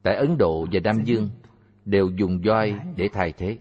[0.06, 1.30] tại ấn độ và nam dương
[1.86, 3.58] đều dùng voi để thay thế.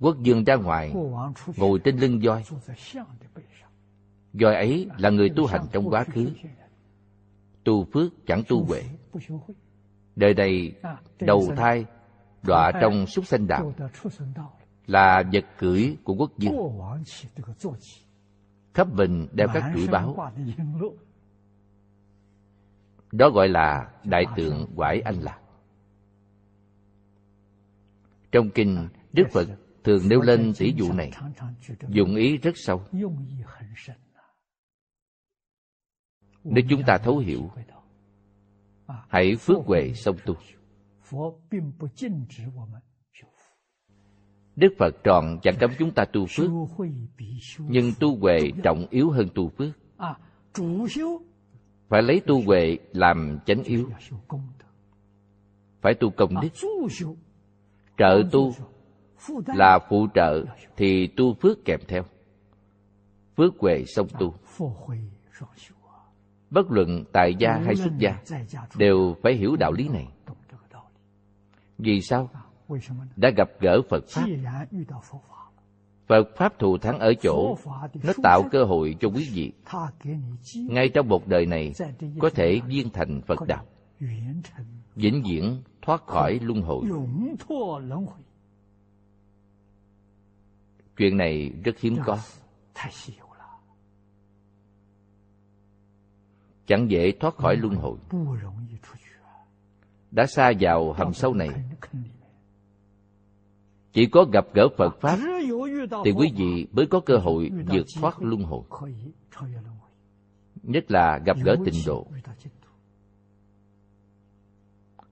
[0.00, 0.94] Quốc dương ra ngoài,
[1.56, 2.42] ngồi trên lưng voi.
[4.32, 6.30] Voi ấy là người tu hành trong quá khứ.
[7.64, 8.82] Tu phước chẳng tu huệ.
[10.16, 10.72] Đời này,
[11.20, 11.84] đầu thai
[12.42, 13.74] đọa trong súc sanh đạo,
[14.86, 16.54] là vật cưỡi của quốc dương.
[18.74, 20.32] Khắp bình đeo các chuỗi báo
[23.12, 25.38] đó gọi là đại tượng quải anh lạc.
[28.32, 29.48] Trong kinh, đức phật
[29.84, 31.10] thường nêu lên tỷ dụ này.
[31.88, 32.82] Dụng ý rất sâu.
[36.44, 37.50] Nếu chúng ta thấu hiểu,
[39.08, 40.34] hãy phước huệ song tu.
[44.56, 46.50] Đức phật tròn chẳng cấm chúng ta tu phước,
[47.58, 49.72] nhưng tu huệ trọng yếu hơn tu phước
[51.92, 53.88] phải lấy tu huệ làm chánh yếu.
[55.80, 56.48] Phải tu công đức.
[57.98, 58.52] Trợ tu
[59.46, 60.44] là phụ trợ
[60.76, 62.02] thì tu phước kèm theo.
[63.36, 64.34] Phước huệ song tu.
[66.50, 68.22] Bất luận tại gia hay xuất gia
[68.76, 70.08] đều phải hiểu đạo lý này.
[71.78, 72.30] Vì sao?
[73.16, 74.26] Đã gặp gỡ phật pháp
[76.06, 77.56] phật pháp thù thắng ở chỗ,
[78.02, 79.52] nó tạo cơ hội cho quý vị.
[80.54, 81.72] Ngay trong một đời này,
[82.18, 83.64] có thể viên thành phật đạo,
[84.94, 86.84] vĩnh viễn thoát khỏi luân hồi.
[90.96, 92.18] Chuyện này rất hiếm có.
[96.66, 97.98] Chẳng dễ thoát khỏi luân hồi.
[100.10, 101.48] Đã xa vào hầm sâu này
[103.92, 105.18] chỉ có gặp gỡ phật pháp
[106.04, 108.62] thì quý vị mới có cơ hội vượt thoát luân hồi.
[110.62, 112.06] Nhất là gặp gỡ tịnh độ.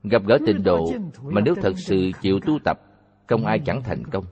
[0.03, 0.93] Gặp gỡ tịnh độ
[1.23, 2.81] mà nếu thật sự chịu tu tập,
[3.27, 4.25] không ai chẳng thành công.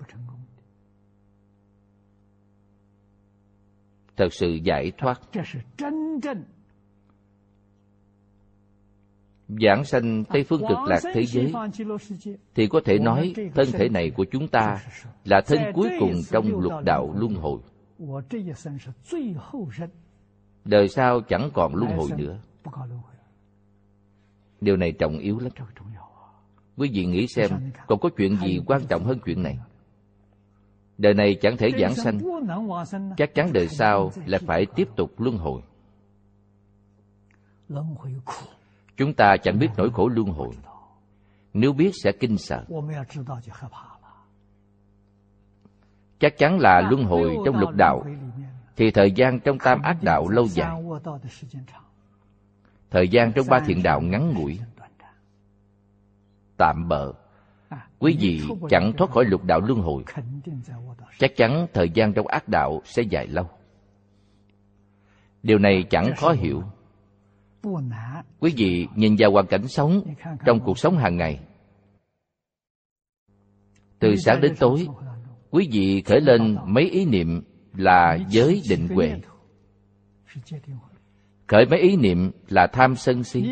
[4.17, 5.21] Thật sự giải thoát
[9.49, 11.53] giảng sanh Tây Phương cực lạc thế giới,
[12.55, 14.77] thì có thể nói thân thể này của chúng ta
[15.25, 17.61] là thân cuối cùng trong lục đạo luân hồi.
[20.65, 22.41] Đời sau chẳng còn luân hồi nữa.
[24.61, 25.53] Điều này trọng yếu lắm.
[26.77, 27.51] Quý vị nghĩ xem,
[27.87, 29.59] còn có chuyện gì quan trọng hơn chuyện này?
[30.99, 32.19] Đời này chẳng thể giảng sanh,
[33.17, 35.63] chắc chắn đời sau là phải tiếp tục luân hồi.
[38.99, 40.51] Chúng ta chẳng biết nỗi khổ luân hồi.
[41.55, 42.65] Nếu biết sẽ kinh sợ.
[46.19, 48.05] Chắc chắn là luân hồi trong lục đạo,
[48.77, 50.83] thì thời gian trong tam ác đạo lâu dài.
[52.91, 54.61] Thời gian trong ba thiện đạo ngắn ngủi,
[56.57, 57.13] tạm bợ.
[57.99, 60.05] Quý vị chẳng thoát khỏi lục đạo luân hồi,
[61.19, 63.49] chắc chắn thời gian trong ác đạo sẽ dài lâu.
[65.43, 66.63] Điều này chẳng khó hiểu
[68.41, 70.01] quý vị nhìn vào hoàn cảnh sống
[70.47, 71.41] trong cuộc sống hàng ngày.
[73.99, 74.87] Từ sáng đến tối
[75.51, 77.43] quý vị khởi lên mấy ý niệm
[77.75, 79.21] là giới định huệ
[81.49, 83.45] khởi mấy ý niệm là tham sân si.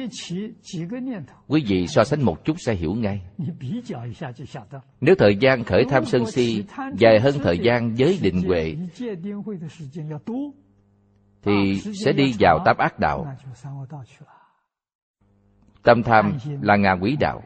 [1.48, 3.20] Quý vị so sánh một chút sẽ hiểu ngay.
[5.00, 6.64] Nếu thời gian khởi tham sân si
[6.98, 8.76] dài hơn thời gian giới định huệ
[11.46, 13.36] thì sẽ đi vào tám ác đạo.
[15.82, 17.42] Tâm tham là ngạ quỷ đạo.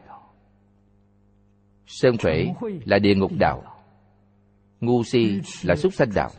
[1.85, 2.45] Sơn phệ
[2.85, 3.63] là địa ngục đạo.
[4.79, 6.29] Ngu si là súc sanh đạo.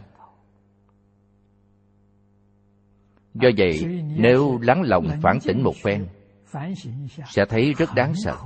[3.35, 6.07] Do vậy, nếu lắng lòng phản tỉnh một phen,
[7.27, 8.37] sẽ thấy rất đáng sợ.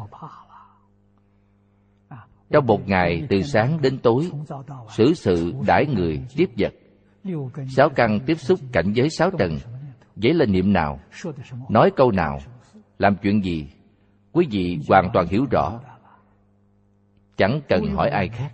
[2.50, 4.30] Trong một ngày từ sáng đến tối,
[4.88, 6.72] xử sự đãi người tiếp vật
[7.68, 9.58] sáu căn tiếp xúc cảnh giới sáu trần
[10.16, 11.00] dấy lên niệm nào?
[11.68, 12.38] Nói câu nào?
[12.98, 13.68] Làm chuyện gì?
[14.32, 15.80] Quý vị hoàn toàn hiểu rõ.
[17.36, 18.52] Chẳng cần hỏi ai khác.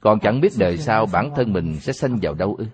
[0.00, 2.66] Còn chẳng biết đời sau bản thân mình sẽ sanh vào đâu ư?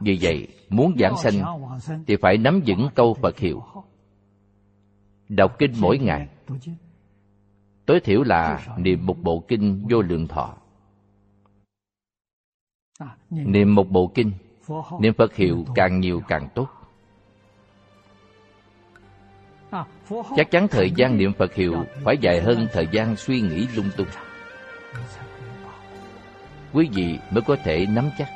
[0.00, 1.42] Vì vậy muốn giảng sanh
[2.06, 3.62] thì phải nắm vững câu phật hiệu.
[5.28, 6.28] Đọc kinh mỗi ngày.
[7.86, 10.57] Tối thiểu là niệm một bộ kinh vô lượng thọ
[13.30, 14.32] niệm một bộ kinh
[15.00, 16.68] niệm phật hiệu càng nhiều càng tốt.
[20.36, 23.90] Chắc chắn thời gian niệm phật hiệu phải dài hơn thời gian suy nghĩ lung
[23.96, 24.06] tung.
[26.72, 28.28] Quý vị mới có thể nắm chắc.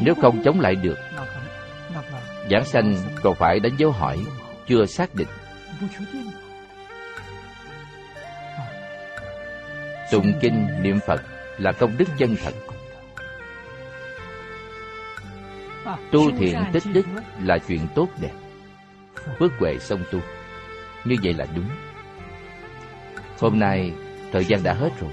[0.00, 0.98] Nếu không chống lại được
[2.50, 4.18] giảng sanh còn phải đánh dấu hỏi
[4.66, 5.28] chưa xác định.
[10.10, 11.22] Tụng kinh niệm phật
[11.58, 12.54] là công đức chân thật.
[16.10, 17.06] Tu thiện tích đức
[17.42, 18.32] là chuyện tốt đẹp.
[19.38, 20.20] Phước huệ song tu.
[21.04, 21.68] Như vậy là đúng.
[23.38, 23.92] Hôm nay
[24.32, 25.10] thời gian đã hết rồi.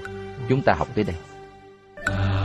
[0.48, 1.16] Chúng ta học tới đây.
[2.04, 2.37] À.